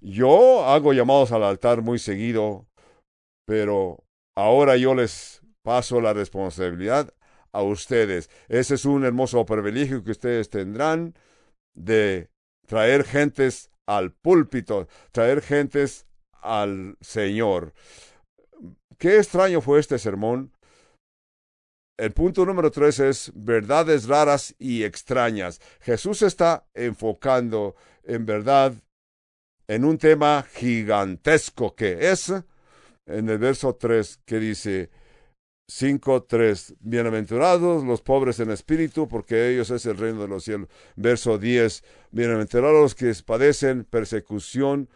yo 0.00 0.64
hago 0.64 0.92
llamados 0.92 1.32
al 1.32 1.44
altar 1.44 1.82
muy 1.82 1.98
seguido 1.98 2.66
pero 3.50 4.04
ahora 4.36 4.76
yo 4.76 4.94
les 4.94 5.42
paso 5.64 6.00
la 6.00 6.12
responsabilidad 6.12 7.12
a 7.50 7.62
ustedes. 7.62 8.30
Ese 8.48 8.76
es 8.76 8.84
un 8.84 9.04
hermoso 9.04 9.44
privilegio 9.44 10.04
que 10.04 10.12
ustedes 10.12 10.50
tendrán 10.50 11.16
de 11.74 12.30
traer 12.68 13.02
gentes 13.02 13.72
al 13.86 14.12
púlpito, 14.12 14.86
traer 15.10 15.42
gentes 15.42 16.06
al 16.30 16.96
Señor. 17.00 17.72
Qué 18.98 19.16
extraño 19.16 19.60
fue 19.60 19.80
este 19.80 19.98
sermón. 19.98 20.52
El 21.98 22.12
punto 22.12 22.46
número 22.46 22.70
tres 22.70 23.00
es 23.00 23.32
verdades 23.34 24.06
raras 24.06 24.54
y 24.60 24.84
extrañas. 24.84 25.60
Jesús 25.80 26.22
está 26.22 26.68
enfocando 26.72 27.74
en 28.04 28.26
verdad 28.26 28.74
en 29.70 29.84
un 29.84 29.98
tema 29.98 30.44
gigantesco 30.52 31.76
que 31.76 32.10
es 32.10 32.30
en 33.06 33.28
el 33.28 33.38
verso 33.38 33.76
3 33.76 34.18
que 34.24 34.40
dice 34.40 34.90
5.3 35.70 36.74
Bienaventurados 36.80 37.84
los 37.84 38.02
pobres 38.02 38.40
en 38.40 38.50
espíritu, 38.50 39.06
porque 39.06 39.48
ellos 39.48 39.70
es 39.70 39.86
el 39.86 39.96
reino 39.96 40.22
de 40.22 40.26
los 40.26 40.42
cielos. 40.42 40.68
Verso 40.96 41.38
10 41.38 41.84
Bienaventurados 42.10 42.82
los 42.82 42.94
que 42.96 43.14
padecen 43.24 43.84
persecución. 43.84 44.88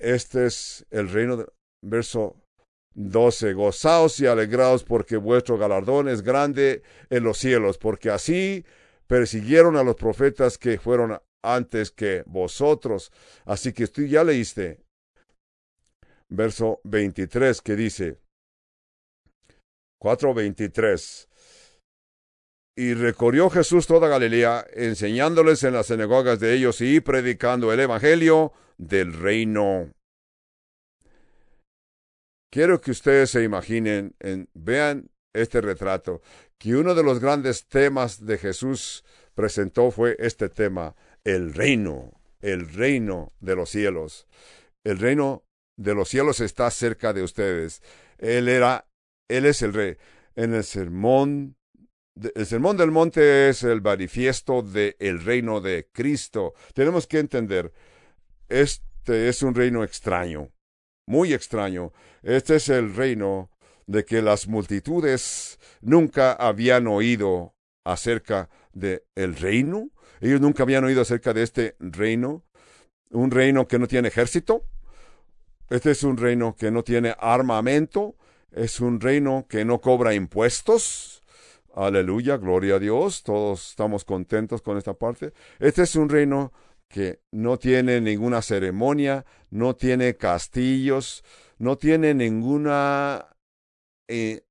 Este 0.00 0.46
es 0.46 0.84
el 0.90 1.08
reino. 1.08 1.36
De... 1.36 1.46
Verso 1.80 2.34
12 2.94 3.52
Gozaos 3.52 4.18
y 4.18 4.26
alegraos 4.26 4.82
porque 4.82 5.16
vuestro 5.16 5.56
galardón 5.58 6.08
es 6.08 6.22
grande 6.22 6.82
en 7.08 7.22
los 7.22 7.38
cielos, 7.38 7.78
porque 7.78 8.10
así 8.10 8.64
persiguieron 9.06 9.76
a 9.76 9.84
los 9.84 9.94
profetas 9.94 10.58
que 10.58 10.80
fueron 10.80 11.20
antes 11.42 11.90
que 11.90 12.22
vosotros. 12.26 13.12
Así 13.44 13.72
que 13.72 13.86
tú 13.86 14.02
ya 14.02 14.24
leíste 14.24 14.80
verso 16.28 16.80
23 16.84 17.62
que 17.62 17.76
dice 17.76 18.18
4.23 20.00 21.28
Y 22.76 22.94
recorrió 22.94 23.50
Jesús 23.50 23.86
toda 23.86 24.08
Galilea, 24.08 24.66
enseñándoles 24.72 25.64
en 25.64 25.74
las 25.74 25.86
sinagogas 25.86 26.38
de 26.38 26.54
ellos 26.54 26.80
y 26.80 27.00
predicando 27.00 27.72
el 27.72 27.80
Evangelio 27.80 28.52
del 28.76 29.12
reino. 29.12 29.90
Quiero 32.50 32.80
que 32.80 32.92
ustedes 32.92 33.30
se 33.30 33.42
imaginen, 33.42 34.14
en, 34.20 34.48
vean 34.54 35.10
este 35.34 35.60
retrato, 35.60 36.22
que 36.56 36.76
uno 36.76 36.94
de 36.94 37.02
los 37.02 37.18
grandes 37.18 37.66
temas 37.66 38.24
de 38.24 38.38
Jesús 38.38 39.04
presentó 39.34 39.90
fue 39.90 40.16
este 40.18 40.48
tema, 40.48 40.96
el 41.24 41.54
reino, 41.54 42.20
el 42.40 42.72
reino 42.72 43.32
de 43.40 43.56
los 43.56 43.70
cielos. 43.70 44.26
El 44.84 44.98
reino 44.98 45.44
de 45.76 45.94
los 45.94 46.08
cielos 46.08 46.40
está 46.40 46.70
cerca 46.70 47.12
de 47.12 47.22
ustedes. 47.22 47.82
Él 48.18 48.48
era, 48.48 48.88
Él 49.28 49.46
es 49.46 49.62
el 49.62 49.72
rey. 49.72 49.96
En 50.34 50.54
el 50.54 50.64
sermón, 50.64 51.56
el 52.34 52.46
sermón 52.46 52.76
del 52.76 52.90
monte 52.90 53.48
es 53.48 53.62
el 53.62 53.80
manifiesto 53.82 54.62
del 54.62 54.96
el 54.98 55.22
reino 55.22 55.60
de 55.60 55.88
Cristo. 55.92 56.54
Tenemos 56.74 57.06
que 57.06 57.18
entender, 57.18 57.72
este 58.48 59.28
es 59.28 59.42
un 59.42 59.54
reino 59.54 59.84
extraño, 59.84 60.50
muy 61.06 61.32
extraño. 61.32 61.92
Este 62.22 62.56
es 62.56 62.68
el 62.68 62.94
reino 62.94 63.50
de 63.86 64.04
que 64.04 64.20
las 64.20 64.48
multitudes 64.48 65.58
nunca 65.80 66.32
habían 66.32 66.86
oído 66.86 67.54
acerca 67.84 68.50
de 68.72 69.04
el 69.14 69.34
reino. 69.34 69.90
Ellos 70.20 70.40
nunca 70.40 70.62
habían 70.62 70.84
oído 70.84 71.02
acerca 71.02 71.32
de 71.32 71.42
este 71.42 71.76
reino, 71.78 72.44
un 73.10 73.30
reino 73.30 73.66
que 73.66 73.78
no 73.78 73.86
tiene 73.86 74.08
ejército, 74.08 74.64
este 75.70 75.90
es 75.90 76.02
un 76.02 76.16
reino 76.16 76.56
que 76.56 76.70
no 76.70 76.82
tiene 76.82 77.14
armamento, 77.18 78.16
es 78.50 78.80
un 78.80 79.00
reino 79.00 79.46
que 79.48 79.66
no 79.66 79.80
cobra 79.80 80.14
impuestos. 80.14 81.22
Aleluya, 81.74 82.38
gloria 82.38 82.76
a 82.76 82.78
Dios, 82.78 83.22
todos 83.22 83.70
estamos 83.70 84.04
contentos 84.04 84.62
con 84.62 84.78
esta 84.78 84.94
parte. 84.94 85.32
Este 85.58 85.82
es 85.82 85.94
un 85.94 86.08
reino 86.08 86.52
que 86.88 87.20
no 87.30 87.58
tiene 87.58 88.00
ninguna 88.00 88.40
ceremonia, 88.40 89.26
no 89.50 89.76
tiene 89.76 90.16
castillos, 90.16 91.22
no 91.58 91.76
tiene 91.76 92.14
ninguna 92.14 93.36
eh, 94.08 94.44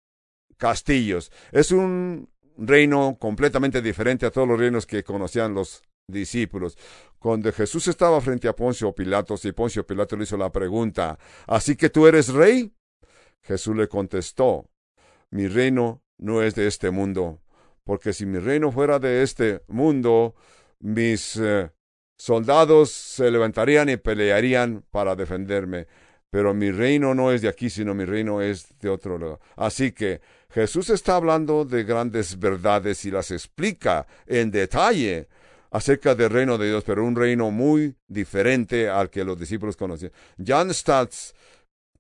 castillos. 0.58 1.32
Es 1.52 1.72
un 1.72 2.30
reino 2.58 3.18
completamente 3.20 3.82
diferente 3.82 4.26
a 4.26 4.32
todos 4.32 4.48
los 4.48 4.60
reinos 4.60 4.86
que 4.86 5.04
conocían 5.04 5.54
los 5.54 5.84
discípulos. 6.08 6.78
Cuando 7.20 7.52
Jesús 7.52 7.88
estaba 7.88 8.22
frente 8.22 8.48
a 8.48 8.56
Poncio 8.56 8.94
Pilatos 8.94 9.46
y 9.46 9.52
Poncio 9.52 9.86
Pilato 9.86 10.16
le 10.16 10.24
hizo 10.24 10.38
la 10.38 10.52
pregunta, 10.52 11.18
¿así 11.46 11.76
que 11.76 11.90
tú 11.90 12.08
eres 12.08 12.30
rey? 12.30 12.74
Jesús 13.42 13.76
le 13.76 13.88
contestó, 13.88 14.70
mi 15.32 15.48
reino 15.48 16.02
no 16.18 16.42
es 16.42 16.56
de 16.56 16.68
este 16.68 16.92
mundo, 16.92 17.42
porque 17.84 18.14
si 18.14 18.26
mi 18.26 18.40
reino 18.40 18.72
fuera 18.72 19.00
de 19.00 19.24
este 19.24 19.62
mundo, 19.68 20.36
mis 20.80 21.38
eh, 21.38 21.72
soldados 22.18 22.92
se 22.92 23.32
levantarían 23.32 23.90
y 23.90 23.98
pelearían 23.98 24.84
para 24.92 25.16
defenderme. 25.16 25.88
Pero 26.30 26.54
mi 26.54 26.72
reino 26.72 27.16
no 27.16 27.32
es 27.32 27.42
de 27.42 27.48
aquí, 27.48 27.70
sino 27.70 27.94
mi 27.94 28.04
reino 28.04 28.42
es 28.42 28.78
de 28.80 28.90
otro 28.90 29.18
lado. 29.18 29.40
Así 29.56 29.94
que 29.94 30.20
Jesús 30.58 30.90
está 30.90 31.18
hablando 31.18 31.66
de 31.66 31.84
grandes 31.84 32.40
verdades 32.40 33.06
y 33.06 33.12
las 33.12 33.30
explica 33.30 34.08
en 34.26 34.50
detalle 34.50 35.28
acerca 35.70 36.16
del 36.16 36.32
reino 36.32 36.58
de 36.58 36.70
Dios, 36.70 36.84
pero 36.84 37.06
un 37.06 37.16
reino 37.16 37.52
muy 37.52 37.96
diferente 38.08 38.90
al 38.90 39.12
que 39.12 39.24
los 39.24 39.40
discípulos 39.40 39.78
conocían. 39.78 40.12
John 40.44 40.74
Stats, 40.74 41.36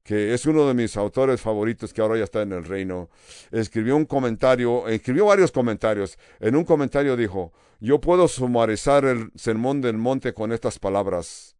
que 0.03 0.33
es 0.33 0.47
uno 0.47 0.67
de 0.67 0.73
mis 0.73 0.97
autores 0.97 1.39
favoritos 1.39 1.93
que 1.93 2.01
ahora 2.01 2.17
ya 2.17 2.23
está 2.23 2.41
en 2.41 2.51
el 2.51 2.63
reino, 2.63 3.11
escribió 3.51 3.95
un 3.95 4.05
comentario, 4.05 4.87
escribió 4.87 5.25
varios 5.25 5.51
comentarios. 5.51 6.17
En 6.39 6.55
un 6.55 6.63
comentario 6.63 7.15
dijo, 7.15 7.53
yo 7.79 8.01
puedo 8.01 8.27
sumarizar 8.27 9.05
el 9.05 9.29
sermón 9.35 9.81
del 9.81 9.99
monte 9.99 10.33
con 10.33 10.51
estas 10.51 10.79
palabras. 10.79 11.55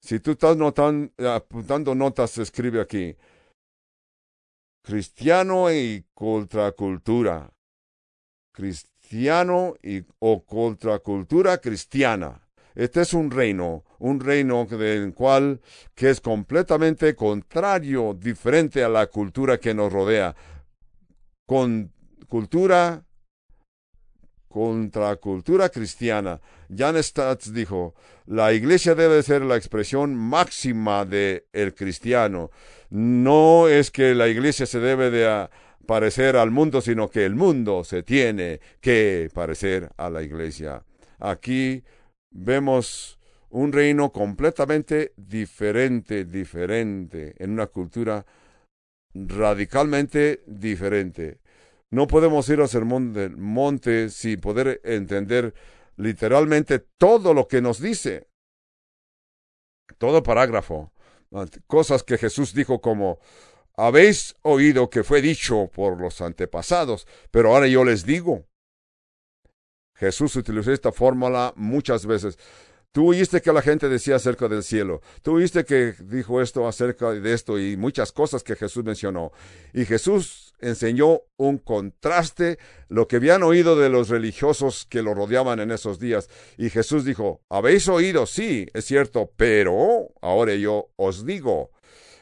Si 0.00 0.20
tú 0.20 0.30
estás 0.30 0.56
notando, 0.56 1.10
apuntando 1.28 1.92
notas, 1.96 2.38
escribe 2.38 2.80
aquí. 2.80 3.16
Cristiano 4.84 5.72
y 5.72 6.04
contracultura. 6.12 7.50
Cristiano 8.52 9.74
y, 9.82 10.04
o 10.18 10.44
contracultura 10.44 11.56
cristiana. 11.56 12.46
Este 12.74 13.00
es 13.00 13.14
un 13.14 13.30
reino, 13.30 13.84
un 13.98 14.20
reino 14.20 14.66
del 14.66 15.14
cual 15.14 15.62
que 15.94 16.10
es 16.10 16.20
completamente 16.20 17.14
contrario, 17.14 18.12
diferente 18.12 18.84
a 18.84 18.90
la 18.90 19.06
cultura 19.06 19.58
que 19.58 19.72
nos 19.72 19.90
rodea. 19.90 20.36
Con 21.46 21.90
cultura 22.28 23.06
contracultura 24.54 25.68
cristiana. 25.68 26.40
Jan 26.68 27.02
Stats 27.02 27.52
dijo, 27.52 27.96
la 28.26 28.52
iglesia 28.52 28.94
debe 28.94 29.20
ser 29.24 29.42
la 29.42 29.56
expresión 29.56 30.14
máxima 30.14 31.04
del 31.04 31.44
el 31.52 31.74
cristiano. 31.74 32.52
No 32.94 33.66
es 33.66 33.90
que 33.90 34.14
la 34.14 34.28
iglesia 34.28 34.66
se 34.66 34.78
debe 34.78 35.10
de 35.10 35.48
parecer 35.84 36.36
al 36.36 36.52
mundo, 36.52 36.80
sino 36.80 37.10
que 37.10 37.24
el 37.24 37.34
mundo 37.34 37.82
se 37.82 38.04
tiene 38.04 38.60
que 38.80 39.28
parecer 39.34 39.90
a 39.96 40.08
la 40.10 40.22
iglesia. 40.22 40.84
Aquí 41.18 41.82
vemos 42.30 43.18
un 43.50 43.72
reino 43.72 44.12
completamente 44.12 45.12
diferente, 45.16 46.24
diferente, 46.24 47.34
en 47.38 47.50
una 47.50 47.66
cultura 47.66 48.24
radicalmente 49.12 50.44
diferente. 50.46 51.40
No 51.90 52.06
podemos 52.06 52.48
ir 52.48 52.60
al 52.60 52.68
sermón 52.68 53.12
del 53.12 53.36
monte 53.36 54.08
sin 54.08 54.40
poder 54.40 54.80
entender 54.84 55.52
literalmente 55.96 56.78
todo 56.78 57.34
lo 57.34 57.48
que 57.48 57.60
nos 57.60 57.80
dice. 57.80 58.28
Todo 59.98 60.22
parágrafo. 60.22 60.93
Cosas 61.66 62.02
que 62.02 62.18
Jesús 62.18 62.54
dijo 62.54 62.80
como 62.80 63.18
habéis 63.76 64.36
oído 64.42 64.88
que 64.88 65.02
fue 65.02 65.20
dicho 65.20 65.68
por 65.72 66.00
los 66.00 66.20
antepasados, 66.20 67.06
pero 67.30 67.52
ahora 67.52 67.66
yo 67.66 67.84
les 67.84 68.04
digo. 68.04 68.46
Jesús 69.96 70.36
utilizó 70.36 70.72
esta 70.72 70.92
fórmula 70.92 71.52
muchas 71.56 72.06
veces. 72.06 72.38
Tú 72.92 73.08
oíste 73.08 73.42
que 73.42 73.52
la 73.52 73.62
gente 73.62 73.88
decía 73.88 74.16
acerca 74.16 74.46
del 74.48 74.62
cielo. 74.62 75.00
Tú 75.22 75.36
oíste 75.36 75.64
que 75.64 75.94
dijo 76.00 76.40
esto 76.40 76.66
acerca 76.68 77.10
de 77.10 77.32
esto 77.32 77.58
y 77.58 77.76
muchas 77.76 78.12
cosas 78.12 78.44
que 78.44 78.54
Jesús 78.54 78.84
mencionó. 78.84 79.32
Y 79.72 79.84
Jesús 79.84 80.43
enseñó 80.58 81.22
un 81.36 81.58
contraste, 81.58 82.58
lo 82.88 83.08
que 83.08 83.16
habían 83.16 83.42
oído 83.42 83.76
de 83.76 83.88
los 83.88 84.08
religiosos 84.08 84.86
que 84.86 85.02
lo 85.02 85.14
rodeaban 85.14 85.60
en 85.60 85.70
esos 85.70 85.98
días. 85.98 86.28
Y 86.56 86.70
Jesús 86.70 87.04
dijo, 87.04 87.42
habéis 87.48 87.88
oído, 87.88 88.26
sí, 88.26 88.66
es 88.74 88.84
cierto, 88.84 89.32
pero 89.36 90.08
ahora 90.20 90.54
yo 90.54 90.90
os 90.96 91.26
digo. 91.26 91.70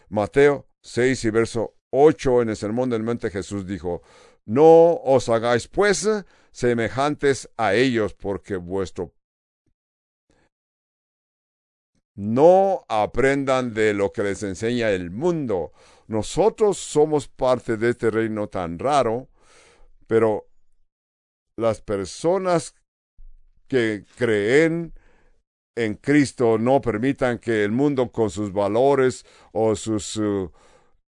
Mateo 0.09 0.67
6 0.83 1.25
y 1.25 1.31
verso 1.31 1.75
8 1.91 2.43
en 2.43 2.49
el 2.51 2.57
Sermón 2.57 2.91
del 2.91 3.03
Monte 3.03 3.31
Jesús 3.31 3.67
dijo, 3.67 4.03
No 4.45 4.95
os 4.95 5.29
hagáis 5.29 5.69
pues 5.69 6.09
semejantes 6.51 7.51
a 7.57 7.75
ellos, 7.75 8.15
porque 8.15 8.57
vuestro 8.57 9.15
No 12.15 12.85
aprendan 12.89 13.73
de 13.73 13.95
lo 13.95 14.13
que 14.13 14.23
les 14.23 14.43
enseña 14.43 14.91
el 14.91 15.11
mundo. 15.11 15.73
Nosotros 16.07 16.79
somos 16.79 17.29
parte 17.29 17.77
de 17.77 17.91
este 17.91 18.11
reino 18.11 18.49
tan 18.49 18.79
raro, 18.79 19.29
pero 20.07 20.49
las 21.57 21.81
personas 21.81 22.75
que 23.69 24.05
creen 24.17 24.93
en 25.77 25.95
Cristo 25.95 26.59
no 26.59 26.81
permitan 26.81 27.39
que 27.39 27.65
el 27.65 27.73
mundo 27.73 28.11
con 28.13 28.31
sus 28.31 28.53
valores 28.53 29.25
o 29.53 29.75
sus 29.75 30.17
uh, 30.17 30.51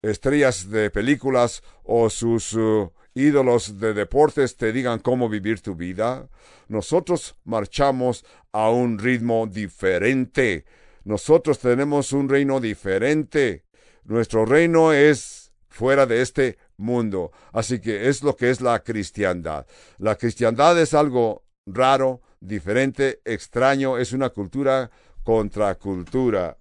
estrellas 0.01 0.69
de 0.69 0.89
películas 0.91 1.63
o 1.83 2.09
sus 2.09 2.53
uh, 2.53 2.91
ídolos 3.13 3.79
de 3.79 3.93
deportes 3.93 4.55
te 4.57 4.71
digan 4.71 4.99
cómo 4.99 5.29
vivir 5.29 5.61
tu 5.61 5.75
vida. 5.75 6.29
Nosotros 6.67 7.35
marchamos 7.43 8.23
a 8.51 8.69
un 8.69 8.99
ritmo 8.99 9.47
diferente. 9.47 10.65
Nosotros 11.03 11.59
tenemos 11.59 12.13
un 12.13 12.29
reino 12.29 12.59
diferente. 12.59 13.65
Nuestro 14.03 14.45
reino 14.45 14.93
es 14.93 15.51
fuera 15.69 16.05
de 16.05 16.21
este 16.21 16.57
mundo. 16.77 17.31
Así 17.53 17.79
que 17.79 18.09
es 18.09 18.23
lo 18.23 18.35
que 18.35 18.49
es 18.49 18.61
la 18.61 18.83
cristiandad. 18.83 19.65
La 19.97 20.15
cristiandad 20.17 20.79
es 20.79 20.93
algo 20.93 21.43
raro, 21.65 22.21
diferente, 22.39 23.21
extraño, 23.25 23.97
es 23.97 24.13
una 24.13 24.29
cultura 24.29 24.91
contra 25.23 25.75
cultura. 25.75 26.57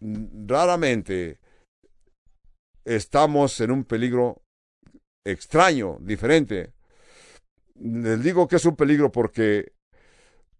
Raramente 0.00 1.38
estamos 2.84 3.60
en 3.60 3.70
un 3.70 3.84
peligro 3.84 4.42
extraño, 5.24 5.98
diferente. 6.00 6.72
Les 7.74 8.22
digo 8.22 8.48
que 8.48 8.56
es 8.56 8.64
un 8.64 8.76
peligro 8.76 9.10
porque 9.12 9.72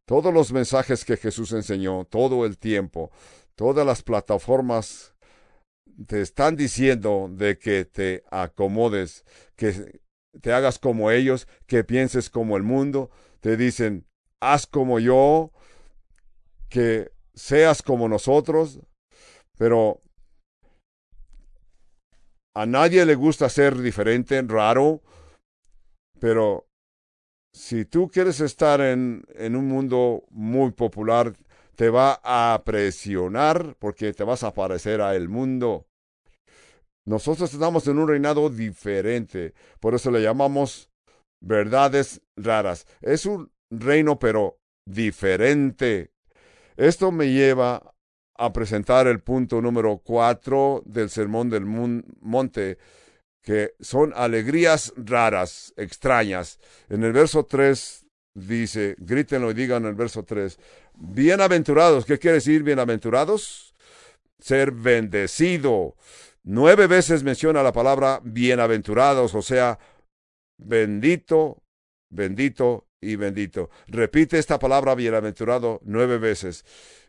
todos 0.04 0.32
los 0.32 0.52
mensajes 0.52 1.04
que 1.04 1.16
Jesús 1.16 1.52
enseñó, 1.52 2.04
todo 2.04 2.44
el 2.44 2.58
tiempo, 2.58 3.10
todas 3.54 3.86
las 3.86 4.02
plataformas 4.02 5.11
te 6.06 6.20
están 6.20 6.56
diciendo 6.56 7.28
de 7.30 7.58
que 7.58 7.84
te 7.84 8.24
acomodes, 8.30 9.24
que 9.56 10.00
te 10.40 10.52
hagas 10.52 10.78
como 10.78 11.10
ellos, 11.10 11.46
que 11.66 11.84
pienses 11.84 12.30
como 12.30 12.56
el 12.56 12.62
mundo, 12.62 13.10
te 13.40 13.56
dicen, 13.56 14.06
haz 14.40 14.66
como 14.66 14.98
yo, 14.98 15.52
que 16.68 17.12
seas 17.34 17.82
como 17.82 18.08
nosotros, 18.08 18.80
pero 19.58 20.02
a 22.54 22.66
nadie 22.66 23.04
le 23.06 23.14
gusta 23.14 23.48
ser 23.48 23.78
diferente, 23.78 24.40
raro, 24.42 25.02
pero 26.18 26.66
si 27.52 27.84
tú 27.84 28.08
quieres 28.08 28.40
estar 28.40 28.80
en, 28.80 29.24
en 29.34 29.56
un 29.56 29.68
mundo 29.68 30.24
muy 30.30 30.72
popular, 30.72 31.34
te 31.76 31.90
va 31.90 32.20
a 32.22 32.62
presionar 32.64 33.76
porque 33.78 34.12
te 34.12 34.24
vas 34.24 34.42
a 34.42 34.54
parecer 34.54 35.00
a 35.00 35.14
el 35.14 35.28
mundo. 35.28 35.86
Nosotros 37.06 37.52
estamos 37.52 37.86
en 37.88 37.98
un 37.98 38.08
reinado 38.08 38.48
diferente, 38.48 39.54
por 39.80 39.94
eso 39.94 40.10
le 40.10 40.22
llamamos 40.22 40.90
verdades 41.42 42.22
raras. 42.36 42.86
Es 43.00 43.26
un 43.26 43.50
reino 43.70 44.18
pero 44.18 44.58
diferente. 44.86 46.12
Esto 46.76 47.10
me 47.10 47.30
lleva 47.30 47.94
a 48.36 48.52
presentar 48.52 49.06
el 49.06 49.20
punto 49.20 49.60
número 49.60 49.98
cuatro 49.98 50.82
del 50.86 51.10
Sermón 51.10 51.50
del 51.50 51.64
Monte, 51.64 52.78
que 53.42 53.74
son 53.80 54.12
alegrías 54.14 54.92
raras, 54.96 55.74
extrañas. 55.76 56.60
En 56.88 57.02
el 57.02 57.12
verso 57.12 57.44
tres 57.44 58.01
dice, 58.34 58.94
grítenlo 58.98 59.50
y 59.50 59.54
digan 59.54 59.82
en 59.82 59.90
el 59.90 59.94
verso 59.94 60.24
tres, 60.24 60.58
bienaventurados, 60.94 62.04
¿qué 62.04 62.18
quiere 62.18 62.36
decir 62.36 62.62
bienaventurados? 62.62 63.74
Ser 64.38 64.72
bendecido. 64.72 65.96
Nueve 66.42 66.86
veces 66.86 67.22
menciona 67.22 67.62
la 67.62 67.72
palabra 67.72 68.20
bienaventurados, 68.24 69.34
o 69.34 69.42
sea, 69.42 69.78
bendito, 70.58 71.62
bendito 72.10 72.88
y 73.00 73.16
bendito. 73.16 73.70
Repite 73.86 74.38
esta 74.38 74.58
palabra 74.58 74.94
bienaventurado 74.94 75.80
nueve 75.84 76.18
veces. 76.18 76.64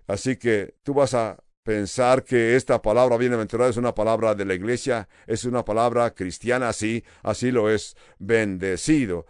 Así 0.08 0.36
que 0.36 0.76
tú 0.84 0.94
vas 0.94 1.14
a 1.14 1.44
pensar 1.64 2.24
que 2.24 2.56
esta 2.56 2.82
palabra 2.82 3.18
bienaventurado 3.18 3.70
es 3.70 3.78
una 3.78 3.96
palabra 3.96 4.36
de 4.36 4.46
la 4.46 4.54
iglesia, 4.54 5.08
es 5.26 5.46
una 5.46 5.64
palabra 5.64 6.14
cristiana, 6.14 6.74
sí, 6.74 7.04
así 7.24 7.52
lo 7.52 7.70
es, 7.70 7.96
bendecido. 8.20 9.26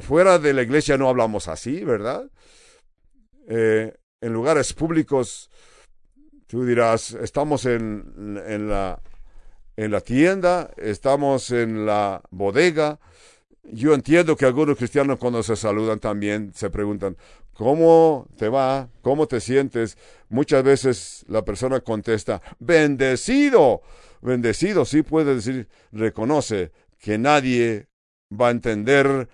Fuera 0.00 0.38
de 0.38 0.54
la 0.54 0.62
iglesia 0.62 0.96
no 0.96 1.08
hablamos 1.08 1.48
así, 1.48 1.84
¿verdad? 1.84 2.30
Eh, 3.48 3.94
en 4.20 4.32
lugares 4.32 4.72
públicos, 4.72 5.50
tú 6.46 6.64
dirás, 6.64 7.12
estamos 7.12 7.66
en, 7.66 8.40
en, 8.46 8.68
la, 8.68 9.02
en 9.76 9.90
la 9.90 10.00
tienda, 10.00 10.70
estamos 10.76 11.50
en 11.50 11.84
la 11.84 12.22
bodega, 12.30 12.98
yo 13.64 13.94
entiendo 13.94 14.36
que 14.36 14.44
algunos 14.44 14.76
cristianos 14.76 15.18
cuando 15.18 15.42
se 15.42 15.56
saludan 15.56 16.00
también 16.00 16.52
se 16.54 16.68
preguntan, 16.70 17.16
¿cómo 17.52 18.26
te 18.36 18.48
va? 18.48 18.88
¿Cómo 19.02 19.28
te 19.28 19.40
sientes? 19.40 19.96
Muchas 20.28 20.64
veces 20.64 21.24
la 21.28 21.44
persona 21.44 21.80
contesta, 21.80 22.42
bendecido. 22.58 23.82
Bendecido, 24.20 24.84
sí 24.84 25.02
puede 25.02 25.36
decir, 25.36 25.68
reconoce 25.90 26.72
que 26.98 27.18
nadie 27.18 27.88
va 28.30 28.48
a 28.48 28.52
entender 28.52 29.28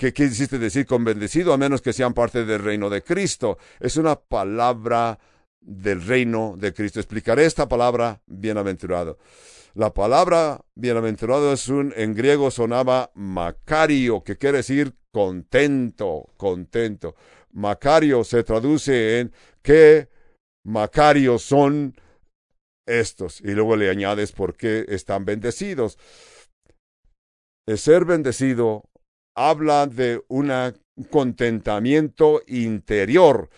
qué 0.00 0.14
quisiste 0.14 0.58
decir 0.58 0.86
con 0.86 1.04
bendecido 1.04 1.52
a 1.52 1.58
menos 1.58 1.82
que 1.82 1.92
sean 1.92 2.14
parte 2.14 2.46
del 2.46 2.62
reino 2.62 2.88
de 2.88 3.02
Cristo. 3.02 3.58
Es 3.78 3.98
una 3.98 4.16
palabra 4.16 5.18
del 5.60 6.02
reino 6.02 6.54
de 6.56 6.72
Cristo. 6.72 7.00
Explicaré 7.00 7.44
esta 7.44 7.68
palabra 7.68 8.22
bienaventurado. 8.26 9.18
La 9.74 9.92
palabra 9.92 10.64
bienaventurado 10.74 11.52
es 11.52 11.68
un, 11.68 11.92
en 11.96 12.14
griego 12.14 12.50
sonaba 12.50 13.10
macario, 13.14 14.24
que 14.24 14.38
quiere 14.38 14.58
decir 14.58 14.96
contento, 15.12 16.32
contento. 16.38 17.14
Macario 17.52 18.24
se 18.24 18.42
traduce 18.42 19.20
en 19.20 19.34
qué 19.60 20.08
macarios 20.64 21.42
son 21.42 21.94
estos. 22.86 23.42
Y 23.42 23.50
luego 23.50 23.76
le 23.76 23.90
añades 23.90 24.32
por 24.32 24.56
qué 24.56 24.86
están 24.88 25.26
bendecidos. 25.26 25.98
El 27.66 27.76
ser 27.76 28.06
bendecido 28.06 28.89
habla 29.48 29.86
de 29.86 30.22
un 30.28 30.52
contentamiento 31.08 32.42
interior. 32.46 33.48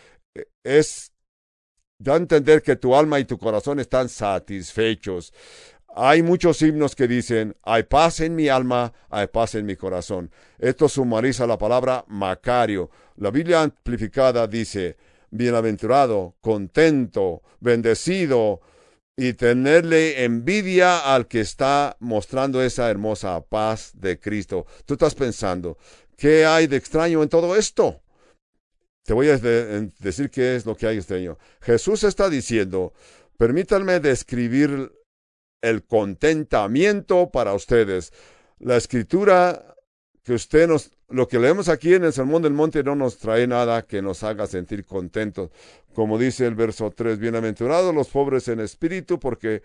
Es 0.63 1.13
da 1.99 2.15
a 2.15 2.17
entender 2.17 2.63
que 2.63 2.77
tu 2.77 2.95
alma 2.95 3.21
y 3.21 3.25
tu 3.25 3.39
corazón 3.39 3.81
están 3.81 4.09
satisfechos. 4.09 5.33
Hay 5.95 6.23
muchos 6.23 6.63
himnos 6.63 6.97
que 6.97 7.07
dicen, 7.07 7.55
hay 7.63 7.83
paz 7.83 8.21
en 8.21 8.35
mi 8.35 8.49
alma, 8.49 8.93
hay 9.11 9.27
paz 9.27 9.55
en 9.55 9.67
mi 9.67 9.77
corazón. 9.77 10.31
Esto 10.59 10.89
sumariza 10.89 11.47
la 11.47 11.59
palabra 11.59 12.05
Macario. 12.09 12.91
La 13.17 13.31
Biblia 13.31 13.63
amplificada 13.63 14.47
dice, 14.47 14.97
bienaventurado, 15.31 16.37
contento, 16.41 17.43
bendecido, 17.61 18.61
y 19.17 19.35
tenerle 19.35 20.25
envidia 20.25 21.15
al 21.15 21.27
que 21.29 21.41
está 21.41 21.97
mostrando 22.01 22.63
esa 22.63 22.91
hermosa 22.91 23.41
paz 23.43 23.93
de 23.95 24.19
Cristo. 24.19 24.67
Tú 24.87 24.95
estás 24.95 25.15
pensando, 25.15 25.77
¿qué 26.17 26.47
hay 26.47 26.67
de 26.67 26.77
extraño 26.77 27.23
en 27.23 27.29
todo 27.29 27.55
esto? 27.57 28.03
Te 29.05 29.13
voy 29.13 29.29
a 29.29 29.39
decir 29.39 30.31
qué 30.31 30.57
es 30.57 30.65
lo 30.65 30.77
que 30.77 30.87
hay 30.87 30.97
extraño. 30.97 31.37
Jesús 31.61 32.05
está 32.05 32.31
diciendo, 32.31 32.93
permítanme 33.37 34.01
describir 34.01 34.93
el 35.61 35.85
contentamiento 35.85 37.31
para 37.31 37.53
ustedes. 37.55 38.13
La 38.59 38.77
escritura 38.77 39.77
que 40.23 40.35
usted 40.35 40.69
nos, 40.69 40.91
lo 41.13 41.29
que 41.29 41.39
leemos 41.39 41.69
aquí 41.69 41.95
en 41.95 42.05
el 42.05 42.13
Sermón 42.13 42.43
del 42.43 42.53
Monte 42.55 42.83
no 42.83 42.95
nos 42.95 43.19
trae 43.19 43.47
nada 43.47 43.83
que 43.83 44.03
nos 44.03 44.23
haga 44.23 44.47
sentir 44.47 44.85
contentos. 44.85 45.51
Como 45.95 46.19
dice 46.19 46.47
el 46.47 46.55
verso 46.55 46.91
3, 46.91 47.19
bienaventurados 47.19 47.95
los 47.95 48.09
pobres 48.09 48.49
en 48.49 48.61
espíritu, 48.61 49.21
porque 49.21 49.63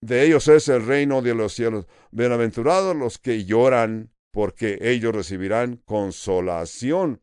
de 0.00 0.24
ellos 0.24 0.46
es 0.48 0.68
el 0.68 0.84
reino 0.84 1.22
de 1.22 1.34
los 1.34 1.54
cielos. 1.54 1.86
Bienaventurados 2.10 2.94
los 2.94 3.18
que 3.18 3.44
lloran, 3.44 4.12
porque 4.30 4.78
ellos 4.82 5.14
recibirán 5.14 5.82
consolación. 5.86 7.22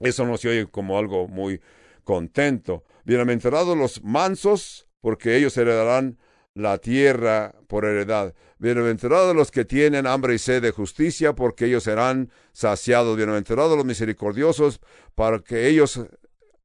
Eso 0.00 0.26
no 0.26 0.36
se 0.36 0.48
oye 0.48 0.66
como 0.66 0.98
algo 0.98 1.28
muy 1.28 1.60
contento. 2.02 2.84
Bienaventurados 3.04 3.78
los 3.78 4.02
mansos, 4.02 4.88
porque 5.00 5.36
ellos 5.36 5.56
heredarán 5.56 6.18
la 6.56 6.78
tierra 6.78 7.54
por 7.68 7.84
heredad. 7.84 8.34
Bienaventurados 8.58 9.36
los 9.36 9.50
que 9.50 9.66
tienen 9.66 10.06
hambre 10.06 10.34
y 10.34 10.38
sed 10.38 10.62
de 10.62 10.70
justicia, 10.70 11.34
porque 11.34 11.66
ellos 11.66 11.84
serán 11.84 12.30
saciados. 12.52 13.14
Bienaventurados 13.14 13.76
los 13.76 13.84
misericordiosos, 13.84 14.80
para 15.14 15.40
que 15.40 15.68
ellos 15.68 16.00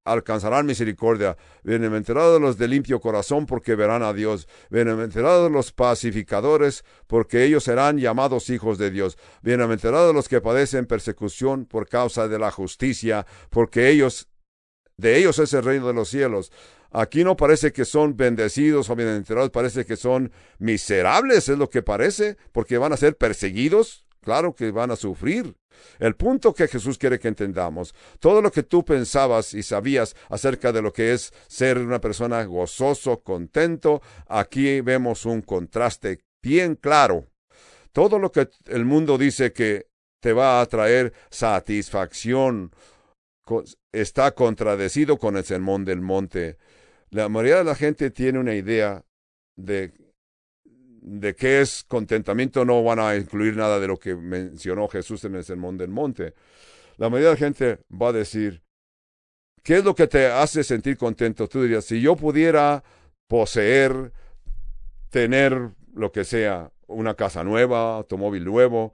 alcanzarán 0.05 0.65
misericordia. 0.65 1.35
Bienaventurados 1.63 2.39
los 2.39 2.57
de 2.57 2.69
limpio 2.69 3.01
corazón, 3.01 3.45
porque 3.45 3.75
verán 3.75 4.01
a 4.01 4.13
Dios. 4.13 4.47
Bienaventurados 4.69 5.51
los 5.51 5.73
pacificadores, 5.73 6.85
porque 7.07 7.43
ellos 7.43 7.65
serán 7.65 7.97
llamados 7.97 8.49
hijos 8.49 8.77
de 8.77 8.91
Dios. 8.91 9.17
Bienaventurados 9.41 10.15
los 10.15 10.29
que 10.29 10.39
padecen 10.39 10.85
persecución 10.85 11.65
por 11.65 11.89
causa 11.89 12.29
de 12.29 12.39
la 12.39 12.49
justicia, 12.49 13.25
porque 13.49 13.89
ellos 13.89 14.29
De 14.97 15.17
ellos 15.17 15.39
es 15.39 15.51
el 15.53 15.63
reino 15.63 15.87
de 15.87 15.93
los 15.93 16.09
cielos. 16.09 16.51
Aquí 16.91 17.23
no 17.23 17.37
parece 17.37 17.71
que 17.71 17.85
son 17.85 18.17
bendecidos 18.17 18.89
o 18.89 18.95
bienaventurados, 18.95 19.49
parece 19.49 19.85
que 19.85 19.95
son 19.95 20.31
miserables, 20.59 21.47
es 21.47 21.57
lo 21.57 21.69
que 21.69 21.81
parece, 21.81 22.35
porque 22.51 22.77
van 22.77 22.91
a 22.91 22.97
ser 22.97 23.15
perseguidos, 23.15 24.05
claro 24.21 24.53
que 24.53 24.71
van 24.71 24.91
a 24.91 24.97
sufrir. 24.97 25.55
El 25.99 26.15
punto 26.15 26.53
que 26.53 26.67
Jesús 26.67 26.97
quiere 26.97 27.17
que 27.17 27.29
entendamos, 27.29 27.95
todo 28.19 28.41
lo 28.41 28.51
que 28.51 28.63
tú 28.63 28.83
pensabas 28.83 29.53
y 29.53 29.63
sabías 29.63 30.15
acerca 30.29 30.73
de 30.73 30.81
lo 30.81 30.91
que 30.91 31.13
es 31.13 31.33
ser 31.47 31.77
una 31.77 32.01
persona 32.01 32.43
gozoso, 32.43 33.21
contento, 33.21 34.01
aquí 34.27 34.81
vemos 34.81 35.25
un 35.25 35.41
contraste 35.41 36.19
bien 36.43 36.75
claro. 36.75 37.25
Todo 37.93 38.19
lo 38.19 38.31
que 38.31 38.49
el 38.67 38.83
mundo 38.83 39.17
dice 39.17 39.53
que 39.53 39.87
te 40.19 40.33
va 40.33 40.61
a 40.61 40.65
traer 40.65 41.13
satisfacción 41.29 42.71
está 43.91 44.31
contradecido 44.31 45.17
con 45.17 45.35
el 45.35 45.43
sermón 45.43 45.83
del 45.83 46.01
monte. 46.01 46.57
La 47.11 47.27
mayoría 47.27 47.57
de 47.57 47.63
la 47.65 47.75
gente 47.75 48.09
tiene 48.09 48.39
una 48.39 48.55
idea 48.55 49.03
de, 49.57 49.91
de 50.63 51.35
qué 51.35 51.59
es 51.59 51.83
contentamiento, 51.83 52.63
no 52.63 52.81
van 52.83 52.99
a 52.99 53.17
incluir 53.17 53.57
nada 53.57 53.81
de 53.81 53.87
lo 53.87 53.99
que 53.99 54.15
mencionó 54.15 54.87
Jesús 54.87 55.25
en 55.25 55.35
el 55.35 55.43
Sermón 55.43 55.77
del 55.77 55.89
Monte. 55.89 56.33
La 56.95 57.09
mayoría 57.09 57.29
de 57.29 57.33
la 57.33 57.39
gente 57.39 57.79
va 57.91 58.09
a 58.09 58.13
decir, 58.13 58.61
¿qué 59.61 59.77
es 59.77 59.83
lo 59.83 59.93
que 59.93 60.07
te 60.07 60.27
hace 60.27 60.63
sentir 60.63 60.95
contento? 60.95 61.49
Tú 61.49 61.63
dirías, 61.63 61.83
si 61.83 61.99
yo 61.99 62.15
pudiera 62.15 62.81
poseer, 63.27 64.13
tener 65.09 65.71
lo 65.93 66.13
que 66.13 66.23
sea, 66.23 66.71
una 66.87 67.15
casa 67.15 67.43
nueva, 67.43 67.97
automóvil 67.97 68.45
nuevo, 68.45 68.93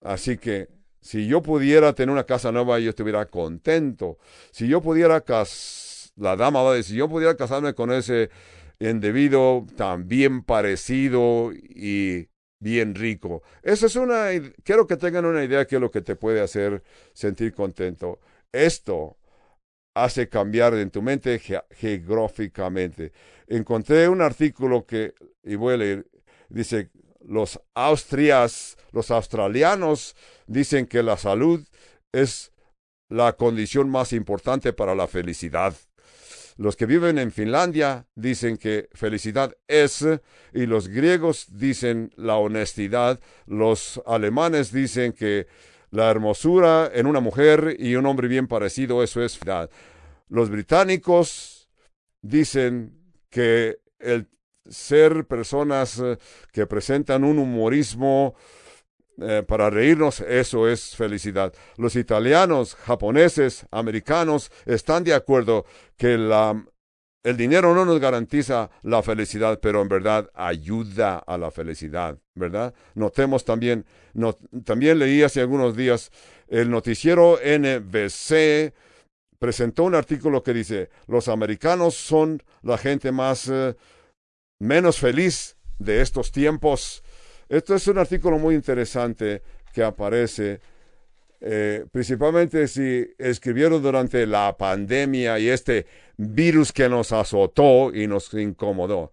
así 0.00 0.38
que 0.38 0.68
si 1.00 1.26
yo 1.26 1.42
pudiera 1.42 1.92
tener 1.92 2.12
una 2.12 2.24
casa 2.24 2.52
nueva, 2.52 2.78
yo 2.78 2.90
estuviera 2.90 3.26
contento. 3.26 4.18
Si 4.52 4.68
yo 4.68 4.80
pudiera 4.80 5.22
casar, 5.22 5.89
la 6.20 6.36
dama 6.36 6.62
va 6.62 6.72
a 6.72 6.74
decir, 6.74 6.96
yo 6.96 7.08
pudiera 7.08 7.34
casarme 7.34 7.74
con 7.74 7.90
ese 7.90 8.30
individuo 8.78 9.66
tan 9.74 10.06
bien 10.06 10.42
parecido 10.44 11.50
y 11.52 12.28
bien 12.60 12.94
rico. 12.94 13.42
Esa 13.62 13.86
es 13.86 13.96
una, 13.96 14.28
quiero 14.62 14.86
que 14.86 14.96
tengan 14.96 15.24
una 15.24 15.42
idea 15.42 15.60
de 15.60 15.66
qué 15.66 15.76
es 15.76 15.80
lo 15.80 15.90
que 15.90 16.02
te 16.02 16.16
puede 16.16 16.42
hacer 16.42 16.82
sentir 17.14 17.54
contento. 17.54 18.20
Esto 18.52 19.16
hace 19.94 20.28
cambiar 20.28 20.74
en 20.74 20.90
tu 20.90 21.00
mente 21.00 21.40
geográficamente. 21.70 23.12
Encontré 23.46 24.08
un 24.08 24.20
artículo 24.20 24.84
que, 24.84 25.14
y 25.42 25.54
voy 25.54 25.74
a 25.74 25.78
leer, 25.78 26.06
dice, 26.50 26.90
los 27.26 27.60
austrias, 27.74 28.76
los 28.92 29.10
australianos 29.10 30.16
dicen 30.46 30.86
que 30.86 31.02
la 31.02 31.16
salud 31.16 31.66
es 32.12 32.52
la 33.08 33.32
condición 33.32 33.88
más 33.88 34.12
importante 34.12 34.72
para 34.72 34.94
la 34.94 35.06
felicidad. 35.06 35.74
Los 36.60 36.76
que 36.76 36.84
viven 36.84 37.16
en 37.16 37.32
Finlandia 37.32 38.06
dicen 38.14 38.58
que 38.58 38.90
felicidad 38.92 39.56
es, 39.66 40.06
y 40.52 40.66
los 40.66 40.88
griegos 40.88 41.46
dicen 41.56 42.12
la 42.16 42.36
honestidad, 42.36 43.18
los 43.46 44.02
alemanes 44.04 44.70
dicen 44.70 45.14
que 45.14 45.46
la 45.90 46.10
hermosura 46.10 46.90
en 46.92 47.06
una 47.06 47.20
mujer 47.20 47.76
y 47.78 47.94
un 47.94 48.04
hombre 48.04 48.28
bien 48.28 48.46
parecido, 48.46 49.02
eso 49.02 49.22
es 49.22 49.38
felicidad. 49.38 49.70
Los 50.28 50.50
británicos 50.50 51.70
dicen 52.20 52.92
que 53.30 53.78
el 53.98 54.28
ser 54.68 55.24
personas 55.24 56.02
que 56.52 56.66
presentan 56.66 57.24
un 57.24 57.38
humorismo 57.38 58.34
eh, 59.20 59.42
para 59.46 59.70
reírnos, 59.70 60.20
eso 60.20 60.68
es 60.68 60.96
felicidad. 60.96 61.52
Los 61.76 61.96
italianos, 61.96 62.74
japoneses, 62.74 63.66
americanos 63.70 64.50
están 64.66 65.04
de 65.04 65.14
acuerdo 65.14 65.64
que 65.96 66.16
la, 66.16 66.64
el 67.22 67.36
dinero 67.36 67.74
no 67.74 67.84
nos 67.84 68.00
garantiza 68.00 68.70
la 68.82 69.02
felicidad, 69.02 69.60
pero 69.60 69.82
en 69.82 69.88
verdad 69.88 70.30
ayuda 70.34 71.18
a 71.18 71.36
la 71.36 71.50
felicidad, 71.50 72.18
¿verdad? 72.34 72.74
Notemos 72.94 73.44
también, 73.44 73.84
también 74.64 74.98
leí 74.98 75.22
hace 75.22 75.40
algunos 75.40 75.76
días 75.76 76.10
el 76.48 76.70
noticiero 76.70 77.38
NBC 77.44 78.74
presentó 79.38 79.84
un 79.84 79.94
artículo 79.94 80.42
que 80.42 80.52
dice, 80.52 80.90
los 81.06 81.28
americanos 81.28 81.94
son 81.94 82.42
la 82.62 82.76
gente 82.76 83.12
más 83.12 83.48
eh, 83.48 83.74
menos 84.58 84.98
feliz 84.98 85.56
de 85.78 86.02
estos 86.02 86.32
tiempos 86.32 87.02
esto 87.50 87.74
es 87.74 87.88
un 87.88 87.98
artículo 87.98 88.38
muy 88.38 88.54
interesante 88.54 89.42
que 89.74 89.82
aparece, 89.82 90.60
eh, 91.40 91.84
principalmente 91.90 92.68
si 92.68 93.04
escribieron 93.18 93.82
durante 93.82 94.24
la 94.24 94.56
pandemia 94.56 95.36
y 95.40 95.48
este 95.48 95.84
virus 96.16 96.72
que 96.72 96.88
nos 96.88 97.10
azotó 97.10 97.92
y 97.92 98.06
nos 98.06 98.32
incomodó. 98.34 99.10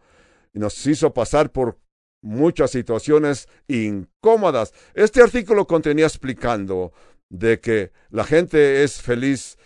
Y 0.53 0.59
nos 0.59 0.85
hizo 0.85 1.11
pasar 1.15 1.51
por 1.51 1.79
muchas 2.21 2.69
situaciones 2.69 3.49
incómodas. 3.67 4.71
Este 4.93 5.23
artículo 5.23 5.65
contenía 5.65 6.05
explicando 6.05 6.93
de 7.29 7.59
que 7.59 7.91
la 8.11 8.23
gente 8.23 8.83
es 8.83 9.01
feliz 9.01 9.57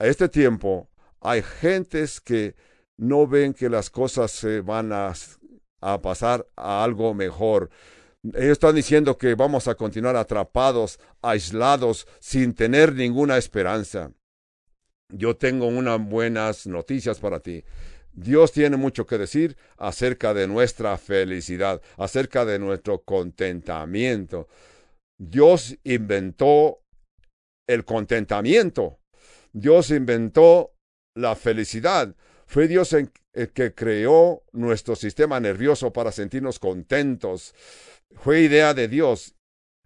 a 0.00 0.06
este 0.08 0.28
tiempo. 0.28 0.88
Hay 1.20 1.42
gentes 1.42 2.20
que 2.20 2.56
no 2.96 3.28
ven 3.28 3.54
que 3.54 3.68
las 3.68 3.88
cosas 3.88 4.32
se 4.32 4.62
van 4.62 4.92
a, 4.92 5.12
a 5.80 6.02
pasar 6.02 6.44
a 6.56 6.82
algo 6.82 7.14
mejor. 7.14 7.70
Ellos 8.34 8.52
están 8.52 8.74
diciendo 8.74 9.18
que 9.18 9.34
vamos 9.34 9.68
a 9.68 9.74
continuar 9.74 10.16
atrapados, 10.16 10.98
aislados, 11.22 12.06
sin 12.20 12.54
tener 12.54 12.94
ninguna 12.94 13.36
esperanza. 13.36 14.10
Yo 15.12 15.36
tengo 15.36 15.66
unas 15.66 16.00
buenas 16.00 16.66
noticias 16.66 17.18
para 17.18 17.40
ti. 17.40 17.64
Dios 18.12 18.52
tiene 18.52 18.76
mucho 18.76 19.06
que 19.06 19.18
decir 19.18 19.56
acerca 19.76 20.32
de 20.32 20.48
nuestra 20.48 20.96
felicidad, 20.96 21.82
acerca 21.98 22.44
de 22.44 22.58
nuestro 22.58 23.02
contentamiento. 23.02 24.48
Dios 25.18 25.76
inventó 25.84 26.80
el 27.68 27.84
contentamiento. 27.84 28.98
Dios 29.52 29.90
inventó 29.90 30.72
la 31.14 31.36
felicidad. 31.36 32.14
Fue 32.46 32.68
Dios 32.68 32.92
el 32.92 33.10
que 33.52 33.74
creó 33.74 34.42
nuestro 34.52 34.96
sistema 34.96 35.38
nervioso 35.38 35.92
para 35.92 36.10
sentirnos 36.10 36.58
contentos 36.58 37.54
fue 38.14 38.40
idea 38.40 38.74
de 38.74 38.88
Dios. 38.88 39.34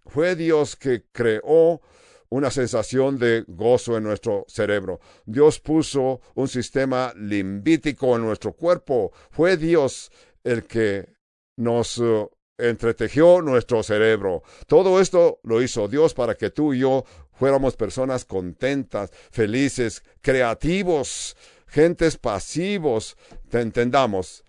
Fue 0.05 0.35
Dios 0.35 0.75
que 0.75 1.03
creó 1.11 1.81
una 2.29 2.49
sensación 2.49 3.19
de 3.19 3.43
gozo 3.47 3.97
en 3.97 4.03
nuestro 4.03 4.45
cerebro. 4.47 4.99
Dios 5.25 5.59
puso 5.59 6.21
un 6.33 6.47
sistema 6.47 7.13
limbítico 7.15 8.15
en 8.15 8.23
nuestro 8.23 8.53
cuerpo. 8.53 9.11
Fue 9.31 9.57
Dios 9.57 10.11
el 10.43 10.65
que 10.65 11.13
nos 11.57 11.97
uh, 11.97 12.29
entretejió 12.57 13.41
nuestro 13.41 13.83
cerebro. 13.83 14.43
Todo 14.65 15.01
esto 15.01 15.39
lo 15.43 15.61
hizo 15.61 15.87
Dios 15.87 16.13
para 16.13 16.35
que 16.35 16.49
tú 16.49 16.73
y 16.73 16.79
yo 16.79 17.03
fuéramos 17.33 17.75
personas 17.75 18.23
contentas, 18.23 19.11
felices, 19.31 20.03
creativos, 20.21 21.35
gentes 21.67 22.17
pasivos. 22.17 23.17
Te 23.49 23.59
entendamos. 23.59 24.45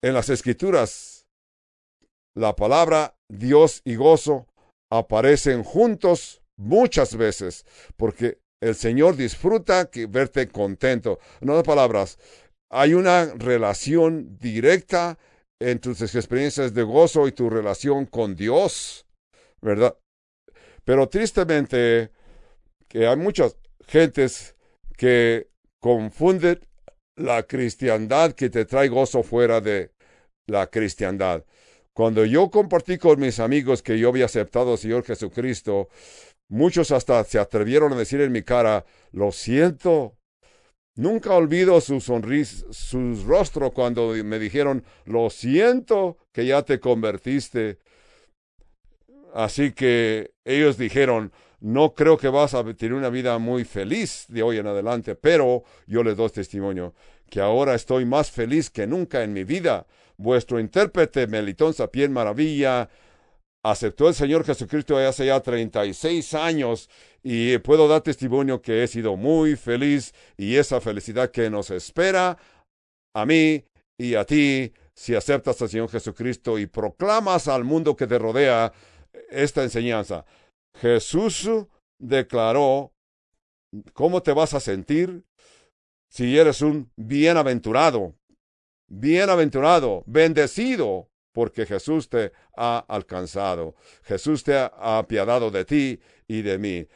En 0.00 0.14
las 0.14 0.30
escrituras 0.30 1.11
la 2.34 2.54
palabra 2.56 3.14
Dios 3.28 3.82
y 3.84 3.96
gozo 3.96 4.46
aparecen 4.90 5.64
juntos 5.64 6.42
muchas 6.58 7.16
veces, 7.16 7.64
porque 7.96 8.38
el 8.60 8.74
Señor 8.74 9.16
disfruta 9.16 9.86
que 9.86 10.06
verte 10.06 10.48
contento. 10.48 11.18
En 11.40 11.50
otras 11.50 11.64
palabras, 11.64 12.18
hay 12.70 12.94
una 12.94 13.26
relación 13.34 14.38
directa 14.38 15.18
entre 15.60 15.94
tus 15.94 16.14
experiencias 16.14 16.74
de 16.74 16.82
gozo 16.82 17.26
y 17.26 17.32
tu 17.32 17.50
relación 17.50 18.06
con 18.06 18.34
Dios, 18.34 19.06
¿verdad? 19.60 19.96
Pero 20.84 21.08
tristemente, 21.08 22.10
que 22.88 23.06
hay 23.06 23.16
muchas 23.16 23.56
gentes 23.86 24.56
que 24.96 25.48
confunden 25.80 26.60
la 27.16 27.42
cristiandad 27.44 28.32
que 28.32 28.50
te 28.50 28.64
trae 28.64 28.88
gozo 28.88 29.22
fuera 29.22 29.60
de 29.60 29.92
la 30.46 30.66
cristiandad. 30.68 31.44
Cuando 31.92 32.24
yo 32.24 32.50
compartí 32.50 32.96
con 32.96 33.20
mis 33.20 33.38
amigos 33.38 33.82
que 33.82 33.98
yo 33.98 34.08
había 34.08 34.24
aceptado 34.24 34.72
al 34.72 34.78
Señor 34.78 35.04
Jesucristo, 35.04 35.88
muchos 36.48 36.90
hasta 36.90 37.22
se 37.24 37.38
atrevieron 37.38 37.92
a 37.92 37.96
decir 37.96 38.20
en 38.22 38.32
mi 38.32 38.42
cara, 38.42 38.86
lo 39.12 39.30
siento. 39.30 40.16
Nunca 40.94 41.34
olvido 41.34 41.80
su 41.80 42.00
sonrisa, 42.00 42.66
su 42.70 43.22
rostro 43.26 43.72
cuando 43.72 44.12
me 44.24 44.38
dijeron, 44.38 44.84
lo 45.04 45.28
siento 45.30 46.18
que 46.32 46.46
ya 46.46 46.62
te 46.62 46.80
convertiste. 46.80 47.78
Así 49.34 49.72
que 49.72 50.32
ellos 50.44 50.78
dijeron, 50.78 51.32
no 51.60 51.94
creo 51.94 52.18
que 52.18 52.28
vas 52.28 52.54
a 52.54 52.64
tener 52.74 52.94
una 52.94 53.08
vida 53.08 53.38
muy 53.38 53.64
feliz 53.64 54.26
de 54.28 54.42
hoy 54.42 54.58
en 54.58 54.66
adelante, 54.66 55.14
pero 55.14 55.62
yo 55.86 56.02
les 56.02 56.16
doy 56.16 56.30
testimonio 56.30 56.94
que 57.30 57.40
ahora 57.40 57.74
estoy 57.74 58.04
más 58.04 58.30
feliz 58.30 58.68
que 58.68 58.86
nunca 58.86 59.22
en 59.22 59.32
mi 59.32 59.44
vida 59.44 59.86
vuestro 60.16 60.60
intérprete 60.60 61.26
Melitón 61.26 61.74
Sapien 61.74 62.12
Maravilla 62.12 62.88
aceptó 63.64 64.08
el 64.08 64.14
Señor 64.14 64.44
Jesucristo 64.44 64.96
hace 64.98 65.26
ya 65.26 65.40
36 65.40 66.34
años 66.34 66.90
y 67.22 67.58
puedo 67.58 67.86
dar 67.86 68.00
testimonio 68.02 68.60
que 68.60 68.82
he 68.82 68.88
sido 68.88 69.16
muy 69.16 69.56
feliz 69.56 70.12
y 70.36 70.56
esa 70.56 70.80
felicidad 70.80 71.30
que 71.30 71.48
nos 71.48 71.70
espera 71.70 72.36
a 73.14 73.26
mí 73.26 73.64
y 73.98 74.14
a 74.14 74.24
ti 74.24 74.72
si 74.94 75.14
aceptas 75.14 75.62
al 75.62 75.68
Señor 75.68 75.90
Jesucristo 75.90 76.58
y 76.58 76.66
proclamas 76.66 77.48
al 77.48 77.64
mundo 77.64 77.96
que 77.96 78.06
te 78.06 78.18
rodea 78.18 78.72
esta 79.30 79.62
enseñanza. 79.62 80.24
Jesús 80.76 81.48
declaró 82.00 82.92
cómo 83.92 84.22
te 84.22 84.32
vas 84.32 84.54
a 84.54 84.60
sentir 84.60 85.24
si 86.10 86.36
eres 86.36 86.60
un 86.60 86.90
bienaventurado, 86.96 88.14
bienaventurado, 88.92 90.04
bendecido, 90.06 91.08
porque 91.32 91.64
Jesús 91.64 92.08
te 92.08 92.32
ha 92.56 92.84
alcanzado. 92.88 93.74
Jesús 94.02 94.44
te 94.44 94.54
ha 94.54 94.70
apiadado 94.98 95.50
de 95.50 95.64
ti 95.64 96.00
y 96.28 96.42
de 96.42 96.58
mí. 96.58 96.86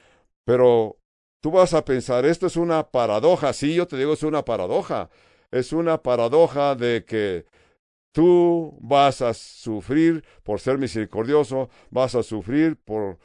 Pero 0.44 0.99
tú 1.40 1.51
vas 1.51 1.72
a 1.74 1.84
pensar, 1.84 2.26
esto 2.26 2.47
es 2.47 2.57
una 2.57 2.90
paradoja. 2.90 3.53
Sí, 3.53 3.74
yo 3.74 3.86
te 3.86 3.97
digo, 3.97 4.12
es 4.12 4.22
una 4.22 4.44
paradoja. 4.44 5.09
Es 5.51 5.72
una 5.72 6.03
paradoja 6.03 6.74
de 6.74 7.05
que 7.05 7.47
tú 8.12 8.76
vas 8.80 9.22
a 9.22 9.32
sufrir 9.32 10.22
por 10.42 10.61
ser 10.61 10.78
misericordioso, 10.78 11.70
vas 11.90 12.14
a 12.14 12.22
sufrir 12.22 12.76
por 12.76 13.18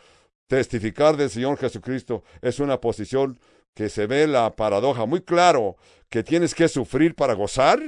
testificar 0.48 1.18
del 1.18 1.30
Señor 1.30 1.58
Jesucristo. 1.58 2.24
Es 2.42 2.60
una 2.60 2.80
posición 2.80 3.38
que 3.74 3.90
se 3.90 4.08
ve 4.08 4.28
la 4.28 4.56
paradoja 4.56 5.06
muy 5.06 5.22
claro, 5.22 5.78
que 6.10 6.24
tienes 6.24 6.56
que 6.56 6.68
sufrir 6.68 7.16
para 7.16 7.34
gozar. 7.34 7.80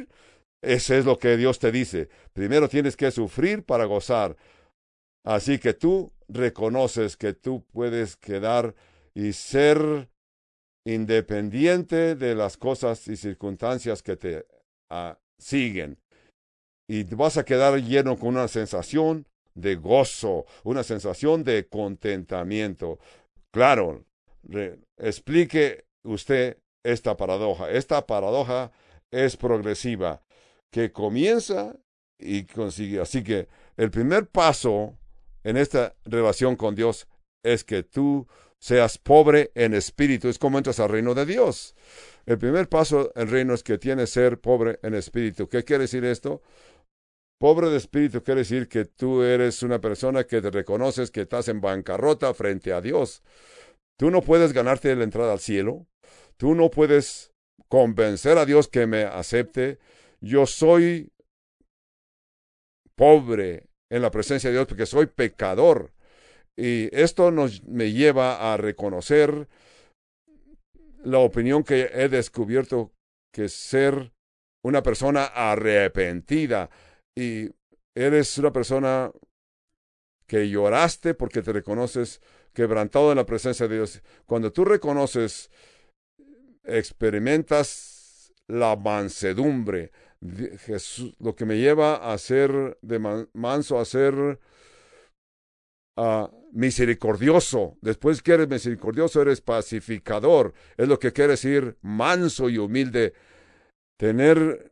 Eso 0.64 0.96
es 0.96 1.04
lo 1.04 1.20
que 1.20 1.36
Dios 1.36 1.60
te 1.60 1.72
dice. 1.72 2.08
Primero 2.32 2.70
tienes 2.70 2.96
que 2.96 3.12
sufrir 3.12 3.64
para 3.64 3.84
gozar. 3.84 4.38
Así 5.26 5.60
que 5.60 5.74
tú 5.74 6.14
reconoces 6.30 7.18
que 7.18 7.34
tú 7.34 7.66
puedes 7.74 8.16
quedar 8.16 8.74
y 9.14 9.34
ser 9.34 10.10
independiente 10.86 12.16
de 12.16 12.34
las 12.34 12.56
cosas 12.56 13.08
y 13.10 13.18
circunstancias 13.18 14.02
que 14.02 14.16
te 14.16 14.46
uh, 14.90 15.16
siguen. 15.38 15.98
Y 16.88 17.04
vas 17.04 17.38
a 17.38 17.44
quedar 17.44 17.78
lleno 17.82 18.18
con 18.18 18.30
una 18.30 18.48
sensación 18.48 19.28
de 19.56 19.76
gozo, 19.76 20.46
una 20.64 20.84
sensación 20.84 21.44
de 21.44 21.68
contentamiento. 21.68 23.00
Claro, 23.52 24.06
explique 24.98 25.86
usted 26.04 26.58
esta 26.84 27.18
paradoja. 27.18 27.70
Esta 27.70 28.06
paradoja 28.06 28.72
es 29.12 29.38
progresiva, 29.38 30.22
que 30.74 30.92
comienza 30.92 31.76
y 32.20 32.46
consigue. 32.46 33.00
Así 33.00 33.24
que 33.24 33.48
el 33.78 33.92
primer 33.92 34.28
paso 34.28 34.98
en 35.44 35.56
esta 35.56 35.96
relación 36.04 36.56
con 36.56 36.74
Dios 36.74 37.08
es 37.44 37.64
que 37.64 37.84
tú 37.84 38.28
seas 38.60 38.98
pobre 38.98 39.52
en 39.54 39.76
espíritu. 39.76 40.30
Es 40.30 40.40
como 40.40 40.58
entras 40.58 40.80
al 40.80 40.90
reino 40.90 41.14
de 41.14 41.28
Dios. 41.28 41.76
El 42.26 42.40
primer 42.40 42.68
paso 42.70 43.12
en 43.16 43.30
reino 43.30 43.54
es 43.54 43.62
que 43.62 43.78
tienes 43.78 44.10
ser 44.10 44.40
pobre 44.40 44.80
en 44.82 44.96
espíritu. 44.96 45.48
¿Qué 45.48 45.64
quiere 45.64 45.84
decir 45.84 46.04
esto? 46.06 46.42
Pobre 47.40 47.70
de 47.70 47.78
espíritu 47.78 48.24
quiere 48.24 48.42
decir 48.42 48.68
que 48.68 48.86
tú 48.86 49.22
eres 49.22 49.62
una 49.62 49.80
persona 49.80 50.24
que 50.24 50.42
te 50.42 50.50
reconoces 50.50 51.12
que 51.12 51.22
estás 51.22 51.50
en 51.50 51.62
bancarrota 51.62 52.34
frente 52.34 52.74
a 52.74 52.82
Dios. 52.82 53.22
Tú 54.00 54.10
no 54.10 54.22
puedes 54.22 54.54
ganarte 54.54 54.96
la 54.96 55.04
entrada 55.04 55.34
al 55.34 55.40
cielo. 55.40 55.86
Tú 56.38 56.56
no 56.56 56.72
puedes 56.72 57.32
convencer 57.68 58.40
a 58.40 58.46
Dios 58.46 58.68
que 58.70 58.88
me 58.88 59.04
acepte. 59.04 59.78
Yo 60.24 60.46
soy 60.46 61.12
pobre 62.96 63.68
en 63.92 64.02
la 64.02 64.10
presencia 64.10 64.50
de 64.50 64.56
Dios 64.56 64.68
porque 64.68 64.86
soy 64.86 65.08
pecador. 65.08 65.92
Y 66.56 66.96
esto 66.96 67.30
nos, 67.30 67.64
me 67.64 67.92
lleva 67.92 68.54
a 68.54 68.58
reconocer 68.58 69.50
la 71.04 71.20
opinión 71.20 71.64
que 71.64 71.90
he 71.94 72.08
descubierto 72.08 72.94
que 73.34 73.50
ser 73.50 74.14
una 74.64 74.82
persona 74.82 75.26
arrepentida 75.26 76.70
y 77.18 77.50
eres 77.94 78.38
una 78.38 78.54
persona 78.54 79.12
que 80.26 80.50
lloraste 80.50 81.16
porque 81.16 81.42
te 81.42 81.52
reconoces 81.52 82.22
quebrantado 82.54 83.12
en 83.12 83.18
la 83.18 83.26
presencia 83.26 83.68
de 83.68 83.76
Dios. 83.76 84.02
Cuando 84.26 84.54
tú 84.54 84.64
reconoces, 84.64 85.52
experimentas 86.64 88.34
la 88.48 88.76
mansedumbre. 88.76 89.92
Jesús, 90.66 91.16
lo 91.20 91.36
que 91.36 91.46
me 91.46 91.58
lleva 91.58 92.12
a 92.12 92.18
ser 92.18 92.78
de 92.82 93.28
manso, 93.34 93.80
a 93.80 93.86
ser 93.86 94.40
uh, 95.98 96.28
misericordioso. 96.52 97.78
Después 97.82 98.22
que 98.22 98.34
eres 98.34 98.48
misericordioso, 98.48 99.22
eres 99.22 99.42
pacificador. 99.42 100.54
Es 100.78 100.88
lo 100.88 101.00
que 101.00 101.12
quiere 101.12 101.32
decir 101.32 101.78
manso 101.82 102.50
y 102.50 102.58
humilde. 102.58 103.14
Tener 103.98 104.72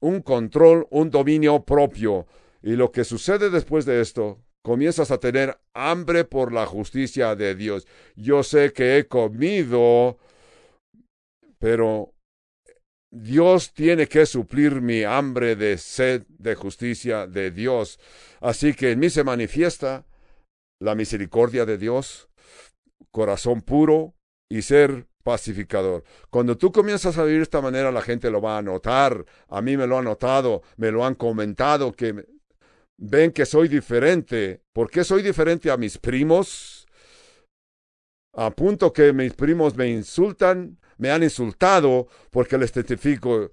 un 0.00 0.22
control, 0.22 0.86
un 0.90 1.10
dominio 1.10 1.64
propio. 1.64 2.26
Y 2.62 2.72
lo 2.76 2.90
que 2.92 3.04
sucede 3.04 3.50
después 3.50 3.84
de 3.84 4.00
esto, 4.00 4.38
comienzas 4.62 5.10
a 5.10 5.18
tener 5.18 5.58
hambre 5.74 6.24
por 6.24 6.52
la 6.52 6.66
justicia 6.66 7.34
de 7.34 7.54
Dios. 7.54 7.86
Yo 8.16 8.42
sé 8.42 8.72
que 8.72 8.98
he 8.98 9.08
comido, 9.08 10.18
pero 11.58 12.14
Dios 13.12 13.72
tiene 13.72 14.06
que 14.06 14.24
suplir 14.24 14.80
mi 14.80 15.02
hambre 15.02 15.56
de 15.56 15.78
sed 15.78 16.24
de 16.38 16.54
justicia 16.54 17.26
de 17.26 17.50
Dios. 17.50 17.98
Así 18.40 18.72
que 18.74 18.92
en 18.92 19.00
mí 19.00 19.10
se 19.10 19.24
manifiesta 19.24 20.06
la 20.80 20.94
misericordia 20.94 21.66
de 21.66 21.76
Dios, 21.76 22.28
corazón 23.10 23.62
puro 23.62 24.14
y 24.48 24.62
ser 24.62 25.06
pacificador. 25.22 26.04
Cuando 26.30 26.56
tú 26.56 26.72
comienzas 26.72 27.18
a 27.18 27.24
vivir 27.24 27.40
de 27.40 27.44
esta 27.44 27.60
manera, 27.60 27.92
la 27.92 28.00
gente 28.00 28.30
lo 28.30 28.40
va 28.40 28.58
a 28.58 28.62
notar. 28.62 29.24
A 29.48 29.60
mí 29.60 29.76
me 29.76 29.86
lo 29.86 29.98
han 29.98 30.04
notado, 30.04 30.62
me 30.76 30.90
lo 30.90 31.04
han 31.04 31.14
comentado, 31.14 31.92
que 31.92 32.24
ven 32.96 33.32
que 33.32 33.44
soy 33.44 33.68
diferente. 33.68 34.62
¿Por 34.72 34.90
qué 34.90 35.04
soy 35.04 35.22
diferente 35.22 35.70
a 35.70 35.76
mis 35.76 35.98
primos? 35.98 36.86
A 38.34 38.50
punto 38.50 38.92
que 38.92 39.12
mis 39.12 39.34
primos 39.34 39.76
me 39.76 39.88
insultan, 39.88 40.78
me 41.00 41.10
han 41.10 41.22
insultado 41.22 42.08
porque 42.30 42.58
les 42.58 42.72
testifico. 42.72 43.50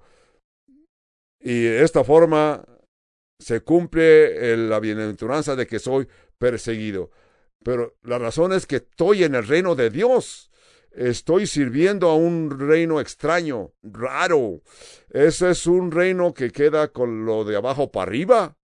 Y 1.40 1.64
de 1.64 1.84
esta 1.84 2.04
forma 2.04 2.64
se 3.40 3.62
cumple 3.62 4.58
la 4.58 4.80
bienaventuranza 4.80 5.56
de 5.56 5.66
que 5.66 5.80
soy 5.80 6.08
perseguido. 6.38 7.10
Pero 7.64 7.96
la 8.04 8.18
razón 8.18 8.52
es 8.52 8.66
que 8.66 8.78
estoy 8.78 9.24
en 9.24 9.36
el 9.36 9.48
reino 9.48 9.76
de 9.76 9.90
Dios. 9.90 10.52
Estoy 10.92 11.48
sirviendo 11.48 12.10
a 12.10 12.16
un 12.16 12.60
reino 12.60 13.00
extraño, 13.00 13.72
raro. 13.82 14.62
Ese 15.10 15.52
es 15.52 15.68
un 15.68 15.92
reino 15.92 16.34
que 16.34 16.52
queda 16.52 16.90
con 16.90 17.26
lo 17.26 17.46
de 17.46 17.56
abajo 17.56 17.92
para 17.92 18.10
arriba. 18.10 18.58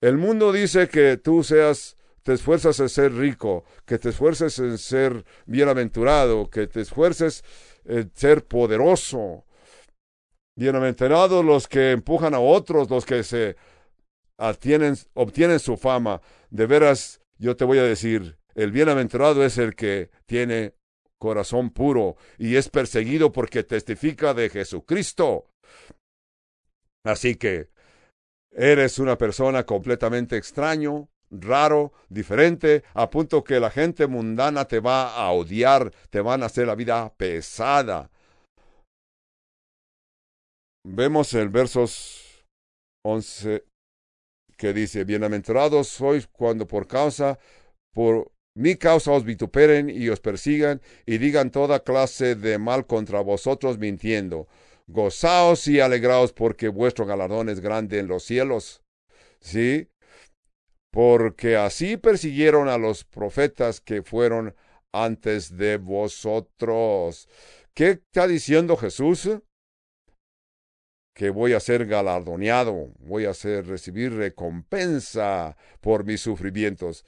El 0.00 0.18
mundo 0.18 0.52
dice 0.52 0.88
que 0.88 1.16
tú 1.16 1.42
seas, 1.42 1.96
te 2.22 2.34
esfuerzas 2.34 2.78
en 2.80 2.88
ser 2.88 3.14
rico, 3.14 3.64
que 3.86 3.98
te 3.98 4.10
esfuerces 4.10 4.58
en 4.58 4.78
ser 4.78 5.24
bienaventurado, 5.46 6.50
que 6.50 6.66
te 6.66 6.80
esfuerces 6.80 7.44
en 7.84 8.10
ser 8.14 8.46
poderoso. 8.46 9.44
Bienaventurados 10.56 11.44
los 11.44 11.66
que 11.66 11.92
empujan 11.92 12.34
a 12.34 12.40
otros, 12.40 12.90
los 12.90 13.06
que 13.06 13.22
se 13.22 13.56
obtienen 14.36 15.58
su 15.58 15.76
fama. 15.76 16.20
De 16.50 16.66
veras, 16.66 17.20
yo 17.38 17.56
te 17.56 17.64
voy 17.64 17.78
a 17.78 17.84
decir, 17.84 18.38
el 18.54 18.70
bienaventurado 18.70 19.44
es 19.44 19.58
el 19.58 19.74
que 19.74 20.10
tiene 20.26 20.74
corazón 21.18 21.70
puro 21.70 22.16
y 22.36 22.56
es 22.56 22.68
perseguido 22.68 23.32
porque 23.32 23.62
testifica 23.62 24.34
de 24.34 24.50
Jesucristo. 24.50 25.48
Así 27.04 27.36
que 27.36 27.70
eres 28.50 28.98
una 28.98 29.16
persona 29.16 29.64
completamente 29.64 30.36
extraño, 30.36 31.08
raro, 31.32 31.92
diferente, 32.08 32.84
a 32.94 33.10
punto 33.10 33.42
que 33.42 33.58
la 33.58 33.70
gente 33.70 34.06
mundana 34.06 34.66
te 34.66 34.80
va 34.80 35.14
a 35.16 35.32
odiar, 35.32 35.90
te 36.10 36.20
van 36.20 36.42
a 36.42 36.46
hacer 36.46 36.66
la 36.66 36.74
vida 36.74 37.12
pesada. 37.16 38.10
Vemos 40.84 41.32
el 41.34 41.48
versos 41.48 42.44
11 43.04 43.64
que 44.56 44.72
dice, 44.72 45.04
bienaventurados 45.04 45.88
sois 45.88 46.26
cuando 46.26 46.68
por 46.68 46.86
causa, 46.86 47.38
por 47.92 48.32
mi 48.54 48.76
causa 48.76 49.12
os 49.12 49.24
vituperen 49.24 49.88
y 49.88 50.08
os 50.08 50.20
persigan 50.20 50.82
y 51.06 51.18
digan 51.18 51.50
toda 51.50 51.82
clase 51.82 52.34
de 52.34 52.58
mal 52.58 52.86
contra 52.86 53.20
vosotros 53.20 53.78
mintiendo. 53.78 54.46
Gozaos 54.86 55.66
y 55.68 55.80
alegraos 55.80 56.32
porque 56.32 56.68
vuestro 56.68 57.06
galardón 57.06 57.48
es 57.48 57.60
grande 57.60 57.98
en 57.98 58.08
los 58.08 58.24
cielos. 58.24 58.82
¿Sí? 59.40 59.88
Porque 60.92 61.56
así 61.56 61.96
persiguieron 61.96 62.68
a 62.68 62.78
los 62.78 63.02
profetas 63.02 63.80
que 63.80 64.02
fueron 64.02 64.54
antes 64.92 65.56
de 65.56 65.78
vosotros. 65.78 67.28
¿Qué 67.74 67.90
está 67.90 68.28
diciendo 68.28 68.76
Jesús? 68.76 69.28
que 71.14 71.30
voy 71.30 71.52
a 71.52 71.60
ser 71.60 71.86
galardoneado, 71.86 72.90
voy 72.98 73.26
a 73.26 73.34
ser, 73.34 73.66
recibir 73.66 74.14
recompensa 74.14 75.56
por 75.80 76.04
mis 76.04 76.20
sufrimientos, 76.20 77.04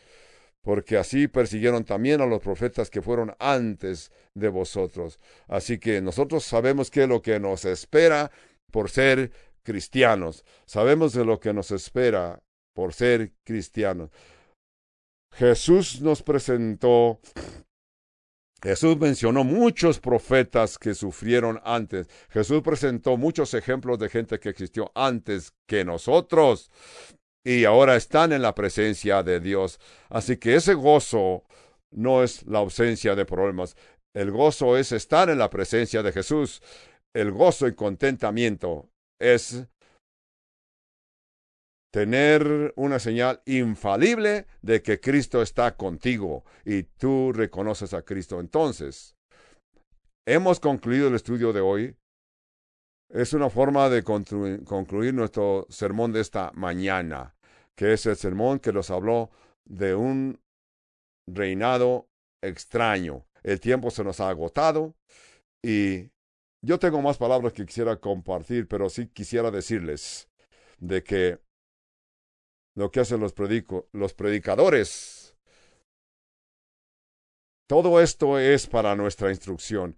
porque 0.60 0.96
así 0.96 1.28
persiguieron 1.28 1.84
también 1.84 2.20
a 2.20 2.26
los 2.26 2.40
profetas 2.40 2.90
que 2.90 3.02
fueron 3.02 3.34
antes 3.38 4.12
de 4.34 4.48
vosotros. 4.48 5.18
Así 5.48 5.78
que 5.78 6.00
nosotros 6.00 6.44
sabemos 6.44 6.90
que 6.90 7.06
lo 7.06 7.22
que 7.22 7.40
nos 7.40 7.64
espera 7.64 8.30
por 8.70 8.90
ser 8.90 9.30
cristianos, 9.62 10.44
sabemos 10.66 11.14
de 11.14 11.24
lo 11.24 11.40
que 11.40 11.54
nos 11.54 11.70
espera 11.70 12.43
por 12.74 12.92
ser 12.92 13.32
cristianos. 13.44 14.10
Jesús 15.32 16.00
nos 16.00 16.22
presentó 16.22 17.20
Jesús 18.62 18.96
mencionó 18.96 19.44
muchos 19.44 20.00
profetas 20.00 20.78
que 20.78 20.94
sufrieron 20.94 21.60
antes. 21.64 22.08
Jesús 22.30 22.62
presentó 22.62 23.18
muchos 23.18 23.52
ejemplos 23.52 23.98
de 23.98 24.08
gente 24.08 24.40
que 24.40 24.48
existió 24.48 24.90
antes 24.94 25.52
que 25.66 25.84
nosotros 25.84 26.70
y 27.44 27.66
ahora 27.66 27.94
están 27.94 28.32
en 28.32 28.40
la 28.40 28.54
presencia 28.54 29.22
de 29.22 29.38
Dios. 29.38 29.78
Así 30.08 30.38
que 30.38 30.54
ese 30.54 30.72
gozo 30.72 31.44
no 31.90 32.22
es 32.22 32.46
la 32.46 32.60
ausencia 32.60 33.14
de 33.14 33.26
problemas. 33.26 33.76
El 34.14 34.30
gozo 34.30 34.78
es 34.78 34.92
estar 34.92 35.28
en 35.28 35.38
la 35.38 35.50
presencia 35.50 36.02
de 36.02 36.12
Jesús. 36.12 36.62
El 37.12 37.32
gozo 37.32 37.68
y 37.68 37.74
contentamiento 37.74 38.88
es 39.20 39.66
tener 41.94 42.72
una 42.74 42.98
señal 42.98 43.40
infalible 43.46 44.48
de 44.62 44.82
que 44.82 44.98
Cristo 44.98 45.40
está 45.40 45.76
contigo 45.76 46.44
y 46.64 46.82
tú 46.82 47.32
reconoces 47.32 47.94
a 47.94 48.02
Cristo. 48.02 48.40
Entonces, 48.40 49.14
hemos 50.26 50.58
concluido 50.58 51.06
el 51.06 51.14
estudio 51.14 51.52
de 51.52 51.60
hoy. 51.60 51.96
Es 53.10 53.32
una 53.32 53.48
forma 53.48 53.88
de 53.90 54.02
concluir 54.02 55.14
nuestro 55.14 55.68
sermón 55.70 56.12
de 56.12 56.22
esta 56.22 56.50
mañana, 56.56 57.36
que 57.76 57.92
es 57.92 58.06
el 58.06 58.16
sermón 58.16 58.58
que 58.58 58.72
nos 58.72 58.90
habló 58.90 59.30
de 59.64 59.94
un 59.94 60.40
reinado 61.28 62.08
extraño. 62.42 63.24
El 63.44 63.60
tiempo 63.60 63.92
se 63.92 64.02
nos 64.02 64.18
ha 64.18 64.30
agotado 64.30 64.96
y 65.62 66.10
yo 66.60 66.80
tengo 66.80 67.00
más 67.02 67.18
palabras 67.18 67.52
que 67.52 67.64
quisiera 67.64 67.94
compartir, 67.98 68.66
pero 68.66 68.90
sí 68.90 69.06
quisiera 69.06 69.52
decirles 69.52 70.28
de 70.80 71.04
que 71.04 71.43
lo 72.76 72.90
que 72.90 73.00
hacen 73.00 73.20
los, 73.20 73.34
los 73.92 74.14
predicadores. 74.14 75.36
Todo 77.68 78.00
esto 78.00 78.38
es 78.38 78.66
para 78.66 78.94
nuestra 78.94 79.30
instrucción. 79.30 79.96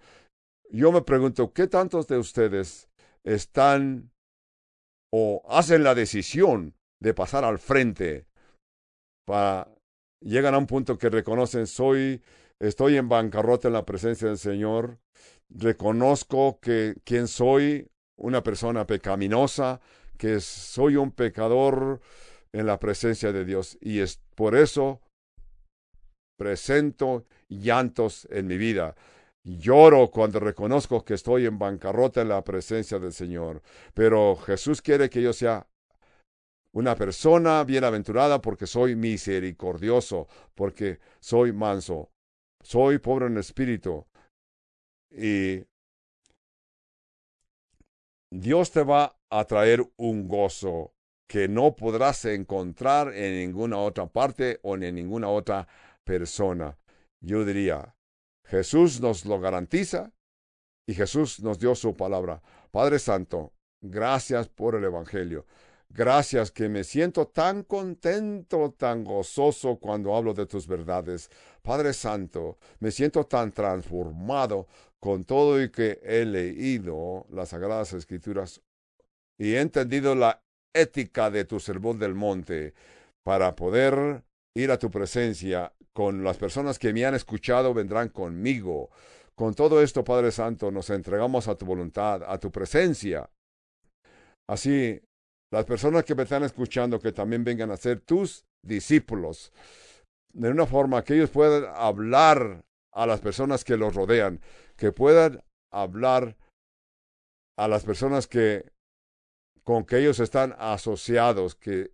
Yo 0.70 0.92
me 0.92 1.02
pregunto, 1.02 1.52
¿qué 1.52 1.66
tantos 1.66 2.06
de 2.06 2.18
ustedes 2.18 2.88
están 3.24 4.10
o 5.12 5.42
hacen 5.48 5.82
la 5.82 5.94
decisión 5.94 6.74
de 7.00 7.14
pasar 7.14 7.44
al 7.44 7.58
frente 7.58 8.26
para 9.26 9.68
llegan 10.20 10.54
a 10.54 10.58
un 10.58 10.66
punto 10.66 10.98
que 10.98 11.10
reconocen 11.10 11.66
soy 11.66 12.22
estoy 12.58 12.96
en 12.96 13.08
bancarrota 13.08 13.68
en 13.68 13.74
la 13.74 13.84
presencia 13.84 14.28
del 14.28 14.38
Señor, 14.38 14.98
reconozco 15.48 16.58
que 16.60 16.94
quién 17.04 17.28
soy, 17.28 17.90
una 18.16 18.42
persona 18.42 18.86
pecaminosa, 18.86 19.80
que 20.16 20.40
soy 20.40 20.96
un 20.96 21.12
pecador 21.12 22.00
en 22.56 22.66
la 22.66 22.78
presencia 22.78 23.32
de 23.32 23.44
Dios. 23.44 23.76
Y 23.80 24.00
es 24.00 24.20
por 24.34 24.56
eso 24.56 25.00
presento 26.38 27.26
llantos 27.48 28.26
en 28.30 28.46
mi 28.46 28.56
vida. 28.56 28.94
Lloro 29.44 30.10
cuando 30.10 30.40
reconozco 30.40 31.04
que 31.04 31.14
estoy 31.14 31.46
en 31.46 31.58
bancarrota 31.58 32.22
en 32.22 32.30
la 32.30 32.42
presencia 32.42 32.98
del 32.98 33.12
Señor. 33.12 33.62
Pero 33.94 34.36
Jesús 34.36 34.80
quiere 34.80 35.10
que 35.10 35.22
yo 35.22 35.32
sea 35.32 35.66
una 36.72 36.96
persona 36.96 37.62
bienaventurada 37.64 38.40
porque 38.40 38.66
soy 38.66 38.96
misericordioso, 38.96 40.26
porque 40.54 40.98
soy 41.20 41.52
manso, 41.52 42.10
soy 42.62 42.98
pobre 42.98 43.26
en 43.26 43.36
espíritu. 43.36 44.06
Y 45.10 45.64
Dios 48.30 48.70
te 48.70 48.82
va 48.82 49.16
a 49.30 49.44
traer 49.44 49.86
un 49.96 50.26
gozo 50.26 50.95
que 51.26 51.48
no 51.48 51.74
podrás 51.74 52.24
encontrar 52.24 53.12
en 53.14 53.36
ninguna 53.38 53.78
otra 53.78 54.06
parte 54.06 54.60
o 54.62 54.76
en 54.76 54.94
ninguna 54.94 55.28
otra 55.28 55.66
persona. 56.04 56.78
Yo 57.20 57.44
diría, 57.44 57.96
Jesús 58.44 59.00
nos 59.00 59.24
lo 59.24 59.40
garantiza 59.40 60.12
y 60.86 60.94
Jesús 60.94 61.40
nos 61.40 61.58
dio 61.58 61.74
su 61.74 61.96
palabra. 61.96 62.42
Padre 62.70 62.98
Santo, 62.98 63.52
gracias 63.80 64.48
por 64.48 64.76
el 64.76 64.84
Evangelio. 64.84 65.46
Gracias 65.88 66.50
que 66.50 66.68
me 66.68 66.84
siento 66.84 67.28
tan 67.28 67.62
contento, 67.62 68.74
tan 68.76 69.04
gozoso 69.04 69.78
cuando 69.78 70.14
hablo 70.14 70.34
de 70.34 70.46
tus 70.46 70.66
verdades. 70.66 71.30
Padre 71.62 71.92
Santo, 71.92 72.58
me 72.80 72.90
siento 72.90 73.24
tan 73.24 73.52
transformado 73.52 74.66
con 75.00 75.24
todo 75.24 75.62
y 75.62 75.70
que 75.70 76.00
he 76.02 76.24
leído 76.24 77.26
las 77.30 77.50
Sagradas 77.50 77.92
Escrituras 77.92 78.60
y 79.38 79.54
he 79.54 79.60
entendido 79.60 80.14
la 80.14 80.42
ética 80.80 81.30
de 81.30 81.44
tu 81.44 81.60
sermón 81.60 81.98
del 81.98 82.14
monte 82.14 82.74
para 83.24 83.56
poder 83.56 84.22
ir 84.54 84.70
a 84.70 84.78
tu 84.78 84.90
presencia 84.90 85.72
con 85.92 86.22
las 86.22 86.36
personas 86.36 86.78
que 86.78 86.92
me 86.92 87.04
han 87.04 87.14
escuchado 87.14 87.72
vendrán 87.72 88.10
conmigo. 88.10 88.90
Con 89.34 89.54
todo 89.54 89.82
esto, 89.82 90.04
Padre 90.04 90.30
Santo, 90.30 90.70
nos 90.70 90.90
entregamos 90.90 91.48
a 91.48 91.56
tu 91.56 91.66
voluntad, 91.66 92.22
a 92.26 92.38
tu 92.38 92.50
presencia. 92.50 93.28
Así, 94.48 95.00
las 95.50 95.64
personas 95.64 96.04
que 96.04 96.14
me 96.14 96.24
están 96.24 96.42
escuchando, 96.42 97.00
que 97.00 97.12
también 97.12 97.44
vengan 97.44 97.70
a 97.70 97.76
ser 97.76 98.00
tus 98.00 98.44
discípulos, 98.62 99.52
de 100.32 100.50
una 100.50 100.66
forma 100.66 101.02
que 101.02 101.14
ellos 101.14 101.30
puedan 101.30 101.64
hablar 101.74 102.64
a 102.92 103.06
las 103.06 103.20
personas 103.20 103.64
que 103.64 103.76
los 103.76 103.94
rodean, 103.94 104.40
que 104.76 104.92
puedan 104.92 105.42
hablar 105.72 106.36
a 107.58 107.68
las 107.68 107.84
personas 107.84 108.26
que 108.26 108.70
con 109.66 109.84
que 109.84 109.98
ellos 109.98 110.20
están 110.20 110.54
asociados, 110.60 111.56
que 111.56 111.90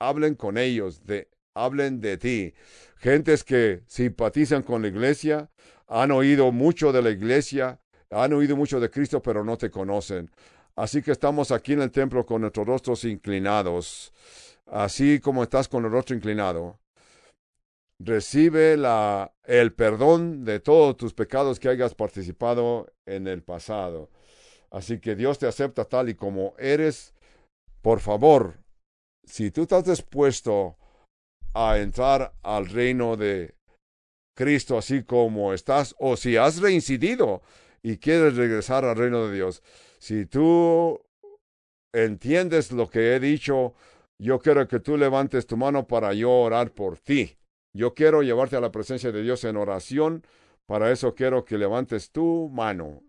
hablen 0.00 0.34
con 0.34 0.58
ellos, 0.58 1.06
de, 1.06 1.30
hablen 1.54 2.00
de 2.00 2.18
ti. 2.18 2.52
Gentes 2.96 3.44
que 3.44 3.84
simpatizan 3.86 4.64
con 4.64 4.82
la 4.82 4.88
iglesia, 4.88 5.48
han 5.86 6.10
oído 6.10 6.50
mucho 6.50 6.90
de 6.90 7.00
la 7.00 7.10
iglesia, 7.10 7.78
han 8.10 8.32
oído 8.32 8.56
mucho 8.56 8.80
de 8.80 8.90
Cristo, 8.90 9.22
pero 9.22 9.44
no 9.44 9.56
te 9.56 9.70
conocen. 9.70 10.32
Así 10.74 11.00
que 11.00 11.12
estamos 11.12 11.52
aquí 11.52 11.74
en 11.74 11.82
el 11.82 11.92
templo 11.92 12.26
con 12.26 12.40
nuestros 12.40 12.66
rostros 12.66 13.04
inclinados, 13.04 14.12
así 14.66 15.20
como 15.20 15.44
estás 15.44 15.68
con 15.68 15.84
el 15.84 15.92
rostro 15.92 16.16
inclinado. 16.16 16.80
Recibe 18.00 18.76
el 19.44 19.72
perdón 19.74 20.44
de 20.44 20.58
todos 20.58 20.96
tus 20.96 21.14
pecados 21.14 21.60
que 21.60 21.68
hayas 21.68 21.94
participado 21.94 22.92
en 23.06 23.28
el 23.28 23.44
pasado. 23.44 24.10
Así 24.72 24.98
que 24.98 25.14
Dios 25.14 25.38
te 25.38 25.46
acepta 25.46 25.84
tal 25.84 26.08
y 26.08 26.14
como 26.14 26.54
eres. 26.58 27.12
Por 27.82 28.00
favor, 28.00 28.56
si 29.24 29.50
tú 29.50 29.62
estás 29.62 29.84
dispuesto 29.84 30.76
a 31.54 31.78
entrar 31.78 32.32
al 32.42 32.66
reino 32.66 33.16
de 33.16 33.54
Cristo 34.34 34.78
así 34.78 35.04
como 35.04 35.52
estás, 35.52 35.94
o 35.98 36.16
si 36.16 36.38
has 36.38 36.60
reincidido 36.60 37.42
y 37.82 37.98
quieres 37.98 38.36
regresar 38.36 38.86
al 38.86 38.96
reino 38.96 39.26
de 39.26 39.34
Dios, 39.34 39.62
si 39.98 40.24
tú 40.24 41.00
entiendes 41.92 42.72
lo 42.72 42.88
que 42.88 43.14
he 43.14 43.20
dicho, 43.20 43.74
yo 44.18 44.38
quiero 44.38 44.66
que 44.66 44.80
tú 44.80 44.96
levantes 44.96 45.46
tu 45.46 45.58
mano 45.58 45.86
para 45.86 46.14
yo 46.14 46.30
orar 46.30 46.72
por 46.72 46.98
ti. 46.98 47.36
Yo 47.74 47.92
quiero 47.92 48.22
llevarte 48.22 48.56
a 48.56 48.60
la 48.60 48.72
presencia 48.72 49.12
de 49.12 49.22
Dios 49.22 49.44
en 49.44 49.56
oración. 49.56 50.24
Para 50.66 50.90
eso 50.90 51.14
quiero 51.14 51.44
que 51.44 51.58
levantes 51.58 52.10
tu 52.10 52.48
mano 52.50 53.02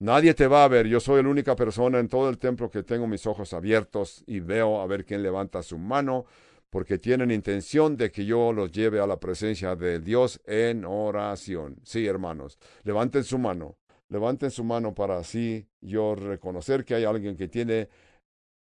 Nadie 0.00 0.34
te 0.34 0.46
va 0.46 0.64
a 0.64 0.68
ver. 0.68 0.86
Yo 0.86 1.00
soy 1.00 1.22
la 1.22 1.28
única 1.28 1.54
persona 1.56 1.98
en 1.98 2.08
todo 2.08 2.28
el 2.28 2.38
templo 2.38 2.70
que 2.70 2.82
tengo 2.82 3.06
mis 3.06 3.26
ojos 3.26 3.52
abiertos 3.52 4.24
y 4.26 4.40
veo 4.40 4.80
a 4.80 4.86
ver 4.86 5.04
quién 5.04 5.22
levanta 5.22 5.62
su 5.62 5.78
mano, 5.78 6.26
porque 6.70 6.98
tienen 6.98 7.30
intención 7.30 7.96
de 7.96 8.10
que 8.10 8.24
yo 8.24 8.52
los 8.52 8.72
lleve 8.72 9.00
a 9.00 9.06
la 9.06 9.20
presencia 9.20 9.76
de 9.76 10.00
Dios 10.00 10.40
en 10.46 10.84
oración. 10.84 11.76
Sí, 11.84 12.06
hermanos, 12.06 12.58
levanten 12.82 13.24
su 13.24 13.38
mano. 13.38 13.76
Levanten 14.08 14.50
su 14.50 14.64
mano 14.64 14.94
para 14.94 15.18
así 15.18 15.66
yo 15.80 16.14
reconocer 16.14 16.84
que 16.84 16.94
hay 16.94 17.04
alguien 17.04 17.36
que 17.36 17.48
tiene 17.48 17.88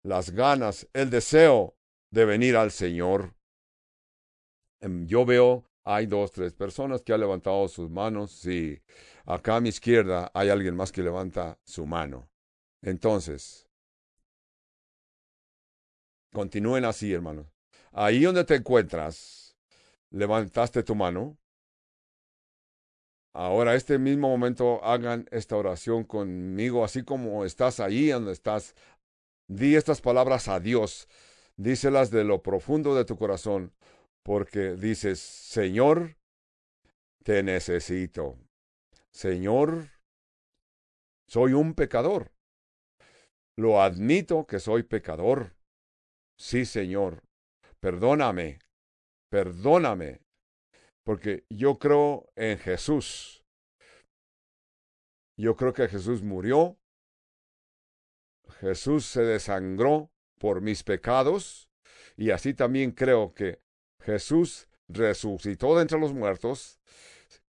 las 0.02 0.30
ganas, 0.30 0.88
el 0.92 1.10
deseo 1.10 1.76
de 2.10 2.24
venir 2.24 2.56
al 2.56 2.70
Señor. 2.70 3.34
Em, 4.80 5.06
yo 5.06 5.24
veo, 5.24 5.64
hay 5.84 6.06
dos, 6.06 6.32
tres 6.32 6.54
personas 6.54 7.02
que 7.02 7.12
han 7.12 7.20
levantado 7.20 7.68
sus 7.68 7.90
manos. 7.90 8.32
Sí, 8.32 8.80
Acá 9.28 9.56
a 9.56 9.60
mi 9.60 9.68
izquierda 9.68 10.30
hay 10.32 10.48
alguien 10.48 10.74
más 10.74 10.90
que 10.90 11.02
levanta 11.02 11.58
su 11.62 11.84
mano. 11.84 12.30
Entonces, 12.80 13.68
continúen 16.32 16.86
así, 16.86 17.12
hermanos. 17.12 17.46
Ahí 17.92 18.22
donde 18.22 18.44
te 18.44 18.54
encuentras, 18.54 19.54
levantaste 20.08 20.82
tu 20.82 20.94
mano. 20.94 21.36
Ahora, 23.34 23.74
este 23.74 23.98
mismo 23.98 24.30
momento, 24.30 24.82
hagan 24.82 25.26
esta 25.30 25.56
oración 25.56 26.04
conmigo, 26.04 26.82
así 26.82 27.02
como 27.02 27.44
estás 27.44 27.80
ahí 27.80 28.08
donde 28.08 28.32
estás. 28.32 28.74
Di 29.46 29.76
estas 29.76 30.00
palabras 30.00 30.48
a 30.48 30.58
Dios. 30.58 31.06
Díselas 31.58 32.10
de 32.10 32.24
lo 32.24 32.42
profundo 32.42 32.94
de 32.94 33.04
tu 33.04 33.18
corazón, 33.18 33.74
porque 34.22 34.74
dices, 34.74 35.20
Señor, 35.20 36.16
te 37.24 37.42
necesito. 37.42 38.38
Señor, 39.18 39.90
soy 41.26 41.52
un 41.52 41.74
pecador. 41.74 42.30
Lo 43.56 43.82
admito 43.82 44.46
que 44.46 44.60
soy 44.60 44.84
pecador. 44.84 45.56
Sí, 46.38 46.64
Señor, 46.64 47.24
perdóname, 47.80 48.60
perdóname, 49.28 50.20
porque 51.02 51.44
yo 51.50 51.80
creo 51.80 52.30
en 52.36 52.58
Jesús. 52.58 53.44
Yo 55.36 55.56
creo 55.56 55.72
que 55.72 55.88
Jesús 55.88 56.22
murió, 56.22 56.78
Jesús 58.60 59.04
se 59.04 59.22
desangró 59.22 60.12
por 60.38 60.60
mis 60.60 60.84
pecados, 60.84 61.68
y 62.16 62.30
así 62.30 62.54
también 62.54 62.92
creo 62.92 63.34
que 63.34 63.60
Jesús 64.00 64.68
resucitó 64.86 65.74
de 65.74 65.82
entre 65.82 65.98
los 65.98 66.14
muertos. 66.14 66.78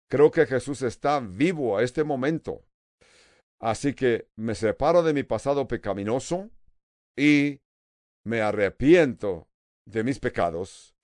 Creo 0.08 0.30
que 0.30 0.46
Jesús 0.46 0.82
está 0.82 1.20
vivo 1.20 1.76
a 1.78 1.82
este 1.82 2.04
momento. 2.04 2.64
Así 3.60 3.94
que 3.94 4.28
me 4.36 4.54
separo 4.54 5.02
de 5.02 5.14
mi 5.14 5.22
pasado 5.22 5.66
pecaminoso 5.66 6.50
y 7.16 7.60
me 8.24 8.40
arrepiento 8.40 9.48
de 9.86 10.04
mis 10.04 10.18
pecados. 10.18 10.94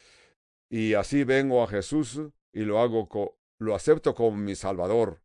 Y 0.68 0.94
así 0.94 1.24
vengo 1.24 1.62
a 1.62 1.68
Jesús 1.68 2.20
y 2.53 2.61
lo 2.61 2.80
hago, 2.80 3.38
lo 3.59 3.74
acepto 3.74 4.14
como 4.14 4.36
mi 4.36 4.55
Salvador. 4.55 5.22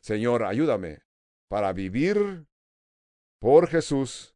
Señor, 0.00 0.44
ayúdame 0.44 1.02
para 1.48 1.72
vivir 1.72 2.46
por 3.40 3.68
Jesús 3.68 4.34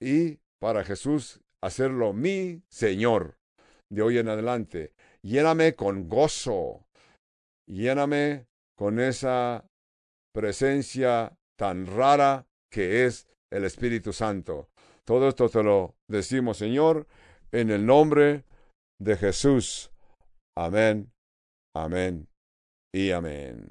y 0.00 0.38
para 0.58 0.84
Jesús 0.84 1.40
hacerlo 1.60 2.12
mi 2.12 2.62
Señor 2.68 3.38
de 3.88 4.02
hoy 4.02 4.18
en 4.18 4.28
adelante. 4.28 4.92
Lléname 5.22 5.74
con 5.74 6.08
gozo, 6.08 6.86
lléname 7.68 8.46
con 8.76 8.98
esa 8.98 9.68
presencia 10.32 11.36
tan 11.56 11.86
rara 11.86 12.46
que 12.70 13.06
es 13.06 13.28
el 13.50 13.64
Espíritu 13.64 14.12
Santo. 14.12 14.70
Todo 15.04 15.28
esto 15.28 15.48
te 15.48 15.62
lo 15.62 15.96
decimos, 16.06 16.58
Señor, 16.58 17.06
en 17.52 17.70
el 17.70 17.84
nombre 17.84 18.44
de 19.00 19.16
Jesús. 19.16 19.90
Amén, 20.56 21.12
amén 21.74 22.28
y 22.92 23.10
amén. 23.10 23.68